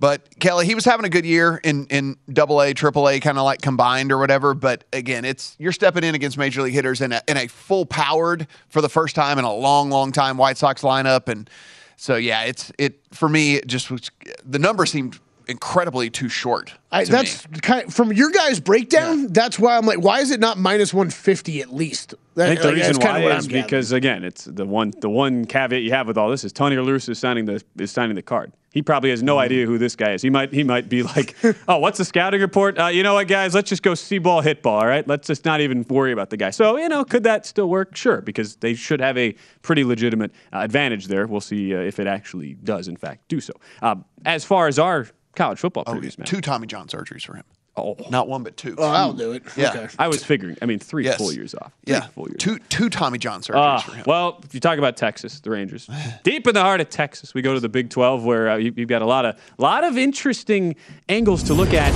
But 0.00 0.38
Kelly, 0.38 0.64
he 0.66 0.76
was 0.76 0.84
having 0.84 1.04
a 1.06 1.08
good 1.08 1.26
year 1.26 1.60
in 1.64 1.86
in 1.86 2.16
Double 2.32 2.62
A, 2.62 2.72
Triple 2.72 3.08
A, 3.08 3.18
kind 3.18 3.36
of 3.36 3.44
like 3.44 3.60
combined 3.60 4.12
or 4.12 4.18
whatever. 4.18 4.54
But 4.54 4.84
again, 4.92 5.24
it's 5.24 5.56
you're 5.58 5.72
stepping 5.72 6.04
in 6.04 6.14
against 6.14 6.38
major 6.38 6.62
league 6.62 6.74
hitters 6.74 7.00
in 7.00 7.12
a, 7.12 7.22
in 7.26 7.36
a 7.36 7.48
full 7.48 7.84
powered 7.84 8.46
for 8.68 8.80
the 8.80 8.88
first 8.88 9.16
time 9.16 9.38
in 9.38 9.44
a 9.44 9.52
long, 9.52 9.90
long 9.90 10.12
time 10.12 10.36
White 10.36 10.56
Sox 10.56 10.82
lineup, 10.82 11.28
and 11.28 11.50
so 11.96 12.14
yeah, 12.14 12.44
it's 12.44 12.70
it 12.78 13.00
for 13.12 13.28
me. 13.28 13.56
It 13.56 13.66
just 13.66 13.90
was 13.90 14.10
the 14.44 14.60
number 14.60 14.86
seemed 14.86 15.18
incredibly 15.48 16.10
too 16.10 16.28
short. 16.28 16.74
I, 16.92 17.04
to 17.04 17.10
that's 17.10 17.48
me. 17.50 17.58
kind 17.60 17.86
of, 17.86 17.94
from 17.94 18.12
your 18.12 18.30
guys' 18.30 18.60
breakdown. 18.60 19.28
That's 19.28 19.58
why 19.58 19.76
I'm 19.76 19.86
like, 19.86 20.00
why 20.00 20.20
is 20.20 20.30
it 20.30 20.40
not 20.40 20.58
minus 20.58 20.94
150 20.94 21.60
at 21.60 21.74
least? 21.74 22.14
That, 22.34 22.44
I 22.44 22.48
think 22.48 22.60
the 22.60 22.68
like, 22.68 22.76
reason 22.76 22.96
why 22.98 23.22
what 23.22 23.32
is 23.32 23.44
I'm 23.44 23.50
gathering. 23.50 23.62
because 23.64 23.92
again, 23.92 24.24
it's 24.24 24.44
the 24.44 24.64
one 24.64 24.92
the 25.00 25.10
one 25.10 25.44
caveat 25.44 25.82
you 25.82 25.90
have 25.90 26.06
with 26.06 26.16
all 26.16 26.30
this 26.30 26.44
is 26.44 26.52
Tony 26.52 26.76
La 26.76 26.86
Russa 26.86 27.10
is 27.10 27.18
signing 27.18 27.46
the 27.46 27.62
is 27.78 27.90
signing 27.90 28.14
the 28.14 28.22
card. 28.22 28.52
He 28.70 28.82
probably 28.82 29.10
has 29.10 29.22
no 29.22 29.38
idea 29.38 29.66
who 29.66 29.78
this 29.78 29.96
guy 29.96 30.12
is. 30.12 30.22
He 30.22 30.30
might 30.30 30.52
he 30.52 30.62
might 30.62 30.88
be 30.88 31.02
like, 31.02 31.34
"Oh, 31.68 31.78
what's 31.78 31.98
the 31.98 32.04
scouting 32.04 32.40
report? 32.40 32.78
Uh, 32.78 32.86
you 32.86 33.02
know 33.02 33.14
what, 33.14 33.26
guys? 33.26 33.54
Let's 33.54 33.68
just 33.68 33.82
go 33.82 33.94
see 33.94 34.18
ball, 34.18 34.40
hit 34.40 34.62
ball. 34.62 34.78
All 34.78 34.86
right, 34.86 35.06
let's 35.08 35.26
just 35.26 35.44
not 35.44 35.60
even 35.60 35.84
worry 35.88 36.12
about 36.12 36.30
the 36.30 36.36
guy." 36.36 36.50
So 36.50 36.76
you 36.76 36.88
know, 36.88 37.04
could 37.04 37.24
that 37.24 37.44
still 37.44 37.68
work? 37.68 37.96
Sure, 37.96 38.20
because 38.20 38.56
they 38.56 38.74
should 38.74 39.00
have 39.00 39.16
a 39.18 39.34
pretty 39.62 39.84
legitimate 39.84 40.32
uh, 40.52 40.58
advantage 40.58 41.08
there. 41.08 41.26
We'll 41.26 41.40
see 41.40 41.74
uh, 41.74 41.80
if 41.80 41.98
it 41.98 42.06
actually 42.06 42.54
does, 42.54 42.88
in 42.88 42.96
fact, 42.96 43.26
do 43.28 43.40
so. 43.40 43.54
Um, 43.82 44.04
as 44.24 44.44
far 44.44 44.68
as 44.68 44.78
our 44.78 45.08
college 45.36 45.58
football 45.58 45.84
Oh, 45.86 45.94
previews, 45.94 46.18
man. 46.18 46.26
two 46.26 46.40
Tommy 46.40 46.66
John 46.66 46.86
surgeries 46.88 47.22
for 47.24 47.34
him. 47.36 47.44
Oh, 47.76 47.96
not 48.10 48.26
one 48.26 48.42
but 48.42 48.56
two. 48.56 48.74
Oh, 48.76 48.88
I'll 48.88 49.12
do 49.12 49.30
it. 49.32 49.44
Yeah, 49.56 49.70
Okay. 49.70 49.86
I 50.00 50.08
was 50.08 50.24
figuring. 50.24 50.56
I 50.60 50.66
mean, 50.66 50.80
three 50.80 51.04
Yes. 51.04 51.16
full 51.16 51.32
years 51.32 51.54
off. 51.54 51.70
Three 51.86 51.94
yeah, 51.94 52.08
full 52.08 52.26
years. 52.28 52.38
two 52.40 52.58
two 52.68 52.90
Tommy 52.90 53.18
John 53.18 53.40
surgeries 53.40 53.82
for 53.84 53.92
him. 53.92 54.02
well, 54.04 54.40
if 54.42 54.52
you 54.52 54.58
talk 54.58 54.78
about 54.78 54.96
Texas, 54.96 55.38
the 55.38 55.50
Rangers, 55.50 55.88
deep 56.24 56.48
in 56.48 56.54
the 56.54 56.60
heart 56.62 56.80
of 56.80 56.88
Texas, 56.90 57.34
we 57.34 57.42
go 57.42 57.54
to 57.54 57.60
the 57.60 57.68
Big 57.68 57.88
12, 57.88 58.24
where 58.24 58.50
uh, 58.50 58.56
you, 58.56 58.72
you've 58.76 58.88
got 58.88 59.00
a 59.02 59.06
lot 59.06 59.24
of 59.24 59.36
lot 59.58 59.84
of 59.84 59.96
interesting 59.96 60.74
angles 61.08 61.44
to 61.44 61.54
look 61.54 61.72
at 61.72 61.92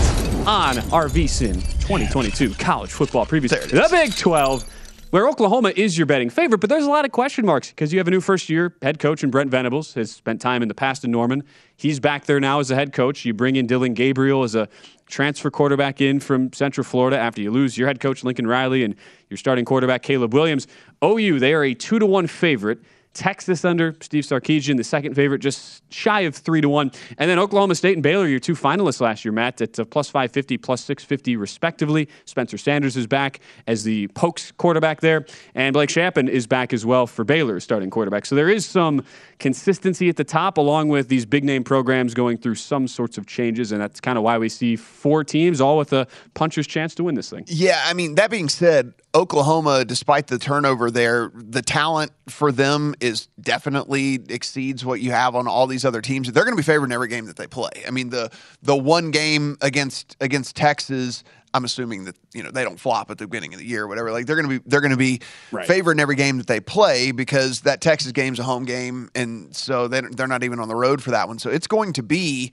on 0.47 0.79
our 0.93 1.09
VSIN 1.09 1.55
2022 1.81 2.55
college 2.55 2.93
football 2.93 3.27
previews. 3.27 3.49
The 3.51 3.89
Big 3.91 4.15
12, 4.17 4.65
where 5.13 5.29
Oklahoma 5.29 5.75
is 5.77 5.99
your 5.99 6.07
betting 6.07 6.31
favorite, 6.31 6.63
but 6.63 6.71
there's 6.71 6.87
a 6.87 6.91
lot 6.91 7.05
of 7.05 7.13
question 7.13 7.45
marks 7.45 7.69
because 7.69 7.93
you 7.93 7.99
have 7.99 8.09
a 8.09 8.11
new 8.11 8.23
first 8.23 8.49
year 8.49 8.75
head 8.81 8.99
coach 8.99 9.23
in 9.23 9.31
Brent 9.31 9.51
Venables, 9.51 9.93
has 9.93 10.11
spent 10.11 10.41
time 10.41 10.63
in 10.63 10.69
the 10.69 10.75
past 10.75 11.05
in 11.05 11.11
Norman. 11.11 11.45
He's 11.77 12.01
back 12.01 12.25
there 12.25 12.41
now 12.41 12.61
as 12.61 12.71
a 12.71 12.75
head 12.75 12.95
coach. 12.95 13.23
You 13.27 13.35
bring 13.35 13.57
in 13.57 13.67
Dillon 13.67 13.93
Gabriel 13.93 14.43
as 14.43 14.55
a 14.55 14.71
transfer 15.07 15.51
quarterback 15.51 16.01
in 16.01 16.19
from 16.19 16.51
Central 16.55 16.83
Florida 16.83 17.19
after 17.19 17.43
you 17.43 17.51
lose 17.51 17.77
your 17.77 17.89
head 17.89 18.01
coach 18.01 18.25
Lincoln 18.25 18.47
Riley 18.47 18.85
and 18.85 18.97
your 19.29 19.37
starting 19.37 19.67
quarterback 19.67 20.03
Caleb 20.03 20.33
Williams. 20.33 20.67
OU, 21.05 21.41
they 21.41 21.53
are 21.53 21.63
a 21.63 21.75
two 21.75 21.99
to 21.99 22.07
one 22.07 22.27
favorite. 22.27 22.79
Texas 23.15 23.65
under 23.65 23.95
Steve 24.01 24.25
Sarkisian, 24.25 24.77
the 24.77 24.85
second 24.85 25.15
favorite, 25.15 25.41
just 25.41 25.83
shy 25.93 26.21
of 26.23 26.35
three 26.35 26.61
to 26.61 26.69
one. 26.69 26.91
And 27.19 27.31
then 27.31 27.39
Oklahoma 27.39 27.75
State 27.75 27.95
and 27.95 28.03
Baylor, 28.03 28.27
your 28.27 28.39
two 28.39 28.55
finalists 28.55 29.01
last 29.01 29.25
year, 29.25 29.33
Matt, 29.33 29.61
at 29.61 29.79
uh, 29.79 29.85
plus 29.85 30.09
550, 30.09 30.57
plus 30.59 30.83
650, 30.85 31.37
respectively. 31.37 32.09
Spencer 32.25 32.57
Sanders 32.57 32.97
is 32.97 33.07
back 33.07 33.41
as 33.67 33.85
the 33.85 34.09
Pokes 34.09 34.53
quarterback 34.53 35.01
there. 35.01 35.27
And 35.55 35.75
Blake 35.75 35.91
Shapen 35.91 36.29
is 36.29 36.47
back 36.47 36.73
as 36.73 36.87
well 36.87 37.07
for 37.07 37.25
Baylor, 37.25 37.61
starting 37.61 37.91
quarterback. 37.91 38.25
So 38.25 38.35
there 38.35 38.49
is 38.49 38.65
some 38.65 39.05
consistency 39.39 40.09
at 40.09 40.17
the 40.17 40.25
top, 40.25 40.57
along 40.57 40.89
with 40.89 41.09
these 41.09 41.27
big 41.27 41.45
name 41.45 41.65
programs 41.65 42.15
going 42.15 42.39
through 42.39 42.55
some 42.55 42.89
sorts 42.89 43.19
of 43.19 43.27
changes. 43.27 43.73
And 43.73 43.81
that's 43.81 44.01
kind 44.01 44.17
of 44.17 44.25
why 44.25 44.39
we 44.39 44.49
see 44.49 44.77
four 44.77 45.25
teams, 45.25 45.61
all 45.61 45.77
with 45.77 45.93
a 45.93 46.07
puncher's 46.35 46.67
chance 46.67 46.95
to 46.95 47.05
win 47.05 47.15
this 47.15 47.31
thing. 47.31 47.45
Yeah, 47.47 47.83
I 47.85 47.93
mean, 47.93 48.15
that 48.15 48.31
being 48.31 48.49
said, 48.49 48.95
Oklahoma, 49.15 49.85
despite 49.85 50.27
the 50.29 50.39
turnover 50.39 50.91
there, 50.91 51.31
the 51.35 51.61
talent 51.61 52.13
for 52.29 52.51
them 52.51 52.95
is 52.99 53.29
definitely 53.41 54.15
exceeds 54.31 54.85
what 54.87 55.01
you 55.01 55.11
have 55.11 55.35
on 55.35 55.47
all 55.47 55.67
these 55.67 55.85
other 55.85 56.01
teams. 56.01 56.33
They're 56.33 56.45
going 56.45 56.57
to 56.57 56.61
be 56.61 56.63
favored 56.63 56.87
in 56.87 56.93
every 56.93 57.09
game 57.09 57.27
that 57.27 57.37
they 57.37 57.47
play. 57.47 57.71
I 57.87 57.91
mean, 57.91 58.09
the 58.09 58.31
the 58.63 58.75
one 58.77 59.11
game 59.11 59.59
against 59.61 60.17
against 60.21 60.57
Texas, 60.57 61.25
I'm 61.53 61.65
assuming 61.67 62.05
that 62.07 62.17
you 62.33 62.43
know 62.43 62.51
they 62.51 62.65
don't 62.65 62.81
flop 62.81 63.11
at 63.11 63.19
the 63.19 63.27
beginning 63.27 63.53
of 63.53 63.61
the 63.61 63.67
year 63.67 63.83
or 63.85 63.87
whatever. 63.87 64.11
Like 64.13 64.25
they're 64.25 64.37
going 64.37 64.49
to 64.49 64.59
be 64.61 64.65
they're 64.67 64.81
going 64.81 64.93
to 64.93 64.97
be 64.97 65.21
Right. 65.51 65.67
favored 65.67 65.93
in 65.93 66.01
every 66.01 66.17
game 66.17 66.39
that 66.39 66.47
they 66.47 66.61
play 66.61 67.13
because 67.13 67.61
that 67.63 67.83
Texas 67.83 68.13
game's 68.13 68.39
a 68.39 68.45
home 68.45 68.65
game, 68.65 69.11
and 69.15 69.55
so 69.55 69.89
they 69.89 70.01
they're 70.01 70.27
not 70.27 70.43
even 70.43 70.59
on 70.59 70.69
the 70.69 70.77
road 70.77 71.03
for 71.03 71.11
that 71.11 71.29
one. 71.29 71.39
So 71.39 71.51
it's 71.51 71.67
going 71.67 71.93
to 71.95 72.03
be, 72.03 72.51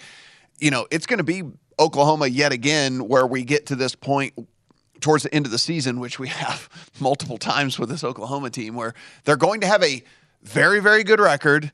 you 0.59 0.71
know, 0.71 0.87
it's 0.91 1.05
going 1.05 1.19
to 1.19 1.23
be 1.23 1.43
Oklahoma 1.79 2.27
yet 2.27 2.51
again 2.51 3.07
where 3.07 3.25
we 3.25 3.45
get 3.45 3.67
to 3.67 3.75
this 3.77 3.95
point 3.95 4.33
towards 5.01 5.23
the 5.23 5.33
end 5.33 5.45
of 5.45 5.51
the 5.51 5.57
season, 5.57 5.99
which 5.99 6.19
we 6.19 6.27
have 6.27 6.69
multiple 6.99 7.37
times 7.37 7.77
with 7.79 7.89
this 7.89 8.03
Oklahoma 8.03 8.49
team, 8.49 8.75
where 8.75 8.93
they're 9.25 9.37
going 9.37 9.61
to 9.61 9.67
have 9.67 9.83
a 9.83 10.03
very, 10.43 10.79
very 10.79 11.03
good 11.03 11.19
record, 11.19 11.71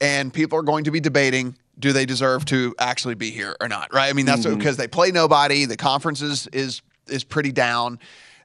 and 0.00 0.32
people 0.32 0.58
are 0.58 0.62
going 0.62 0.84
to 0.84 0.90
be 0.90 1.00
debating 1.00 1.56
do 1.78 1.92
they 1.92 2.06
deserve 2.06 2.46
to 2.46 2.74
actually 2.78 3.14
be 3.14 3.30
here 3.30 3.54
or 3.60 3.68
not, 3.68 3.92
right? 3.92 4.08
I 4.08 4.14
mean, 4.14 4.24
that's 4.24 4.46
Mhm. 4.46 4.56
because 4.56 4.78
they 4.78 4.88
play 4.88 5.10
nobody. 5.10 5.66
The 5.66 5.76
conference 5.76 6.22
is 6.22 6.46
is 6.52 6.80
is 7.06 7.22
pretty 7.22 7.52
down, 7.52 7.98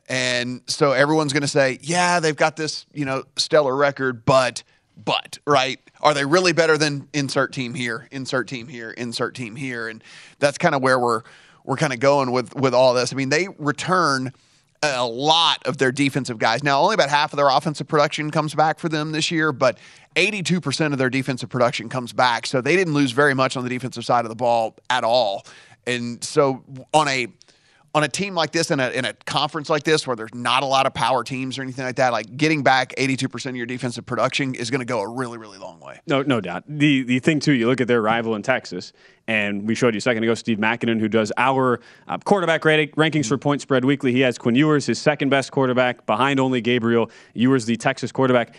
and 0.10 0.62
so 0.68 0.92
everyone's 0.92 1.32
going 1.32 1.42
to 1.42 1.48
say, 1.48 1.80
yeah, 1.82 2.20
they've 2.20 2.36
got 2.36 2.58
this 2.58 2.86
you 2.94 3.06
know 3.06 3.24
stellar 3.38 3.76
record, 3.76 4.26
but 4.26 4.64
but 5.04 5.40
right 5.48 5.80
are 6.02 6.14
they 6.14 6.26
really 6.26 6.52
better 6.52 6.78
than 6.78 7.08
insert 7.14 7.54
team 7.54 7.74
here 7.74 8.08
insert 8.12 8.48
team 8.48 8.68
here 8.68 8.92
insert 8.92 9.34
team 9.34 9.56
here 9.56 9.88
and 9.88 10.04
that's 10.38 10.58
kind 10.60 10.76
of 10.76 10.82
where 10.84 11.00
we're 11.00 11.22
we're 11.66 11.78
kind 11.78 11.94
of 11.94 12.00
going 12.00 12.32
with 12.32 12.56
with 12.56 12.74
all 12.74 12.94
this. 12.94 13.14
I 13.14 13.16
mean 13.16 13.30
they 13.30 13.48
return 13.58 14.32
a 14.84 15.06
lot 15.06 15.62
of 15.68 15.78
their 15.78 15.92
defensive 15.92 16.40
guys. 16.40 16.64
Now 16.64 16.82
only 16.82 16.96
about 16.96 17.10
half 17.10 17.34
of 17.34 17.38
their 17.38 17.50
offensive 17.50 17.88
production 17.88 18.32
comes 18.32 18.56
back 18.56 18.80
for 18.80 18.90
them 18.90 19.12
this 19.12 19.30
year 19.30 19.52
but 19.52 19.78
82% 20.16 20.92
of 20.92 20.98
their 20.98 21.10
defensive 21.10 21.50
production 21.50 21.88
comes 21.88 22.14
back. 22.14 22.46
So 22.46 22.62
they 22.62 22.76
didn't 22.76 22.94
lose 22.94 23.12
very 23.12 23.34
much 23.34 23.56
on 23.56 23.64
the 23.64 23.70
defensive 23.70 24.04
side 24.04 24.26
of 24.26 24.30
the 24.30 24.36
ball 24.36 24.76
at 24.90 25.04
all. 25.04 25.46
And 25.88 26.24
so 26.24 26.64
on 26.94 27.08
a 27.08 27.28
on 27.94 28.04
a 28.04 28.08
team 28.08 28.36
like 28.36 28.52
this 28.52 28.72
in 28.72 28.80
a 28.80 28.90
in 28.90 29.06
a 29.06 29.14
conference 29.26 29.70
like 29.70 29.84
this 29.84 30.08
where 30.08 30.16
there's 30.16 30.34
not 30.34 30.64
a 30.64 30.66
lot 30.66 30.86
of 30.86 30.94
power 30.94 31.24
teams 31.24 31.58
or 31.58 31.62
anything 31.62 31.86
like 31.86 31.98
that, 31.98 32.12
like 32.12 32.38
getting 32.38 32.64
back 32.64 32.94
82% 32.98 33.50
of 33.50 33.56
your 33.56 33.66
defensive 33.66 34.06
production 34.06 34.56
is 34.56 34.70
going 34.70 34.80
to 34.80 34.86
go 34.86 35.02
a 35.02 35.10
really 35.10 35.38
really 35.38 35.58
long 35.58 35.80
way. 35.80 36.00
No, 36.08 36.22
no 36.22 36.40
doubt. 36.40 36.64
The 36.68 37.04
the 37.04 37.20
thing 37.20 37.40
too, 37.40 37.54
you 37.54 37.68
look 37.68 37.82
at 37.82 37.88
their 37.88 38.02
rival 38.02 38.36
in 38.36 38.44
Texas, 38.44 38.94
and 39.28 39.68
we 39.68 39.76
showed 39.76 39.94
you 39.94 40.00
a 40.00 40.02
second 40.02 40.24
ago, 40.24 40.34
Steve 40.36 40.58
Makinen, 40.58 41.00
who 41.00 41.10
does 41.10 41.32
our 41.38 41.82
uh, 42.08 42.18
quarterback 42.20 42.64
rating, 42.66 42.90
rankings 42.92 43.28
for 43.28 43.38
Point 43.38 43.62
Spread 43.62 43.84
Weekly. 43.84 44.12
He 44.12 44.22
has 44.22 44.38
Quinn 44.38 44.56
Ewers, 44.56 44.86
his 44.86 45.00
second 45.00 45.30
best 45.30 45.52
quarterback, 45.52 46.06
behind 46.06 46.40
only 46.40 46.62
Gabriel. 46.62 47.10
Ewers, 47.34 47.66
the 47.66 47.76
Texas 47.76 48.12
quarterback. 48.12 48.56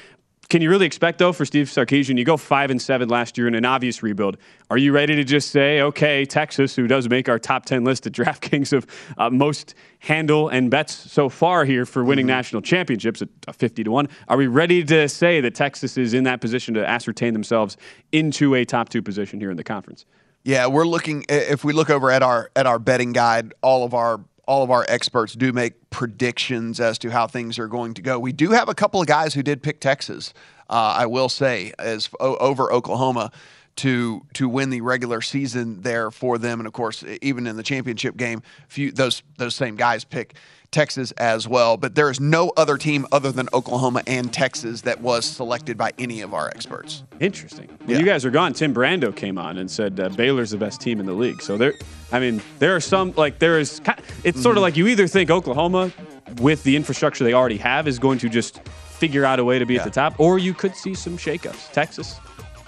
Can 0.53 0.61
you 0.61 0.69
really 0.69 0.85
expect 0.85 1.19
though 1.19 1.33
for 1.33 1.47
Steve 1.47 1.69
Sarkisian? 1.69 2.19
You 2.19 2.27
go 2.27 2.37
five 2.37 2.71
and 2.71 2.83
seven 2.83 3.09
last 3.09 3.39
year 3.39 3.49
in 3.49 3.55
an 3.55 3.65
obvious 3.65 4.03
rebuild. 4.03 4.37
Are 4.69 4.77
you 4.77 4.93
ready 4.93 5.17
to 5.17 5.25
just 5.25 5.49
say, 5.49 5.81
okay, 5.81 6.27
Texas, 6.27 6.77
who 6.77 6.87
does 6.87 7.09
make 7.09 7.31
our 7.31 7.39
top 7.39 7.65
ten 7.65 7.85
list 7.85 8.07
at 8.07 8.13
DraftKings 8.13 8.75
of 8.75 8.87
uh, 9.17 9.31
most 9.31 9.75
handle 10.01 10.51
and 10.51 10.71
bets 10.71 10.93
so 10.93 11.31
far 11.31 11.65
here 11.65 11.87
for 11.87 12.05
winning 12.05 12.27
national 12.27 12.61
championships 12.61 13.23
at 13.23 13.31
uh, 13.49 13.53
fifty 13.53 13.83
to 13.83 13.91
one? 13.91 14.11
Are 14.29 14.37
we 14.37 14.47
ready 14.47 14.85
to 14.85 15.09
say 15.09 15.41
that 15.41 15.55
Texas 15.55 15.97
is 15.97 16.13
in 16.13 16.25
that 16.25 16.43
position 16.43 16.75
to 16.75 16.87
ascertain 16.87 17.33
themselves 17.33 17.79
into 18.13 18.55
a 18.55 18.67
top 18.67 18.91
two 18.91 19.01
position 19.01 19.41
here 19.41 19.51
in 19.51 19.57
the 19.57 19.65
conference? 19.65 20.05
Yeah, 20.45 20.67
we're 20.67 20.87
looking 20.87 21.25
if 21.31 21.65
we 21.65 21.73
look 21.73 21.89
over 21.89 22.11
at 22.11 22.23
our 22.23 22.51
at 22.55 22.67
our 22.67 22.79
betting 22.79 23.13
guide, 23.13 23.55
all 23.63 23.85
of 23.85 23.95
our 23.95 24.21
all 24.47 24.63
of 24.63 24.71
our 24.71 24.85
experts 24.89 25.35
do 25.35 25.53
make 25.53 25.91
predictions 25.91 26.81
as 26.81 26.99
to 26.99 27.11
how 27.11 27.27
things 27.27 27.59
are 27.59 27.69
going 27.69 27.95
to 27.95 28.03
go. 28.03 28.19
We 28.19 28.33
do 28.33 28.51
have 28.51 28.69
a 28.69 28.75
couple 28.75 29.01
of 29.01 29.07
guys 29.07 29.35
who 29.35 29.43
did 29.43 29.63
pick 29.63 29.81
Texas. 29.81 30.35
Uh, 30.69 30.95
I 30.99 31.07
will 31.07 31.29
say 31.29 31.73
as 31.79 32.09
o- 32.19 32.37
over 32.37 32.73
Oklahoma 32.73 33.31
to 33.77 34.27
to 34.35 34.49
win 34.49 34.71
the 34.71 34.81
regular 34.81 35.21
season 35.23 35.81
there 35.83 36.11
for 36.11 36.39
them, 36.39 36.61
and 36.61 36.67
of 36.67 36.73
course 36.73 37.05
even 37.23 37.47
in 37.47 37.57
the 37.57 37.63
championship 37.63 38.17
game, 38.17 38.43
few 38.69 38.93
those 38.93 39.23
those 39.39 39.55
same 39.55 39.77
guys 39.77 40.05
pick 40.05 40.35
Texas 40.73 41.13
as 41.13 41.47
well. 41.47 41.77
But 41.77 41.95
there 41.95 42.11
is 42.11 42.19
no 42.19 42.53
other 42.57 42.77
team 42.77 43.07
other 43.13 43.31
than 43.31 43.49
Oklahoma 43.53 44.03
and 44.07 44.33
Texas 44.33 44.81
that 44.81 45.01
was 45.01 45.25
selected 45.25 45.79
by 45.79 45.93
any 45.99 46.23
of 46.23 46.35
our 46.35 46.49
experts. 46.49 47.05
Interesting. 47.21 47.69
When 47.85 48.01
you 48.01 48.05
guys 48.05 48.25
are 48.25 48.31
gone, 48.31 48.53
Tim 48.55 48.75
Brando 48.75 49.15
came 49.15 49.39
on 49.39 49.59
and 49.59 49.71
said 49.71 50.01
uh, 50.01 50.09
Baylor's 50.09 50.51
the 50.51 50.57
best 50.57 50.81
team 50.81 50.99
in 50.99 51.07
the 51.07 51.13
league. 51.13 51.41
So 51.41 51.57
there, 51.57 51.75
I 52.11 52.19
mean, 52.19 52.43
there 52.59 52.75
are 52.75 52.81
some 52.81 53.13
like 53.17 53.39
there 53.39 53.61
is. 53.61 53.81
It's 54.25 54.43
sort 54.43 54.57
of 54.57 54.63
like 54.63 54.77
you 54.77 54.89
either 54.89 55.07
think 55.07 55.31
Oklahoma, 55.31 55.93
with 56.41 56.65
the 56.65 56.75
infrastructure 56.75 57.23
they 57.23 57.35
already 57.35 57.59
have, 57.59 57.87
is 57.87 57.99
going 57.99 58.19
to 58.21 58.29
just 58.29 58.67
figure 58.69 59.25
out 59.25 59.39
a 59.39 59.45
way 59.45 59.59
to 59.59 59.67
be 59.67 59.79
at 59.79 59.85
the 59.85 59.91
top, 59.91 60.19
or 60.19 60.39
you 60.39 60.55
could 60.55 60.75
see 60.75 60.95
some 60.95 61.17
shakeups. 61.17 61.73
Texas. 61.73 62.19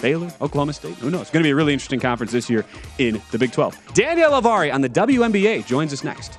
Baylor, 0.01 0.31
Oklahoma 0.43 0.75
State. 0.75 0.97
Who 0.97 1.09
knows? 1.09 1.23
It's 1.23 1.31
going 1.31 1.43
to 1.43 1.47
be 1.47 1.53
a 1.53 1.55
really 1.55 1.73
interesting 1.73 2.01
conference 2.01 2.31
this 2.31 2.51
year 2.51 2.67
in 2.99 3.23
the 3.31 3.39
Big 3.39 3.53
12. 3.53 3.95
Danielle 3.95 4.33
Lavari 4.33 4.71
on 4.75 4.83
the 4.83 4.89
WNBA 4.91 5.65
joins 5.65 5.95
us 5.95 6.05
next. 6.05 6.39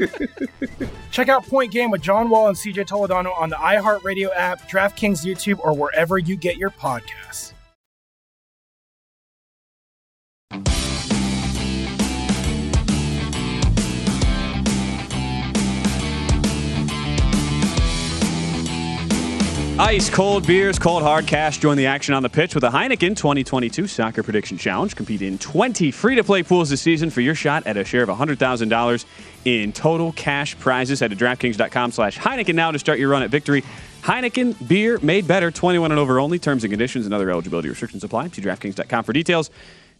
Check 1.10 1.28
out 1.28 1.46
Point 1.46 1.72
Game 1.72 1.90
with 1.90 2.02
John 2.02 2.30
Wall 2.30 2.48
and 2.48 2.56
CJ 2.56 2.86
Toledano 2.86 3.38
on 3.38 3.50
the 3.50 3.56
iHeartRadio 3.56 4.30
app, 4.34 4.68
DraftKings 4.68 5.24
YouTube, 5.24 5.58
or 5.60 5.74
wherever 5.74 6.18
you 6.18 6.36
get 6.36 6.56
your 6.56 6.70
podcasts. 6.70 7.52
Ice 19.80 20.10
cold 20.10 20.46
beers, 20.46 20.78
cold 20.78 21.02
hard 21.02 21.26
cash. 21.26 21.56
Join 21.56 21.74
the 21.78 21.86
action 21.86 22.12
on 22.12 22.22
the 22.22 22.28
pitch 22.28 22.54
with 22.54 22.64
a 22.64 22.68
Heineken 22.68 23.16
2022 23.16 23.86
Soccer 23.86 24.22
Prediction 24.22 24.58
Challenge. 24.58 24.94
Compete 24.94 25.22
in 25.22 25.38
20 25.38 25.90
free 25.90 26.14
to 26.16 26.22
play 26.22 26.42
pools 26.42 26.68
this 26.68 26.82
season 26.82 27.08
for 27.08 27.22
your 27.22 27.34
shot 27.34 27.66
at 27.66 27.78
a 27.78 27.84
share 27.84 28.02
of 28.02 28.10
$100,000 28.10 29.04
in 29.44 29.72
total 29.72 30.12
cash 30.12 30.58
prizes. 30.58 31.00
Head 31.00 31.10
to 31.10 31.16
DraftKings.com 31.16 31.92
slash 31.92 32.18
Heineken 32.18 32.54
now 32.54 32.70
to 32.70 32.78
start 32.78 32.98
your 32.98 33.08
run 33.10 33.22
at 33.22 33.30
victory. 33.30 33.64
Heineken 34.02 34.68
beer 34.68 34.98
made 35.02 35.28
better, 35.28 35.50
21 35.50 35.90
and 35.92 35.98
over 35.98 36.18
only. 36.18 36.38
Terms 36.38 36.64
and 36.64 36.72
conditions 36.72 37.04
and 37.04 37.14
other 37.14 37.30
eligibility 37.30 37.68
restrictions 37.68 38.04
apply. 38.04 38.28
See 38.28 38.42
DraftKings.com 38.42 39.04
for 39.04 39.12
details. 39.12 39.50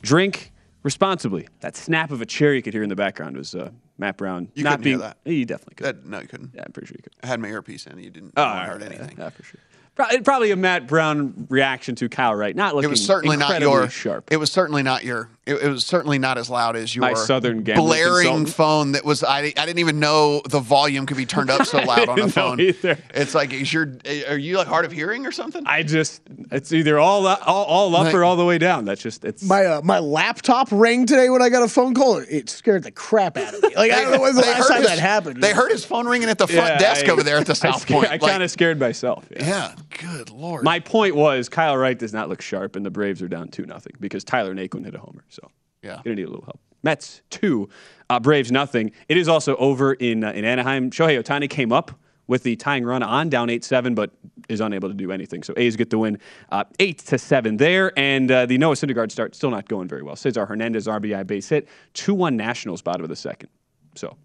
Drink 0.02 0.52
responsibly. 0.82 1.48
That 1.60 1.76
snap 1.76 2.10
of 2.10 2.22
a 2.22 2.26
chair 2.26 2.54
you 2.54 2.62
could 2.62 2.72
hear 2.72 2.82
in 2.82 2.88
the 2.88 2.96
background 2.96 3.36
was 3.36 3.54
uh, 3.54 3.70
Matt 3.98 4.16
Brown. 4.16 4.48
You 4.54 4.64
not 4.64 4.80
being, 4.80 4.98
hear 4.98 5.08
that. 5.08 5.18
You 5.30 5.44
definitely 5.44 5.74
could. 5.74 6.02
That, 6.02 6.06
no, 6.06 6.20
you 6.20 6.28
couldn't. 6.28 6.52
Yeah, 6.54 6.62
I'm 6.64 6.72
pretty 6.72 6.86
sure 6.88 6.96
you 6.96 7.02
could. 7.02 7.14
I 7.22 7.26
had 7.26 7.40
my 7.40 7.48
earpiece 7.48 7.86
in. 7.86 7.98
You 7.98 8.10
didn't. 8.10 8.32
Oh, 8.36 8.42
I 8.42 8.64
heard 8.66 8.82
right, 8.82 8.92
anything. 8.92 9.16
Yeah, 9.18 9.30
for 9.30 9.42
sure. 9.42 9.60
Pro- 10.08 10.20
Probably 10.22 10.50
a 10.50 10.56
Matt 10.56 10.86
Brown 10.86 11.46
reaction 11.48 11.94
to 11.96 12.08
Kyle 12.08 12.34
Wright. 12.34 12.54
Not 12.54 12.74
looking 12.74 12.88
It 12.88 12.90
was 12.90 13.04
certainly 13.04 13.36
not 13.36 13.60
your 13.60 13.88
sharp. 13.88 14.28
It 14.30 14.36
was 14.38 14.50
certainly 14.52 14.82
not 14.82 15.04
your. 15.04 15.30
It, 15.46 15.54
it 15.56 15.68
was 15.68 15.84
certainly 15.84 16.18
not 16.18 16.38
as 16.38 16.48
loud 16.48 16.76
as 16.76 16.94
your 16.94 17.00
My 17.02 17.14
Southern 17.14 17.64
blaring 17.64 18.28
consultant. 18.28 18.48
phone. 18.50 18.92
That 18.92 19.04
was. 19.04 19.24
I, 19.24 19.38
I 19.38 19.66
didn't 19.66 19.78
even 19.80 19.98
know 19.98 20.42
the 20.48 20.60
volume 20.60 21.06
could 21.06 21.16
be 21.16 21.26
turned 21.26 21.50
up 21.50 21.66
so 21.66 21.78
loud 21.84 22.08
on 22.08 22.18
a 22.18 22.22
know 22.22 22.28
phone. 22.28 22.60
either. 22.60 22.98
It's 23.14 23.34
like 23.34 23.52
is 23.52 23.72
your. 23.72 23.96
Are 24.28 24.38
you 24.38 24.58
like 24.58 24.68
hard 24.68 24.84
of 24.84 24.92
hearing 24.92 25.26
or 25.26 25.32
something? 25.32 25.62
I 25.66 25.82
just 25.82 26.22
it's 26.52 26.72
either 26.72 26.98
all 26.98 27.26
up, 27.26 27.40
all, 27.48 27.64
all 27.64 27.96
up 27.96 28.14
or 28.14 28.22
all 28.22 28.36
the 28.36 28.44
way 28.44 28.58
down. 28.58 28.84
That's 28.84 29.02
just 29.02 29.24
it's 29.24 29.42
My 29.42 29.64
uh, 29.66 29.80
my 29.82 29.98
laptop 29.98 30.68
rang 30.70 31.06
today 31.06 31.30
when 31.30 31.42
I 31.42 31.48
got 31.48 31.62
a 31.64 31.68
phone 31.68 31.94
call. 31.94 32.18
It 32.18 32.48
scared 32.48 32.84
the 32.84 32.92
crap 32.92 33.36
out 33.36 33.52
of 33.54 33.62
me. 33.62 33.74
Like 33.74 33.90
I 33.92 34.02
don't 34.02 34.12
know 34.12 34.20
when's 34.20 34.36
the 34.36 34.42
They 34.42 34.48
last 34.48 34.58
heard 34.62 34.68
time 34.68 34.82
his- 34.82 34.90
that 34.90 34.98
happened. 34.98 35.42
They 35.42 35.52
heard 35.52 35.72
his 35.72 35.84
phone 35.84 36.06
ringing 36.06 36.28
at 36.28 36.38
the 36.38 36.46
front 36.46 36.68
Yeah, 36.68 36.78
desk 36.78 37.06
I- 37.08 37.10
over 37.10 37.22
there 37.24 37.38
at 37.38 37.46
the 37.46 37.54
South 37.56 37.80
scared- 37.82 38.00
Point. 38.00 38.08
I 38.08 38.16
Like, 38.16 38.30
kind 38.30 38.42
of 38.42 38.50
scared 38.50 38.78
myself. 38.78 39.26
Yeah. 39.32 39.46
yeah. 39.46 39.74
Good 40.00 40.30
lord. 40.30 40.64
My 40.64 40.80
point 40.80 41.14
was 41.14 41.48
Kyle 41.48 41.76
Wright 41.76 41.98
does 41.98 42.12
not 42.12 42.28
look 42.28 42.40
sharp, 42.40 42.74
and 42.76 42.84
the 42.86 42.90
Braves 42.90 43.20
are 43.22 43.28
down 43.28 43.48
two 43.48 43.66
nothing 43.66 43.92
because 44.00 44.24
Tyler 44.24 44.54
Naquin 44.54 44.84
hit 44.84 44.94
a 44.94 44.98
homer. 44.98 45.24
So 45.28 45.50
Yeah. 45.82 46.00
gonna 46.04 46.16
need 46.16 46.24
a 46.24 46.30
little 46.30 46.44
help. 46.44 46.60
Mets 46.82 47.20
two, 47.28 47.68
uh, 48.08 48.18
Braves 48.18 48.50
nothing. 48.50 48.92
It 49.08 49.16
is 49.18 49.28
also 49.28 49.56
over 49.56 49.92
in 49.92 50.24
uh, 50.24 50.32
in 50.32 50.44
Anaheim. 50.44 50.90
Shohei 50.90 51.22
Ohtani 51.22 51.48
came 51.50 51.72
up 51.72 51.90
with 52.26 52.42
the 52.44 52.56
tying 52.56 52.84
run 52.84 53.02
on 53.02 53.28
down 53.28 53.50
eight 53.50 53.64
seven, 53.64 53.94
but 53.94 54.12
is 54.48 54.60
unable 54.60 54.88
to 54.88 54.94
do 54.94 55.12
anything. 55.12 55.42
So 55.42 55.52
A's 55.56 55.76
get 55.76 55.90
the 55.90 55.98
win, 55.98 56.18
uh, 56.50 56.64
eight 56.78 56.98
to 57.00 57.18
seven 57.18 57.58
there, 57.58 57.92
and 57.98 58.30
uh, 58.30 58.46
the 58.46 58.56
Noah 58.56 58.76
Syndergaard 58.76 59.12
start 59.12 59.34
still 59.34 59.50
not 59.50 59.68
going 59.68 59.88
very 59.88 60.02
well. 60.02 60.16
Cesar 60.16 60.46
Hernandez 60.46 60.86
RBI 60.86 61.26
base 61.26 61.48
hit, 61.50 61.68
two 61.92 62.14
one 62.14 62.36
Nationals 62.36 62.80
bottom 62.82 63.02
of 63.02 63.08
the 63.10 63.16
second. 63.16 63.50
So. 63.94 64.16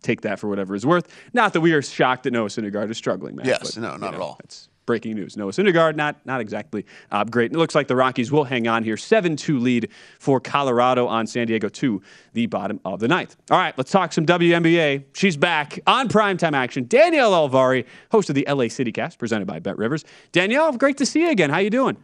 Take 0.00 0.20
that 0.20 0.38
for 0.38 0.46
whatever 0.46 0.76
it's 0.76 0.84
worth. 0.84 1.08
Not 1.32 1.52
that 1.54 1.60
we 1.60 1.72
are 1.72 1.82
shocked 1.82 2.22
that 2.22 2.30
Noah 2.30 2.46
Syndergaard 2.46 2.88
is 2.88 2.96
struggling, 2.96 3.34
man. 3.34 3.46
Yes, 3.46 3.76
no, 3.76 3.96
not 3.96 4.14
at 4.14 4.20
all. 4.20 4.38
It's 4.44 4.67
breaking 4.88 5.14
news. 5.14 5.36
Noah 5.36 5.52
Syndergaard, 5.52 5.96
not 5.96 6.16
not 6.24 6.40
exactly 6.40 6.86
uh, 7.12 7.22
great. 7.22 7.52
It 7.52 7.58
looks 7.58 7.74
like 7.74 7.88
the 7.88 7.94
Rockies 7.94 8.32
will 8.32 8.44
hang 8.44 8.66
on 8.66 8.82
here. 8.82 8.96
7-2 8.96 9.60
lead 9.60 9.90
for 10.18 10.40
Colorado 10.40 11.06
on 11.06 11.26
San 11.26 11.46
Diego 11.46 11.68
to 11.68 12.02
the 12.32 12.46
bottom 12.46 12.80
of 12.86 12.98
the 12.98 13.06
ninth. 13.06 13.36
All 13.50 13.58
right, 13.58 13.76
let's 13.76 13.90
talk 13.90 14.14
some 14.14 14.24
WNBA. 14.24 15.04
She's 15.12 15.36
back 15.36 15.78
on 15.86 16.08
primetime 16.08 16.54
action. 16.54 16.86
Danielle 16.88 17.32
Alvari, 17.32 17.84
host 18.10 18.30
of 18.30 18.34
the 18.34 18.46
LA 18.48 18.68
City 18.68 18.90
Cast, 18.90 19.18
presented 19.18 19.46
by 19.46 19.60
BetRivers. 19.60 20.04
Danielle, 20.32 20.72
great 20.72 20.96
to 20.96 21.06
see 21.06 21.20
you 21.20 21.30
again. 21.30 21.50
How 21.50 21.58
you 21.58 21.70
doing? 21.70 21.98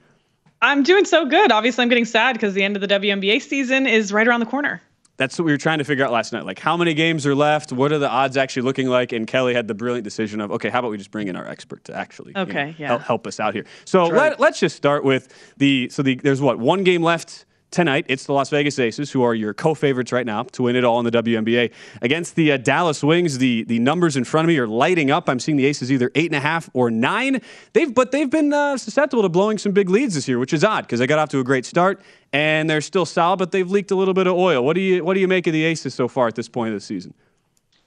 I'm 0.60 0.82
doing 0.82 1.06
so 1.06 1.24
good. 1.24 1.52
Obviously, 1.52 1.82
I'm 1.82 1.88
getting 1.88 2.04
sad 2.04 2.34
because 2.34 2.52
the 2.52 2.64
end 2.64 2.76
of 2.76 2.82
the 2.82 2.88
WNBA 2.88 3.40
season 3.40 3.86
is 3.86 4.12
right 4.12 4.28
around 4.28 4.40
the 4.40 4.46
corner. 4.46 4.82
That's 5.16 5.38
what 5.38 5.44
we 5.44 5.52
were 5.52 5.58
trying 5.58 5.78
to 5.78 5.84
figure 5.84 6.04
out 6.04 6.10
last 6.10 6.32
night. 6.32 6.44
Like, 6.44 6.58
how 6.58 6.76
many 6.76 6.92
games 6.92 7.24
are 7.26 7.34
left? 7.34 7.72
What 7.72 7.92
are 7.92 7.98
the 7.98 8.08
odds 8.08 8.36
actually 8.36 8.62
looking 8.62 8.88
like? 8.88 9.12
And 9.12 9.26
Kelly 9.26 9.54
had 9.54 9.68
the 9.68 9.74
brilliant 9.74 10.04
decision 10.04 10.40
of, 10.40 10.50
okay, 10.50 10.70
how 10.70 10.80
about 10.80 10.90
we 10.90 10.98
just 10.98 11.12
bring 11.12 11.28
in 11.28 11.36
our 11.36 11.46
expert 11.46 11.84
to 11.84 11.94
actually 11.94 12.30
you 12.30 12.34
know, 12.34 12.42
Okay, 12.42 12.74
yeah. 12.78 12.88
help, 12.88 13.02
help 13.02 13.26
us 13.26 13.38
out 13.38 13.54
here. 13.54 13.64
So 13.84 14.06
let, 14.06 14.40
let's 14.40 14.58
just 14.58 14.76
start 14.76 15.04
with 15.04 15.32
the 15.56 15.88
so 15.90 16.02
the 16.02 16.16
there's 16.16 16.40
what 16.40 16.58
one 16.58 16.82
game 16.82 17.02
left 17.02 17.46
tonight. 17.74 18.06
It's 18.08 18.24
the 18.24 18.32
Las 18.32 18.50
Vegas 18.50 18.78
Aces 18.78 19.10
who 19.10 19.22
are 19.22 19.34
your 19.34 19.52
co-favorites 19.52 20.12
right 20.12 20.24
now 20.24 20.44
to 20.44 20.62
win 20.62 20.76
it 20.76 20.84
all 20.84 20.98
in 21.00 21.04
the 21.04 21.10
WNBA 21.10 21.72
against 22.00 22.36
the 22.36 22.52
uh, 22.52 22.56
Dallas 22.56 23.02
Wings. 23.02 23.38
The 23.38 23.64
the 23.64 23.80
numbers 23.80 24.16
in 24.16 24.24
front 24.24 24.46
of 24.46 24.48
me 24.48 24.58
are 24.58 24.68
lighting 24.68 25.10
up. 25.10 25.28
I'm 25.28 25.40
seeing 25.40 25.56
the 25.56 25.66
Aces 25.66 25.90
either 25.90 26.10
eight 26.14 26.30
and 26.30 26.36
a 26.36 26.40
half 26.40 26.70
or 26.72 26.90
nine. 26.90 27.40
They've 27.72 27.92
but 27.92 28.12
they've 28.12 28.30
been 28.30 28.52
uh, 28.52 28.78
susceptible 28.78 29.22
to 29.22 29.28
blowing 29.28 29.58
some 29.58 29.72
big 29.72 29.90
leads 29.90 30.14
this 30.14 30.28
year, 30.28 30.38
which 30.38 30.52
is 30.52 30.62
odd 30.64 30.84
because 30.84 31.00
they 31.00 31.06
got 31.06 31.18
off 31.18 31.28
to 31.30 31.40
a 31.40 31.44
great 31.44 31.66
start 31.66 32.00
and 32.32 32.70
they're 32.70 32.80
still 32.80 33.06
solid, 33.06 33.38
but 33.38 33.52
they've 33.52 33.70
leaked 33.70 33.90
a 33.90 33.96
little 33.96 34.14
bit 34.14 34.26
of 34.26 34.34
oil. 34.34 34.64
What 34.64 34.74
do 34.74 34.80
you 34.80 35.04
what 35.04 35.14
do 35.14 35.20
you 35.20 35.28
make 35.28 35.46
of 35.46 35.52
the 35.52 35.64
Aces 35.64 35.94
so 35.94 36.08
far 36.08 36.28
at 36.28 36.36
this 36.36 36.48
point 36.48 36.74
of 36.74 36.80
the 36.80 36.84
season? 36.84 37.12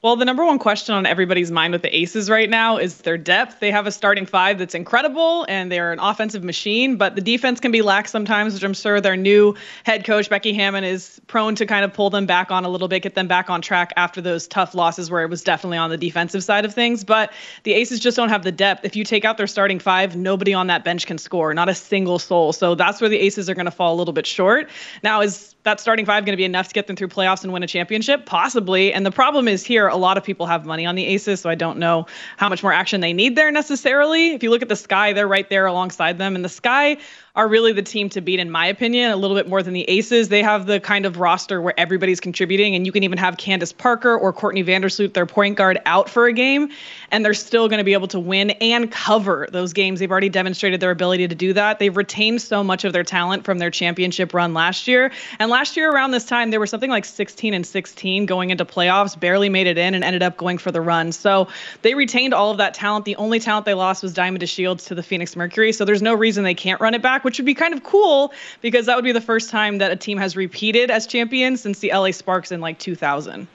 Well, 0.07 0.15
the 0.15 0.23
number 0.23 0.45
one 0.45 0.57
question 0.57 0.95
on 0.95 1.05
everybody's 1.05 1.51
mind 1.51 1.73
with 1.73 1.81
the 1.81 1.93
Aces 1.93 2.29
right 2.29 2.49
now 2.49 2.77
is 2.77 2.99
their 2.99 3.17
depth. 3.17 3.59
They 3.59 3.71
have 3.71 3.87
a 3.87 3.91
starting 3.91 4.25
five 4.25 4.57
that's 4.57 4.73
incredible 4.73 5.45
and 5.49 5.69
they're 5.69 5.91
an 5.91 5.99
offensive 5.99 6.45
machine, 6.45 6.95
but 6.95 7.15
the 7.15 7.21
defense 7.21 7.59
can 7.59 7.73
be 7.73 7.81
lax 7.81 8.09
sometimes, 8.09 8.53
which 8.53 8.63
I'm 8.63 8.73
sure 8.73 9.01
their 9.01 9.17
new 9.17 9.53
head 9.83 10.05
coach, 10.05 10.29
Becky 10.29 10.53
Hammon, 10.53 10.85
is 10.85 11.19
prone 11.27 11.55
to 11.55 11.65
kind 11.65 11.83
of 11.83 11.93
pull 11.93 12.09
them 12.09 12.25
back 12.25 12.51
on 12.51 12.63
a 12.63 12.69
little 12.69 12.87
bit, 12.87 13.01
get 13.03 13.15
them 13.15 13.27
back 13.27 13.49
on 13.49 13.61
track 13.61 13.91
after 13.97 14.21
those 14.21 14.47
tough 14.47 14.73
losses 14.73 15.11
where 15.11 15.23
it 15.23 15.29
was 15.29 15.43
definitely 15.43 15.77
on 15.77 15.89
the 15.89 15.97
defensive 15.97 16.41
side 16.41 16.63
of 16.63 16.73
things. 16.73 17.03
But 17.03 17.33
the 17.63 17.73
Aces 17.73 17.99
just 17.99 18.15
don't 18.15 18.29
have 18.29 18.43
the 18.43 18.51
depth. 18.53 18.85
If 18.85 18.95
you 18.95 19.03
take 19.03 19.25
out 19.25 19.35
their 19.35 19.45
starting 19.45 19.77
five, 19.77 20.15
nobody 20.15 20.53
on 20.53 20.67
that 20.67 20.85
bench 20.85 21.05
can 21.05 21.17
score, 21.17 21.53
not 21.53 21.67
a 21.67 21.75
single 21.75 22.17
soul. 22.17 22.53
So 22.53 22.75
that's 22.75 23.01
where 23.01 23.09
the 23.09 23.19
Aces 23.19 23.49
are 23.49 23.55
going 23.55 23.65
to 23.65 23.71
fall 23.71 23.93
a 23.93 23.97
little 23.97 24.13
bit 24.13 24.25
short. 24.25 24.69
Now, 25.03 25.19
is 25.19 25.53
that 25.67 25.79
starting 25.79 26.05
five 26.05 26.25
going 26.25 26.33
to 26.33 26.37
be 26.37 26.45
enough 26.45 26.69
to 26.69 26.73
get 26.73 26.87
them 26.87 26.95
through 26.95 27.09
playoffs 27.09 27.43
and 27.43 27.53
win 27.53 27.61
a 27.61 27.67
championship? 27.67 28.25
Possibly. 28.25 28.93
And 28.93 29.05
the 29.05 29.11
problem 29.11 29.47
is 29.47 29.63
here, 29.63 29.87
a 29.87 29.97
lot 29.97 30.17
of 30.17 30.23
people 30.23 30.45
have 30.45 30.65
money 30.65 30.85
on 30.85 30.95
the 30.95 31.05
Aces, 31.05 31.41
so 31.41 31.49
I 31.49 31.55
don't 31.55 31.77
know 31.77 32.05
how 32.37 32.49
much 32.49 32.63
more 32.63 32.73
action 32.73 33.01
they 33.01 33.13
need 33.13 33.35
there 33.35 33.51
necessarily. 33.51 34.31
If 34.31 34.43
you 34.43 34.49
look 34.49 34.61
at 34.61 34.69
the 34.69 34.75
Sky, 34.75 35.13
they're 35.13 35.27
right 35.27 35.49
there 35.49 35.65
alongside 35.65 36.17
them. 36.17 36.35
And 36.35 36.43
the 36.43 36.49
Sky 36.49 36.97
are 37.37 37.47
really 37.47 37.71
the 37.71 37.83
team 37.83 38.09
to 38.09 38.19
beat, 38.19 38.39
in 38.39 38.49
my 38.49 38.65
opinion, 38.65 39.11
a 39.11 39.15
little 39.15 39.37
bit 39.37 39.47
more 39.47 39.61
than 39.61 39.75
the 39.75 39.87
Aces. 39.87 40.29
They 40.29 40.41
have 40.41 40.65
the 40.65 40.79
kind 40.79 41.05
of 41.05 41.19
roster 41.19 41.61
where 41.61 41.79
everybody's 41.79 42.19
contributing, 42.19 42.73
and 42.75 42.83
you 42.83 42.91
can 42.91 43.03
even 43.03 43.19
have 43.19 43.37
Candace 43.37 43.71
Parker 43.71 44.17
or 44.17 44.33
Courtney 44.33 44.63
Vandersloot, 44.63 45.13
their 45.13 45.27
point 45.27 45.55
guard, 45.55 45.79
out 45.85 46.09
for 46.09 46.25
a 46.25 46.33
game, 46.33 46.69
and 47.11 47.23
they're 47.23 47.35
still 47.35 47.69
going 47.69 47.77
to 47.77 47.83
be 47.83 47.93
able 47.93 48.07
to 48.07 48.19
win 48.19 48.49
and 48.49 48.91
cover 48.91 49.47
those 49.51 49.71
games. 49.71 49.99
They've 49.99 50.09
already 50.09 50.29
demonstrated 50.29 50.79
their 50.79 50.89
ability 50.89 51.27
to 51.27 51.35
do 51.35 51.53
that. 51.53 51.77
They've 51.77 51.95
retained 51.95 52.41
so 52.41 52.63
much 52.63 52.83
of 52.83 52.91
their 52.91 53.03
talent 53.03 53.45
from 53.45 53.59
their 53.59 53.69
championship 53.69 54.33
run 54.33 54.55
last 54.55 54.87
year. 54.87 55.11
And 55.37 55.51
last 55.51 55.77
year, 55.77 55.91
around 55.91 56.11
this 56.11 56.25
time, 56.25 56.49
they 56.49 56.57
were 56.57 56.65
something 56.65 56.89
like 56.89 57.05
16 57.05 57.53
and 57.53 57.67
16 57.67 58.25
going 58.25 58.49
into 58.49 58.65
playoffs, 58.65 59.17
barely 59.17 59.49
made 59.49 59.67
it 59.67 59.77
in, 59.77 59.93
and 59.93 60.03
ended 60.03 60.23
up 60.23 60.37
going 60.37 60.57
for 60.57 60.71
the 60.71 60.81
run. 60.81 61.11
So 61.11 61.47
they 61.83 61.93
retained 61.93 62.33
all 62.33 62.49
of 62.49 62.57
that 62.57 62.73
talent. 62.73 63.05
The 63.05 63.15
only 63.17 63.39
talent 63.39 63.67
they 63.67 63.75
lost 63.75 64.01
was 64.01 64.11
Diamond 64.11 64.43
DeShields 64.43 64.87
to 64.87 64.95
the 64.95 65.03
Phoenix 65.03 65.35
Mercury. 65.35 65.71
So 65.71 65.85
there's 65.85 66.01
no 66.01 66.15
reason 66.15 66.43
they 66.43 66.55
can't 66.55 66.81
run 66.81 66.95
it 66.95 67.03
back, 67.03 67.23
which 67.27 67.37
would 67.37 67.45
be 67.45 67.53
kind 67.53 67.73
of 67.73 67.83
cool 67.83 68.31
because 68.61 68.85
that 68.85 68.95
would 68.95 69.03
be 69.03 69.11
the 69.11 69.19
first 69.19 69.49
time 69.49 69.79
that 69.79 69.91
a 69.91 69.97
team 69.97 70.17
has 70.17 70.37
repeated 70.37 70.89
as 70.89 71.05
champions 71.05 71.59
since 71.59 71.79
the 71.79 71.91
LA 71.93 72.11
Sparks 72.11 72.53
in 72.53 72.61
like 72.61 72.79
2000. 72.79 73.45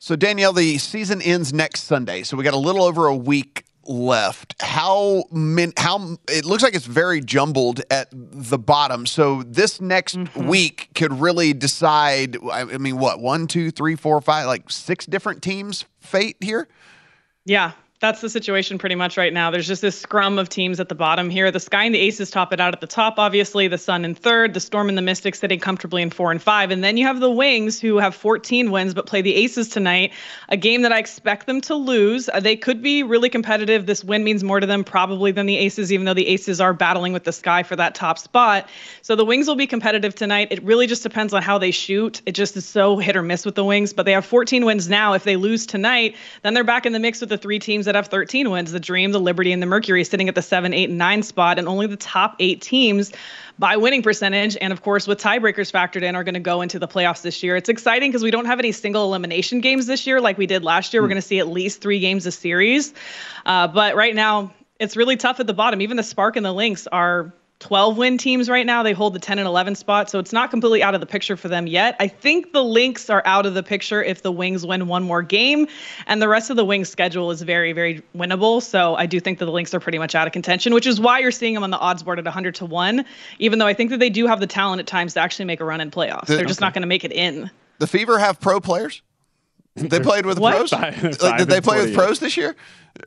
So 0.00 0.16
Danielle, 0.16 0.52
the 0.52 0.78
season 0.78 1.22
ends 1.22 1.52
next 1.52 1.84
Sunday, 1.84 2.24
so 2.24 2.36
we 2.36 2.42
got 2.42 2.54
a 2.54 2.58
little 2.58 2.82
over 2.82 3.06
a 3.06 3.14
week 3.14 3.62
left. 3.84 4.56
How 4.60 5.22
min, 5.30 5.72
how 5.76 6.18
it 6.28 6.44
looks 6.44 6.64
like 6.64 6.74
it's 6.74 6.86
very 6.86 7.20
jumbled 7.20 7.82
at 7.88 8.08
the 8.12 8.58
bottom. 8.58 9.06
So 9.06 9.44
this 9.44 9.80
next 9.80 10.16
Mm-hmm. 10.16 10.48
week 10.48 10.88
could 10.96 11.12
really 11.20 11.52
decide. 11.52 12.36
I 12.50 12.62
I 12.62 12.78
mean, 12.78 12.98
what 12.98 13.20
one, 13.20 13.46
two, 13.46 13.70
three, 13.70 13.94
four, 13.94 14.20
five, 14.20 14.46
like 14.46 14.70
six 14.70 15.06
different 15.06 15.40
teams' 15.40 15.84
fate 16.00 16.36
here. 16.40 16.66
Yeah, 17.44 17.72
that's 18.00 18.20
the 18.20 18.30
situation 18.30 18.78
pretty 18.78 18.94
much 18.94 19.16
right 19.16 19.32
now. 19.32 19.50
There's 19.50 19.66
just 19.66 19.82
this 19.82 19.98
scrum 19.98 20.38
of 20.38 20.48
teams 20.48 20.78
at 20.78 20.88
the 20.88 20.94
bottom 20.94 21.28
here. 21.30 21.50
The 21.50 21.58
Sky 21.58 21.82
and 21.82 21.92
the 21.92 21.98
Aces 21.98 22.30
top 22.30 22.52
it 22.52 22.60
out 22.60 22.72
at 22.72 22.80
the 22.80 22.86
top, 22.86 23.14
obviously. 23.18 23.66
The 23.66 23.76
Sun 23.76 24.04
in 24.04 24.14
third, 24.14 24.54
the 24.54 24.60
Storm 24.60 24.88
and 24.88 24.96
the 24.96 25.02
Mystics 25.02 25.40
sitting 25.40 25.58
comfortably 25.58 26.02
in 26.02 26.10
four 26.10 26.30
and 26.30 26.40
five. 26.40 26.70
And 26.70 26.84
then 26.84 26.96
you 26.96 27.06
have 27.06 27.18
the 27.18 27.30
Wings 27.30 27.80
who 27.80 27.98
have 27.98 28.14
14 28.14 28.70
wins 28.70 28.94
but 28.94 29.06
play 29.06 29.20
the 29.20 29.34
Aces 29.34 29.68
tonight, 29.68 30.12
a 30.48 30.56
game 30.56 30.82
that 30.82 30.92
I 30.92 30.98
expect 30.98 31.46
them 31.46 31.60
to 31.62 31.74
lose. 31.74 32.28
Uh, 32.28 32.38
They 32.38 32.54
could 32.54 32.82
be 32.82 33.02
really 33.02 33.28
competitive. 33.28 33.86
This 33.86 34.04
win 34.04 34.22
means 34.22 34.44
more 34.44 34.60
to 34.60 34.66
them 34.66 34.84
probably 34.84 35.32
than 35.32 35.46
the 35.46 35.56
Aces, 35.56 35.92
even 35.92 36.06
though 36.06 36.14
the 36.14 36.28
Aces 36.28 36.60
are 36.60 36.72
battling 36.72 37.12
with 37.12 37.24
the 37.24 37.32
Sky 37.32 37.64
for 37.64 37.74
that 37.74 37.96
top 37.96 38.18
spot. 38.20 38.68
So 39.02 39.16
the 39.16 39.24
Wings 39.24 39.48
will 39.48 39.56
be 39.56 39.66
competitive 39.66 40.14
tonight. 40.14 40.48
It 40.52 40.62
really 40.62 40.86
just 40.86 41.02
depends 41.02 41.34
on 41.34 41.42
how 41.42 41.58
they 41.58 41.72
shoot. 41.72 42.22
It 42.26 42.32
just 42.32 42.56
is 42.56 42.64
so 42.64 42.98
hit 42.98 43.16
or 43.16 43.22
miss 43.24 43.44
with 43.44 43.56
the 43.56 43.64
Wings, 43.64 43.92
but 43.92 44.06
they 44.06 44.12
have 44.12 44.24
14 44.24 44.64
wins 44.64 44.88
now. 44.88 45.14
If 45.14 45.24
they 45.24 45.34
lose 45.34 45.66
tonight, 45.66 46.14
then 46.42 46.54
they're 46.54 46.62
back 46.62 46.86
in 46.86 46.92
the 46.92 47.00
mix 47.00 47.20
with 47.20 47.30
the 47.30 47.38
three 47.38 47.58
teams 47.58 47.87
that 47.88 47.96
have 47.96 48.06
13 48.06 48.50
wins 48.50 48.70
the 48.70 48.78
Dream, 48.78 49.10
the 49.10 49.20
Liberty, 49.20 49.52
and 49.52 49.60
the 49.60 49.66
Mercury 49.66 50.04
sitting 50.04 50.28
at 50.28 50.34
the 50.34 50.42
7, 50.42 50.72
8, 50.72 50.88
and 50.88 50.98
9 50.98 51.22
spot. 51.22 51.58
And 51.58 51.66
only 51.66 51.86
the 51.86 51.96
top 51.96 52.36
eight 52.38 52.62
teams 52.62 53.12
by 53.58 53.76
winning 53.76 54.02
percentage, 54.02 54.56
and 54.60 54.72
of 54.72 54.82
course, 54.82 55.08
with 55.08 55.20
tiebreakers 55.20 55.72
factored 55.72 56.02
in, 56.02 56.14
are 56.14 56.22
going 56.22 56.34
to 56.34 56.40
go 56.40 56.62
into 56.62 56.78
the 56.78 56.86
playoffs 56.86 57.22
this 57.22 57.42
year. 57.42 57.56
It's 57.56 57.68
exciting 57.68 58.10
because 58.10 58.22
we 58.22 58.30
don't 58.30 58.44
have 58.44 58.60
any 58.60 58.70
single 58.70 59.04
elimination 59.04 59.60
games 59.60 59.86
this 59.86 60.06
year 60.06 60.20
like 60.20 60.38
we 60.38 60.46
did 60.46 60.62
last 60.62 60.92
year. 60.92 61.02
We're 61.02 61.08
going 61.08 61.16
to 61.16 61.26
see 61.26 61.40
at 61.40 61.48
least 61.48 61.80
three 61.80 61.98
games 61.98 62.24
a 62.26 62.32
series. 62.32 62.94
Uh, 63.44 63.66
but 63.66 63.96
right 63.96 64.14
now, 64.14 64.52
it's 64.78 64.96
really 64.96 65.16
tough 65.16 65.40
at 65.40 65.46
the 65.46 65.54
bottom. 65.54 65.80
Even 65.80 65.96
the 65.96 66.04
Spark 66.04 66.36
and 66.36 66.46
the 66.46 66.52
Lynx 66.52 66.86
are 66.86 67.32
12 67.60 67.96
win 67.98 68.18
teams 68.18 68.48
right 68.48 68.64
now. 68.64 68.84
They 68.84 68.92
hold 68.92 69.14
the 69.14 69.18
10 69.18 69.38
and 69.40 69.46
11 69.46 69.74
spot, 69.74 70.08
so 70.08 70.20
it's 70.20 70.32
not 70.32 70.50
completely 70.50 70.80
out 70.82 70.94
of 70.94 71.00
the 71.00 71.06
picture 71.06 71.36
for 71.36 71.48
them 71.48 71.66
yet. 71.66 71.96
I 71.98 72.06
think 72.06 72.52
the 72.52 72.62
Lynx 72.62 73.10
are 73.10 73.20
out 73.26 73.46
of 73.46 73.54
the 73.54 73.64
picture 73.64 74.00
if 74.02 74.22
the 74.22 74.30
Wings 74.30 74.64
win 74.64 74.86
one 74.86 75.02
more 75.02 75.22
game, 75.22 75.66
and 76.06 76.22
the 76.22 76.28
rest 76.28 76.50
of 76.50 76.56
the 76.56 76.64
Wings 76.64 76.88
schedule 76.88 77.32
is 77.32 77.42
very, 77.42 77.72
very 77.72 78.00
winnable. 78.16 78.62
So 78.62 78.94
I 78.94 79.06
do 79.06 79.18
think 79.18 79.40
that 79.40 79.46
the 79.46 79.50
Lynx 79.52 79.74
are 79.74 79.80
pretty 79.80 79.98
much 79.98 80.14
out 80.14 80.28
of 80.28 80.32
contention, 80.32 80.72
which 80.72 80.86
is 80.86 81.00
why 81.00 81.18
you're 81.18 81.32
seeing 81.32 81.54
them 81.54 81.64
on 81.64 81.70
the 81.70 81.78
odds 81.78 82.04
board 82.04 82.20
at 82.20 82.24
100 82.24 82.54
to 82.56 82.64
1, 82.66 83.04
even 83.40 83.58
though 83.58 83.66
I 83.66 83.74
think 83.74 83.90
that 83.90 83.98
they 83.98 84.10
do 84.10 84.26
have 84.28 84.38
the 84.38 84.46
talent 84.46 84.78
at 84.78 84.86
times 84.86 85.14
to 85.14 85.20
actually 85.20 85.46
make 85.46 85.60
a 85.60 85.64
run 85.64 85.80
in 85.80 85.90
playoffs. 85.90 86.26
The- 86.26 86.36
They're 86.36 86.44
just 86.44 86.60
not 86.60 86.74
going 86.74 86.82
to 86.82 86.88
make 86.88 87.02
it 87.04 87.12
in. 87.12 87.50
The 87.80 87.88
Fever 87.88 88.18
have 88.20 88.38
pro 88.40 88.60
players. 88.60 89.02
They 89.74 90.00
played 90.00 90.26
with 90.26 90.38
What? 90.40 90.56
pros. 90.56 90.70
Five- 90.70 90.94
five 90.96 91.38
did 91.38 91.48
they 91.48 91.56
and 91.56 91.64
play 91.64 91.80
with 91.80 91.94
pros 91.94 92.18
this 92.18 92.36
year? 92.36 92.56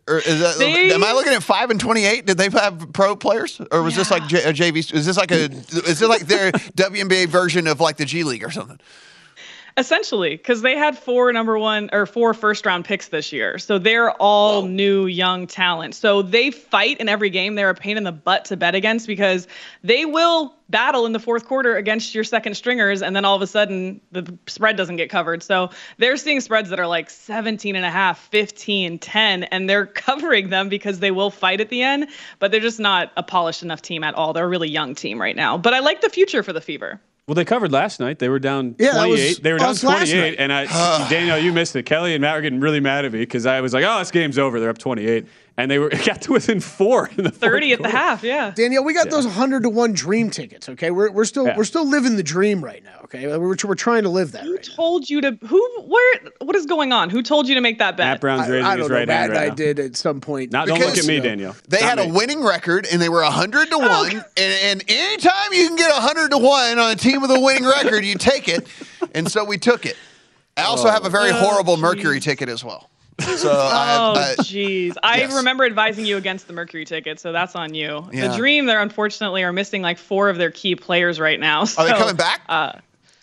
Or 0.07 0.19
is 0.19 0.39
that, 0.39 0.57
They- 0.57 0.91
am 0.93 1.03
I 1.03 1.11
looking 1.13 1.33
at 1.33 1.43
five 1.43 1.69
and 1.69 1.79
twenty-eight? 1.79 2.25
Did 2.25 2.37
they 2.37 2.49
have 2.49 2.91
pro 2.93 3.15
players, 3.15 3.59
or 3.71 3.83
was 3.83 3.95
this 3.95 4.09
like 4.11 4.27
J, 4.27 4.43
uh, 4.43 4.49
a 4.49 4.53
JV? 4.53 4.93
Is 4.93 5.05
this 5.05 5.17
like 5.17 5.31
a? 5.31 5.45
Is 5.45 5.67
this 5.99 6.01
like 6.01 6.21
their 6.27 6.51
WNBA 6.51 7.27
version 7.27 7.67
of 7.67 7.79
like 7.79 7.97
the 7.97 8.05
G 8.05 8.23
League 8.23 8.43
or 8.43 8.51
something? 8.51 8.79
Essentially, 9.77 10.31
because 10.31 10.61
they 10.61 10.75
had 10.75 10.97
four 10.97 11.31
number 11.31 11.57
one 11.57 11.89
or 11.93 12.05
four 12.05 12.33
first 12.33 12.65
round 12.65 12.83
picks 12.83 13.07
this 13.07 13.31
year. 13.31 13.57
So 13.57 13.79
they're 13.79 14.11
all 14.11 14.63
new 14.63 15.05
young 15.05 15.47
talent. 15.47 15.95
So 15.95 16.21
they 16.21 16.51
fight 16.51 16.97
in 16.99 17.07
every 17.07 17.29
game. 17.29 17.55
They're 17.55 17.69
a 17.69 17.75
pain 17.75 17.97
in 17.97 18.03
the 18.03 18.11
butt 18.11 18.45
to 18.45 18.57
bet 18.57 18.75
against 18.75 19.07
because 19.07 19.47
they 19.83 20.05
will 20.05 20.53
battle 20.69 21.05
in 21.05 21.11
the 21.11 21.19
fourth 21.19 21.45
quarter 21.45 21.75
against 21.75 22.15
your 22.15 22.23
second 22.23 22.55
stringers 22.55 23.01
and 23.01 23.15
then 23.15 23.25
all 23.25 23.35
of 23.35 23.41
a 23.41 23.47
sudden 23.47 23.99
the 24.11 24.37
spread 24.47 24.77
doesn't 24.77 24.95
get 24.95 25.09
covered. 25.09 25.43
So 25.43 25.69
they're 25.97 26.17
seeing 26.17 26.41
spreads 26.41 26.69
that 26.69 26.79
are 26.79 26.87
like 26.87 27.09
17 27.09 27.75
and 27.75 27.85
a 27.85 27.91
half, 27.91 28.19
15, 28.29 28.99
10 28.99 29.43
and 29.43 29.69
they're 29.69 29.85
covering 30.07 30.49
them 30.49 30.69
because 30.69 30.99
they 30.99 31.11
will 31.11 31.29
fight 31.29 31.61
at 31.61 31.69
the 31.69 31.81
end, 31.81 32.07
but 32.39 32.51
they're 32.51 32.59
just 32.59 32.79
not 32.79 33.11
a 33.17 33.23
polished 33.23 33.63
enough 33.63 33.81
team 33.81 34.03
at 34.03 34.15
all. 34.15 34.33
They're 34.33 34.45
a 34.45 34.49
really 34.49 34.69
young 34.69 34.95
team 34.95 35.19
right 35.19 35.35
now. 35.35 35.57
But 35.57 35.73
I 35.73 35.79
like 35.79 36.01
the 36.01 36.09
future 36.09 36.43
for 36.43 36.53
the 36.53 36.61
Fever. 36.61 36.99
Well, 37.31 37.35
they 37.37 37.45
covered 37.45 37.71
last 37.71 38.01
night. 38.01 38.19
They 38.19 38.27
were 38.27 38.39
down 38.39 38.75
Yeah, 38.77 38.91
that 38.91 39.07
was 39.07 39.21
28. 39.21 39.41
they 39.43 39.53
were 39.53 39.59
down 39.59 39.73
28. 39.73 40.35
And 40.37 40.51
I, 40.51 40.65
Daniel, 41.09 41.37
you 41.37 41.53
missed 41.53 41.73
it. 41.77 41.83
Kelly 41.83 42.13
and 42.13 42.21
Matt 42.21 42.35
were 42.35 42.41
getting 42.41 42.59
really 42.59 42.81
mad 42.81 43.05
at 43.05 43.13
me 43.13 43.19
because 43.19 43.45
I 43.45 43.61
was 43.61 43.73
like, 43.73 43.85
oh, 43.87 43.99
this 43.99 44.11
game's 44.11 44.37
over. 44.37 44.59
They're 44.59 44.69
up 44.69 44.77
28. 44.77 45.25
And 45.57 45.69
they 45.69 45.79
were 45.79 45.89
it 45.91 46.05
got 46.05 46.21
to 46.23 46.31
within 46.33 46.59
four 46.61 47.09
in 47.17 47.23
the 47.25 47.29
30 47.31 47.73
at 47.73 47.81
the 47.81 47.89
half, 47.89 48.23
yeah. 48.23 48.51
Danielle, 48.55 48.83
we 48.83 48.93
got 48.93 49.09
those 49.09 49.25
hundred 49.25 49.63
to 49.63 49.69
one 49.69 49.91
dream 49.93 50.29
tickets. 50.29 50.69
Okay, 50.69 50.91
we're 50.91 51.11
we're 51.11 51.25
still 51.25 51.45
Yeah. 51.45 51.57
we're 51.57 51.65
still 51.65 51.85
living 51.87 52.15
the 52.15 52.23
dream 52.23 52.63
right 52.63 52.83
now. 52.83 53.01
Okay, 53.03 53.27
we're 53.37 53.55
we're 53.65 53.75
trying 53.75 54.03
to 54.03 54.09
live 54.09 54.31
that. 54.31 54.43
Who 54.45 54.55
Right 54.55 54.67
now. 54.69 54.75
told 54.75 55.09
you 55.09 55.19
to 55.21 55.37
who 55.45 55.81
where 55.85 56.19
what 56.39 56.55
is 56.55 56.65
going 56.65 56.93
on? 56.93 57.09
Who 57.09 57.21
told 57.21 57.49
you 57.49 57.55
to 57.55 57.61
make 57.61 57.79
that 57.79 57.97
bet? 57.97 58.05
Matt 58.07 58.21
Brown's 58.21 58.47
raising 58.49 58.65
I 58.65 58.71
his 58.71 58.79
don't 58.79 58.89
know. 58.89 58.95
right 58.95 59.07
Matt 59.07 59.19
hand 59.19 59.31
right 59.33 59.41
I 59.43 59.47
now. 59.49 59.55
did 59.55 59.79
at 59.79 59.95
some 59.97 60.21
point. 60.21 60.51
Now, 60.51 60.65
don't 60.65 60.79
look 60.79 60.97
at 60.97 61.05
me, 61.05 61.15
you 61.15 61.19
know, 61.19 61.25
Daniel. 61.27 61.55
They 61.67 61.81
Not 61.81 61.97
had 61.97 61.99
a 61.99 62.13
winning 62.13 62.43
record 62.43 62.87
and 62.91 63.01
they 63.01 63.09
were 63.09 63.23
hundred 63.23 63.69
to 63.71 63.77
one. 63.77 64.11
And, 64.11 64.23
and 64.37 64.83
anytime 64.87 65.51
you 65.53 65.67
can 65.67 65.75
get 65.75 65.91
hundred 65.91 66.31
to 66.31 66.37
one 66.37 66.79
on 66.79 66.91
a 66.91 66.95
team 66.95 67.21
with 67.21 67.31
a 67.31 67.39
winning 67.39 67.65
record, 67.65 68.05
you 68.05 68.15
take 68.15 68.47
it. 68.47 68.67
And 69.13 69.29
so 69.29 69.43
we 69.43 69.57
took 69.57 69.85
it. 69.85 69.97
I 70.55 70.63
also 70.63 70.89
have 70.89 71.05
a 71.05 71.09
very 71.09 71.31
oh, 71.31 71.33
horrible 71.33 71.75
Mercury 71.77 72.19
ticket 72.19 72.47
as 72.47 72.63
well. 72.63 72.89
So 73.37 73.51
I, 73.71 73.97
Oh 73.99 74.13
I, 74.19 74.35
jeez. 74.43 74.95
I 75.03 75.17
yes. 75.19 75.35
remember 75.35 75.65
advising 75.65 76.05
you 76.05 76.17
against 76.17 76.47
the 76.47 76.53
Mercury 76.53 76.85
ticket, 76.85 77.19
so 77.19 77.31
that's 77.31 77.55
on 77.55 77.73
you. 77.73 78.07
Yeah. 78.11 78.27
The 78.29 78.37
Dream, 78.37 78.65
they're 78.65 78.81
unfortunately 78.81 79.43
are 79.43 79.53
missing 79.53 79.81
like 79.81 79.97
four 79.97 80.29
of 80.29 80.37
their 80.37 80.51
key 80.51 80.75
players 80.75 81.19
right 81.19 81.39
now. 81.39 81.61
are 81.77 81.85
they 81.85 81.91
coming 81.93 82.15
back 82.15 82.41
Uh, 82.49 82.73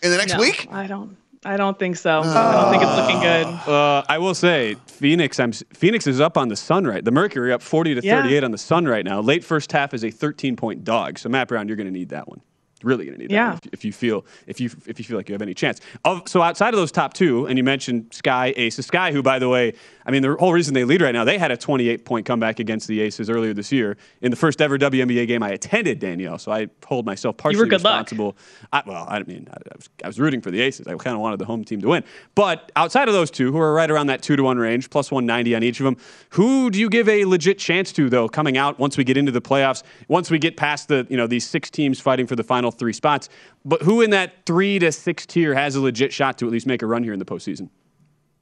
in 0.01 0.11
the 0.11 0.17
next 0.17 0.33
no, 0.33 0.39
week? 0.39 0.67
I 0.71 0.87
don't. 0.87 1.17
I 1.45 1.55
don't 1.55 1.79
think 1.79 1.95
so. 1.95 2.19
I 2.19 2.51
don't 2.51 2.69
think 2.71 2.83
it's 2.83 2.95
looking 2.97 3.19
good. 3.21 3.45
Uh, 3.45 4.03
I 4.09 4.17
will 4.17 4.35
say, 4.35 4.75
Phoenix. 4.87 5.39
I'm 5.39 5.53
Phoenix 5.53 6.05
is 6.05 6.19
up 6.19 6.37
on 6.37 6.49
the 6.49 6.55
Sun 6.57 6.85
right. 6.85 7.03
The 7.03 7.11
Mercury 7.11 7.53
up 7.53 7.61
40 7.61 7.95
to 7.95 8.01
Yeah. 8.05 8.21
38 8.23 8.43
on 8.43 8.51
the 8.51 8.57
Sun 8.57 8.85
right 8.87 9.05
now. 9.05 9.21
Late 9.21 9.45
first 9.45 9.71
half 9.71 9.93
is 9.93 10.03
a 10.03 10.11
13 10.11 10.57
point 10.57 10.83
dog. 10.83 11.17
So 11.17 11.29
Matt 11.29 11.47
Brown, 11.47 11.69
you're 11.69 11.77
going 11.77 11.87
to 11.87 11.93
need 11.93 12.09
that 12.09 12.27
one. 12.27 12.41
Really 12.83 13.05
going 13.05 13.17
to 13.17 13.21
need 13.21 13.29
that 13.31 13.33
Yeah. 13.33 13.53
if, 13.53 13.73
if 13.73 13.85
you 13.85 13.91
feel 13.91 14.25
if 14.47 14.59
you 14.59 14.69
if 14.85 14.99
you 14.99 15.05
feel 15.05 15.17
like 15.17 15.27
you 15.29 15.33
have 15.33 15.41
any 15.41 15.53
chance. 15.53 15.81
Of, 16.05 16.27
so 16.27 16.41
outside 16.41 16.73
of 16.73 16.79
those 16.79 16.91
top 16.91 17.13
two, 17.13 17.45
and 17.47 17.57
you 17.57 17.63
mentioned 17.63 18.07
Sky 18.11 18.53
Aces. 18.55 18.85
Sky, 18.85 19.11
who 19.11 19.21
by 19.21 19.39
the 19.39 19.49
way, 19.49 19.73
I 20.05 20.11
mean 20.11 20.21
the 20.21 20.35
whole 20.39 20.53
reason 20.53 20.73
they 20.73 20.85
lead 20.85 21.01
right 21.01 21.11
now, 21.13 21.23
they 21.23 21.37
had 21.37 21.51
a 21.51 21.57
28 21.57 22.05
point 22.05 22.25
comeback 22.25 22.59
against 22.59 22.87
the 22.87 23.01
Aces 23.01 23.29
earlier 23.29 23.53
this 23.53 23.71
year 23.71 23.97
in 24.21 24.31
the 24.31 24.37
first 24.37 24.61
ever 24.61 24.77
WNBA 24.77 25.27
game 25.27 25.43
I 25.43 25.49
attended, 25.49 25.99
Danielle. 25.99 26.37
So 26.37 26.51
I 26.51 26.67
hold 26.85 27.05
myself 27.05 27.37
partially 27.37 27.67
good 27.69 27.83
luck. 27.83 28.03
responsible. 28.05 28.37
I, 28.71 28.83
well, 28.85 29.05
I 29.09 29.23
mean, 29.23 29.47
I, 29.51 29.55
I, 29.55 29.75
was, 29.75 29.89
I 30.05 30.07
was 30.07 30.19
rooting 30.19 30.41
for 30.41 30.51
the 30.51 30.61
Aces. 30.61 30.87
I 30.87 30.95
kind 30.95 31.15
of 31.15 31.19
wanted 31.21 31.39
the 31.39 31.45
home 31.45 31.63
team 31.63 31.81
to 31.81 31.87
win. 31.89 32.03
But 32.35 32.71
outside 32.75 33.07
of 33.07 33.13
those 33.13 33.29
two, 33.31 33.51
who 33.51 33.57
are 33.57 33.73
right 33.73 33.89
around 33.91 34.07
that 34.07 34.21
two 34.21 34.35
to 34.35 34.43
one 34.43 34.57
range, 34.57 34.89
plus 34.89 35.11
190 35.11 35.55
on 35.55 35.63
each 35.63 35.79
of 35.79 35.83
them, 35.83 35.97
who 36.29 36.69
do 36.69 36.79
you 36.79 36.89
give 36.89 37.09
a 37.09 37.25
legit 37.25 37.59
chance 37.59 37.91
to 37.93 38.09
though 38.09 38.29
coming 38.29 38.57
out 38.57 38.79
once 38.79 38.97
we 38.97 39.03
get 39.03 39.17
into 39.17 39.31
the 39.31 39.41
playoffs? 39.41 39.83
Once 40.07 40.31
we 40.31 40.39
get 40.39 40.55
past 40.57 40.87
the 40.87 41.05
you 41.09 41.17
know 41.17 41.27
these 41.27 41.45
six 41.45 41.69
teams 41.69 41.99
fighting 41.99 42.27
for 42.27 42.35
the 42.35 42.43
final 42.43 42.68
three 42.71 42.93
spots, 42.93 43.29
but 43.65 43.81
who 43.81 44.01
in 44.01 44.09
that 44.11 44.45
three 44.45 44.79
to 44.79 44.91
six 44.91 45.25
tier 45.25 45.53
has 45.53 45.75
a 45.75 45.81
legit 45.81 46.13
shot 46.13 46.37
to 46.39 46.45
at 46.45 46.51
least 46.51 46.65
make 46.65 46.81
a 46.81 46.85
run 46.85 47.03
here 47.03 47.13
in 47.13 47.19
the 47.19 47.25
postseason? 47.25 47.69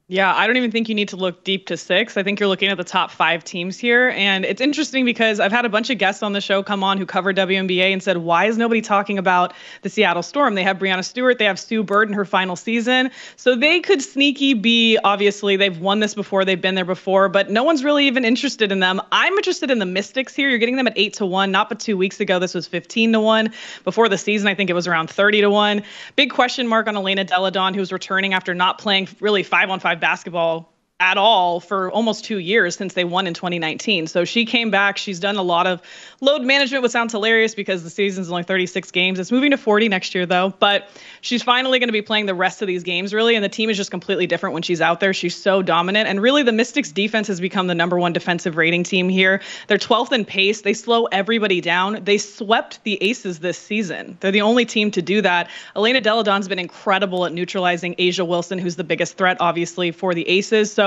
Yeah, 0.10 0.34
I 0.34 0.48
don't 0.48 0.56
even 0.56 0.72
think 0.72 0.88
you 0.88 0.96
need 0.96 1.10
to 1.10 1.18
look 1.18 1.44
deep 1.44 1.68
to 1.68 1.76
six. 1.76 2.16
I 2.16 2.24
think 2.24 2.40
you're 2.40 2.48
looking 2.48 2.70
at 2.70 2.78
the 2.78 2.86
top 2.86 3.12
five 3.12 3.44
teams 3.44 3.78
here. 3.78 4.14
And 4.16 4.46
it's 4.46 4.62
interesting 4.62 5.04
because 5.04 5.42
I've 5.42 5.52
had 5.52 5.66
a 5.66 5.70
bunch 5.70 5.90
of 5.90 5.98
guests 5.98 6.24
on 6.24 6.32
the 6.32 6.40
show 6.40 6.64
come 6.64 6.82
on 6.82 6.98
who 6.98 7.06
cover 7.06 7.34
WNBA 7.34 7.92
and 7.92 8.02
said, 8.02 8.20
why 8.20 8.46
is 8.46 8.58
nobody 8.58 8.80
talking 8.80 9.18
about 9.18 9.54
the 9.82 9.90
Seattle 9.90 10.24
Storm? 10.24 10.56
They 10.56 10.64
have 10.64 10.78
Breanna 10.78 11.04
Stewart, 11.04 11.40
they 11.40 11.44
have 11.44 11.60
Sue 11.60 11.84
Bird 11.84 12.08
in 12.08 12.14
her 12.14 12.24
final 12.24 12.56
season. 12.56 13.12
So 13.36 13.54
they 13.54 13.82
could 13.82 14.02
sneaky 14.02 14.54
be, 14.54 14.98
obviously, 15.04 15.58
they've 15.58 15.78
won 15.78 16.00
this 16.00 16.16
before, 16.16 16.46
they've 16.46 16.62
been 16.62 16.76
there 16.76 16.86
before, 16.86 17.28
but 17.28 17.50
no 17.50 17.66
one's 17.66 17.84
really 17.84 18.08
even 18.08 18.24
interested 18.24 18.72
in 18.72 18.80
them. 18.80 19.02
I'm 19.12 19.34
interested 19.34 19.70
in 19.70 19.80
the 19.80 19.86
Mystics 19.86 20.34
here. 20.34 20.48
You're 20.48 20.58
getting 20.58 20.78
them 20.78 20.88
at 20.88 20.94
eight 20.96 21.16
to 21.16 21.26
one. 21.26 21.52
Not 21.52 21.68
but 21.68 21.82
two 21.82 21.98
weeks 21.98 22.22
ago, 22.22 22.40
this 22.40 22.54
was 22.54 22.66
15 22.66 23.12
to 23.12 23.20
one. 23.20 23.52
Before 23.84 24.08
the 24.08 24.18
season, 24.18 24.48
I 24.48 24.56
think 24.56 24.70
it 24.70 24.74
was 24.74 24.88
around 24.88 25.10
30 25.10 25.42
to 25.42 25.50
one. 25.50 25.84
Big 26.16 26.32
question 26.32 26.66
mark 26.66 26.88
on 26.88 26.96
Elena 26.96 27.26
Delle 27.26 27.52
Donne, 27.52 27.74
who's 27.74 27.92
returning 27.92 28.34
after 28.34 28.56
not 28.56 28.78
playing 28.78 29.10
really 29.20 29.44
five 29.44 29.70
on 29.70 29.82
five 29.82 29.97
basketball 30.00 30.74
at 31.00 31.16
all 31.16 31.60
for 31.60 31.92
almost 31.92 32.26
two 32.26 32.40
years 32.40 32.76
since 32.76 32.96
they 32.96 33.04
won 33.04 33.28
in 33.28 33.34
2019. 33.36 34.08
So 34.08 34.26
she 34.26 34.46
came 34.46 34.72
back. 34.72 34.98
She's 34.98 35.20
done 35.20 35.36
a 35.36 35.44
lot 35.44 35.68
of 35.68 35.80
load 36.22 36.42
management, 36.42 36.82
which 36.82 36.92
sounds 36.92 37.12
hilarious 37.12 37.54
because 37.54 37.84
the 37.84 37.90
season's 37.92 38.32
only 38.32 38.42
36 38.42 38.90
games. 38.90 39.20
It's 39.20 39.32
moving 39.32 39.52
to 39.52 39.58
40 39.58 39.90
next 39.90 40.16
year, 40.16 40.26
though. 40.26 40.56
But 40.58 40.90
she's 41.22 41.44
finally 41.44 41.78
going 41.78 41.90
to 41.90 41.94
be 41.94 42.02
playing 42.02 42.26
the 42.26 42.34
rest 42.34 42.64
of 42.64 42.68
these 42.68 42.82
games, 42.82 43.14
really. 43.14 43.36
And 43.36 43.44
the 43.44 43.50
team 43.50 43.70
is 43.70 43.78
just 43.78 43.92
completely 43.92 44.26
different 44.26 44.54
when 44.54 44.64
she's 44.64 44.82
out 44.82 45.00
there. 45.00 45.14
She's 45.14 45.36
so 45.36 45.62
dominant. 45.62 46.10
And 46.10 46.20
really, 46.20 46.42
the 46.42 46.52
Mystics 46.52 46.92
defense 46.92 47.28
has 47.28 47.40
become 47.40 47.68
the 47.68 47.76
number 47.76 48.00
one 48.00 48.12
defensive 48.12 48.58
rating 48.58 48.82
team 48.82 49.08
here. 49.08 49.40
They're 49.68 49.78
12th 49.78 50.14
in 50.14 50.26
pace. 50.26 50.62
They 50.62 50.74
slow 50.74 51.06
everybody 51.06 51.62
down. 51.62 52.04
They 52.06 52.18
swept 52.18 52.84
the 52.86 52.98
Aces 53.04 53.38
this 53.38 53.60
season. 53.60 54.18
They're 54.20 54.32
the 54.32 54.42
only 54.42 54.66
team 54.66 54.90
to 54.92 55.04
do 55.04 55.22
that. 55.22 55.48
Elena 55.76 56.02
Delle 56.02 56.24
Donne's 56.24 56.48
been 56.48 56.58
incredible 56.58 57.28
at 57.28 57.34
neutralizing 57.34 57.94
A'ja 58.00 58.28
Wilson, 58.28 58.58
who's 58.58 58.78
the 58.78 58.84
biggest 58.84 59.16
threat, 59.16 59.38
obviously, 59.40 59.92
for 59.92 60.16
the 60.16 60.28
Aces. 60.28 60.74
So 60.74 60.87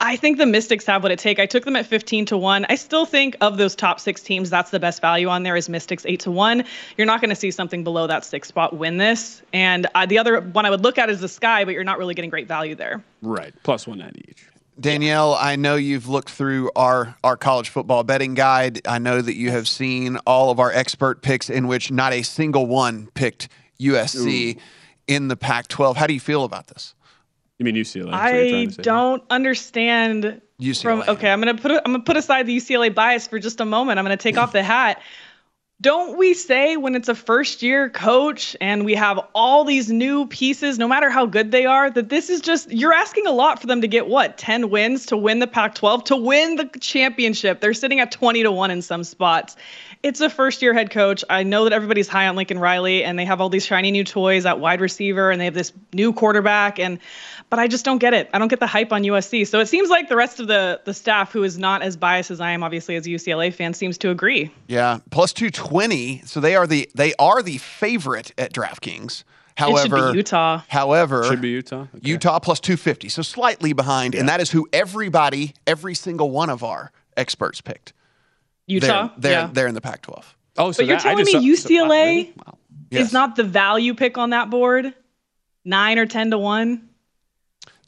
I 0.00 0.16
think 0.16 0.38
the 0.38 0.46
Mystics 0.46 0.84
have 0.86 1.02
what 1.02 1.12
it 1.12 1.18
take. 1.18 1.38
I 1.38 1.46
took 1.46 1.64
them 1.64 1.76
at 1.76 1.86
15 1.86 2.26
to 2.26 2.36
1. 2.36 2.66
I 2.68 2.74
still 2.74 3.06
think 3.06 3.36
of 3.40 3.56
those 3.56 3.74
top 3.74 4.00
6 4.00 4.22
teams 4.22 4.50
that's 4.50 4.70
the 4.70 4.80
best 4.80 5.00
value 5.00 5.28
on 5.28 5.42
there 5.42 5.56
is 5.56 5.68
Mystics 5.68 6.04
8 6.06 6.20
to 6.20 6.30
1. 6.30 6.64
You're 6.96 7.06
not 7.06 7.20
going 7.20 7.30
to 7.30 7.36
see 7.36 7.50
something 7.50 7.84
below 7.84 8.06
that 8.06 8.24
6 8.24 8.46
spot 8.46 8.76
win 8.76 8.98
this. 8.98 9.42
And 9.52 9.86
uh, 9.94 10.06
the 10.06 10.18
other 10.18 10.40
one 10.40 10.66
I 10.66 10.70
would 10.70 10.82
look 10.82 10.98
at 10.98 11.08
is 11.08 11.20
the 11.20 11.28
Sky, 11.28 11.64
but 11.64 11.72
you're 11.72 11.84
not 11.84 11.98
really 11.98 12.14
getting 12.14 12.30
great 12.30 12.48
value 12.48 12.74
there. 12.74 13.02
Right. 13.22 13.54
Plus 13.62 13.86
190 13.86 14.30
each. 14.30 14.46
Danielle, 14.78 15.34
I 15.34 15.56
know 15.56 15.76
you've 15.76 16.06
looked 16.06 16.28
through 16.28 16.70
our, 16.76 17.16
our 17.24 17.38
college 17.38 17.70
football 17.70 18.04
betting 18.04 18.34
guide. 18.34 18.86
I 18.86 18.98
know 18.98 19.22
that 19.22 19.34
you 19.34 19.50
have 19.50 19.66
seen 19.66 20.18
all 20.26 20.50
of 20.50 20.60
our 20.60 20.70
expert 20.70 21.22
picks 21.22 21.48
in 21.48 21.66
which 21.66 21.90
not 21.90 22.12
a 22.12 22.22
single 22.22 22.66
one 22.66 23.08
picked 23.14 23.48
USC 23.80 24.56
Ooh. 24.56 24.60
in 25.06 25.28
the 25.28 25.36
Pac 25.36 25.68
12. 25.68 25.96
How 25.96 26.06
do 26.06 26.12
you 26.12 26.20
feel 26.20 26.44
about 26.44 26.66
this? 26.66 26.94
You 27.58 27.64
mean 27.64 27.74
UCLA? 27.74 28.12
I 28.12 28.64
don't 28.82 29.22
understand. 29.30 30.42
UCLA. 30.60 30.82
From 30.82 31.04
okay, 31.08 31.30
I'm 31.30 31.40
gonna 31.40 31.54
put 31.54 31.72
I'm 31.72 31.92
gonna 31.92 32.00
put 32.00 32.16
aside 32.16 32.46
the 32.46 32.56
UCLA 32.56 32.94
bias 32.94 33.26
for 33.26 33.38
just 33.38 33.60
a 33.60 33.64
moment. 33.64 33.98
I'm 33.98 34.04
gonna 34.04 34.16
take 34.16 34.36
off 34.36 34.52
the 34.52 34.62
hat. 34.62 35.00
Don't 35.82 36.16
we 36.16 36.32
say 36.32 36.78
when 36.78 36.94
it's 36.94 37.08
a 37.08 37.14
first 37.14 37.62
year 37.62 37.90
coach 37.90 38.56
and 38.62 38.86
we 38.86 38.94
have 38.94 39.20
all 39.34 39.62
these 39.62 39.90
new 39.90 40.26
pieces, 40.26 40.78
no 40.78 40.88
matter 40.88 41.10
how 41.10 41.26
good 41.26 41.50
they 41.50 41.66
are, 41.66 41.90
that 41.90 42.08
this 42.08 42.30
is 42.30 42.40
just, 42.40 42.70
you're 42.70 42.94
asking 42.94 43.26
a 43.26 43.32
lot 43.32 43.60
for 43.60 43.66
them 43.66 43.82
to 43.82 43.88
get 43.88 44.08
what, 44.08 44.38
10 44.38 44.70
wins 44.70 45.04
to 45.04 45.18
win 45.18 45.38
the 45.38 45.46
Pac 45.46 45.74
12, 45.74 46.04
to 46.04 46.16
win 46.16 46.56
the 46.56 46.64
championship? 46.80 47.60
They're 47.60 47.74
sitting 47.74 48.00
at 48.00 48.10
20 48.10 48.42
to 48.44 48.50
1 48.50 48.70
in 48.70 48.80
some 48.80 49.04
spots. 49.04 49.54
It's 50.06 50.20
a 50.20 50.30
first 50.30 50.62
year 50.62 50.72
head 50.72 50.92
coach. 50.92 51.24
I 51.28 51.42
know 51.42 51.64
that 51.64 51.72
everybody's 51.72 52.06
high 52.06 52.28
on 52.28 52.36
Lincoln 52.36 52.60
Riley 52.60 53.02
and 53.02 53.18
they 53.18 53.24
have 53.24 53.40
all 53.40 53.48
these 53.48 53.66
shiny 53.66 53.90
new 53.90 54.04
toys 54.04 54.46
at 54.46 54.60
wide 54.60 54.80
receiver 54.80 55.32
and 55.32 55.40
they 55.40 55.46
have 55.46 55.54
this 55.54 55.72
new 55.92 56.12
quarterback. 56.12 56.78
And 56.78 57.00
but 57.50 57.58
I 57.58 57.66
just 57.66 57.84
don't 57.84 57.98
get 57.98 58.14
it. 58.14 58.30
I 58.32 58.38
don't 58.38 58.46
get 58.46 58.60
the 58.60 58.68
hype 58.68 58.92
on 58.92 59.02
USC. 59.02 59.44
So 59.48 59.58
it 59.58 59.66
seems 59.66 59.90
like 59.90 60.08
the 60.08 60.14
rest 60.14 60.38
of 60.38 60.46
the 60.46 60.80
the 60.84 60.94
staff, 60.94 61.32
who 61.32 61.42
is 61.42 61.58
not 61.58 61.82
as 61.82 61.96
biased 61.96 62.30
as 62.30 62.40
I 62.40 62.52
am, 62.52 62.62
obviously 62.62 62.94
as 62.94 63.04
a 63.04 63.10
UCLA 63.10 63.52
fan, 63.52 63.74
seems 63.74 63.98
to 63.98 64.10
agree. 64.10 64.52
Yeah, 64.68 65.00
plus 65.10 65.32
two 65.32 65.50
twenty. 65.50 66.22
So 66.24 66.38
they 66.38 66.54
are 66.54 66.68
the 66.68 66.88
they 66.94 67.12
are 67.18 67.42
the 67.42 67.58
favorite 67.58 68.32
at 68.38 68.52
DraftKings. 68.52 69.24
However, 69.56 70.14
Utah. 70.14 70.62
However, 70.68 71.24
should 71.24 71.40
be 71.40 71.48
Utah. 71.48 71.80
Okay. 71.80 71.98
Utah 72.02 72.38
plus 72.38 72.60
two 72.60 72.76
fifty, 72.76 73.08
so 73.08 73.22
slightly 73.22 73.72
behind, 73.72 74.14
yeah. 74.14 74.20
and 74.20 74.28
that 74.28 74.40
is 74.40 74.52
who 74.52 74.68
everybody, 74.72 75.54
every 75.66 75.94
single 75.94 76.30
one 76.30 76.48
of 76.48 76.62
our 76.62 76.92
experts 77.16 77.60
picked. 77.60 77.92
Utah. 78.66 79.08
They're 79.08 79.12
they're, 79.18 79.32
yeah. 79.32 79.50
they're 79.52 79.66
in 79.66 79.74
the 79.74 79.80
Pac-12. 79.80 80.24
Oh, 80.58 80.72
so 80.72 80.82
but 80.82 80.86
you're 80.86 80.98
telling 80.98 81.24
me 81.24 81.34
UCLA 81.34 82.36
wow. 82.36 82.58
yes. 82.90 83.06
is 83.06 83.12
not 83.12 83.36
the 83.36 83.44
value 83.44 83.94
pick 83.94 84.18
on 84.18 84.30
that 84.30 84.50
board? 84.50 84.94
Nine 85.64 85.98
or 85.98 86.06
ten 86.06 86.30
to 86.30 86.38
one. 86.38 86.88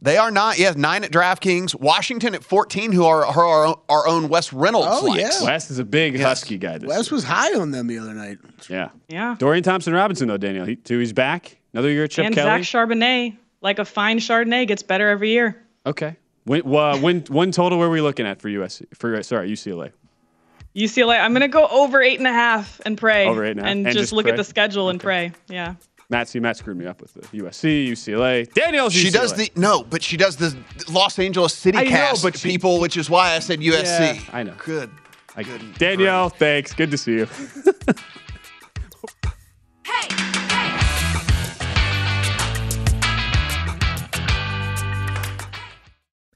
They 0.01 0.17
are 0.17 0.31
not. 0.31 0.59
Yes, 0.59 0.77
nine 0.77 1.03
at 1.03 1.11
DraftKings. 1.11 1.75
Washington 1.75 2.35
at 2.35 2.45
14, 2.45 2.93
who 2.93 3.05
are, 3.05 3.25
our, 3.25 3.77
our 3.89 4.07
own 4.07 4.29
Wes 4.29 4.53
Reynolds. 4.53 4.87
Oh, 4.89 5.07
likes. 5.07 5.41
yeah. 5.41 5.45
Wes 5.45 5.71
is 5.73 5.81
a 5.81 5.85
big 5.85 6.15
yes. 6.15 6.23
Husky 6.23 6.57
guy. 6.57 6.79
Wes 6.81 7.11
year. 7.11 7.17
was 7.17 7.25
high 7.25 7.53
on 7.59 7.73
them 7.73 7.89
the 7.89 7.99
other 7.99 8.15
night. 8.15 8.39
Yeah. 8.69 8.91
Yeah. 9.09 9.35
Dorian 9.39 9.65
Thompson 9.65 9.93
Robinson, 9.93 10.29
though, 10.29 10.37
Daniel. 10.37 10.67
He, 10.67 10.77
too, 10.77 11.01
he's 11.01 11.13
back. 11.13 11.59
Another 11.73 11.91
year 11.91 12.05
at 12.05 12.13
Chip 12.13 12.27
and 12.27 12.35
Kelly. 12.35 12.63
Zach 12.63 12.89
Charbonnet, 12.89 13.37
like 13.61 13.81
a 13.81 13.85
fine 13.85 14.21
Chardonnay, 14.21 14.69
gets 14.69 14.85
better 14.85 15.09
every 15.09 15.31
year. 15.31 15.61
Okay. 15.85 16.17
When, 16.45 16.63
uh, 16.63 16.99
when, 16.99 17.21
when 17.29 17.51
total 17.51 17.79
were 17.79 17.91
we 17.91 18.01
looking 18.01 18.27
at 18.27 18.41
for 18.41 18.49
USC? 18.49 18.87
For, 18.95 19.21
sorry, 19.25 19.51
UCLA. 19.51 19.91
UCLA, 20.77 21.19
I'm 21.21 21.33
going 21.33 21.41
to 21.43 21.49
go 21.49 21.67
over 21.67 22.01
eight 22.03 22.19
and 22.19 22.27
a 22.27 22.33
half 22.33 22.81
and 22.87 22.97
pray. 22.97 23.27
Over 23.27 23.45
eight 23.45 23.53
and 23.53 23.61
a 23.61 23.63
half. 23.65 23.71
And, 23.73 23.87
and 23.87 23.95
just, 23.95 24.05
just 24.05 24.13
look 24.13 24.25
pray? 24.25 24.33
at 24.33 24.37
the 24.37 24.45
schedule 24.45 24.91
and 24.91 25.01
pray. 25.01 25.33
Yeah. 25.49 25.75
Matt, 26.11 26.29
see, 26.29 26.41
Matt 26.41 26.57
screwed 26.57 26.79
me 26.79 26.87
up 26.87 27.03
with 27.03 27.13
the 27.15 27.21
USC, 27.39 27.89
UCLA. 27.89 28.51
Daniel's 28.55 28.95
She 28.95 29.09
UCLA. 29.09 29.13
does 29.13 29.35
the 29.35 29.53
no, 29.57 29.83
but 29.83 30.03
she 30.03 30.17
does 30.17 30.37
the 30.37 30.57
Los 30.91 31.19
Angeles 31.19 31.53
City 31.53 31.77
I 31.77 31.85
know, 31.85 31.91
cast 31.91 32.23
but 32.23 32.37
she- 32.39 32.49
people, 32.49 32.81
which 32.81 32.97
is 32.97 33.11
why 33.11 33.35
I 33.35 33.41
said 33.41 33.61
USC. 33.61 34.15
Yeah, 34.15 34.21
I 34.33 34.43
know. 34.43 34.55
Good. 34.65 34.91
I, 35.37 35.43
Good 35.43 35.75
Danielle, 35.75 36.31
thanks. 36.31 36.73
Good 36.73 36.91
to 36.91 36.99
see 36.99 37.13
you. 37.13 37.29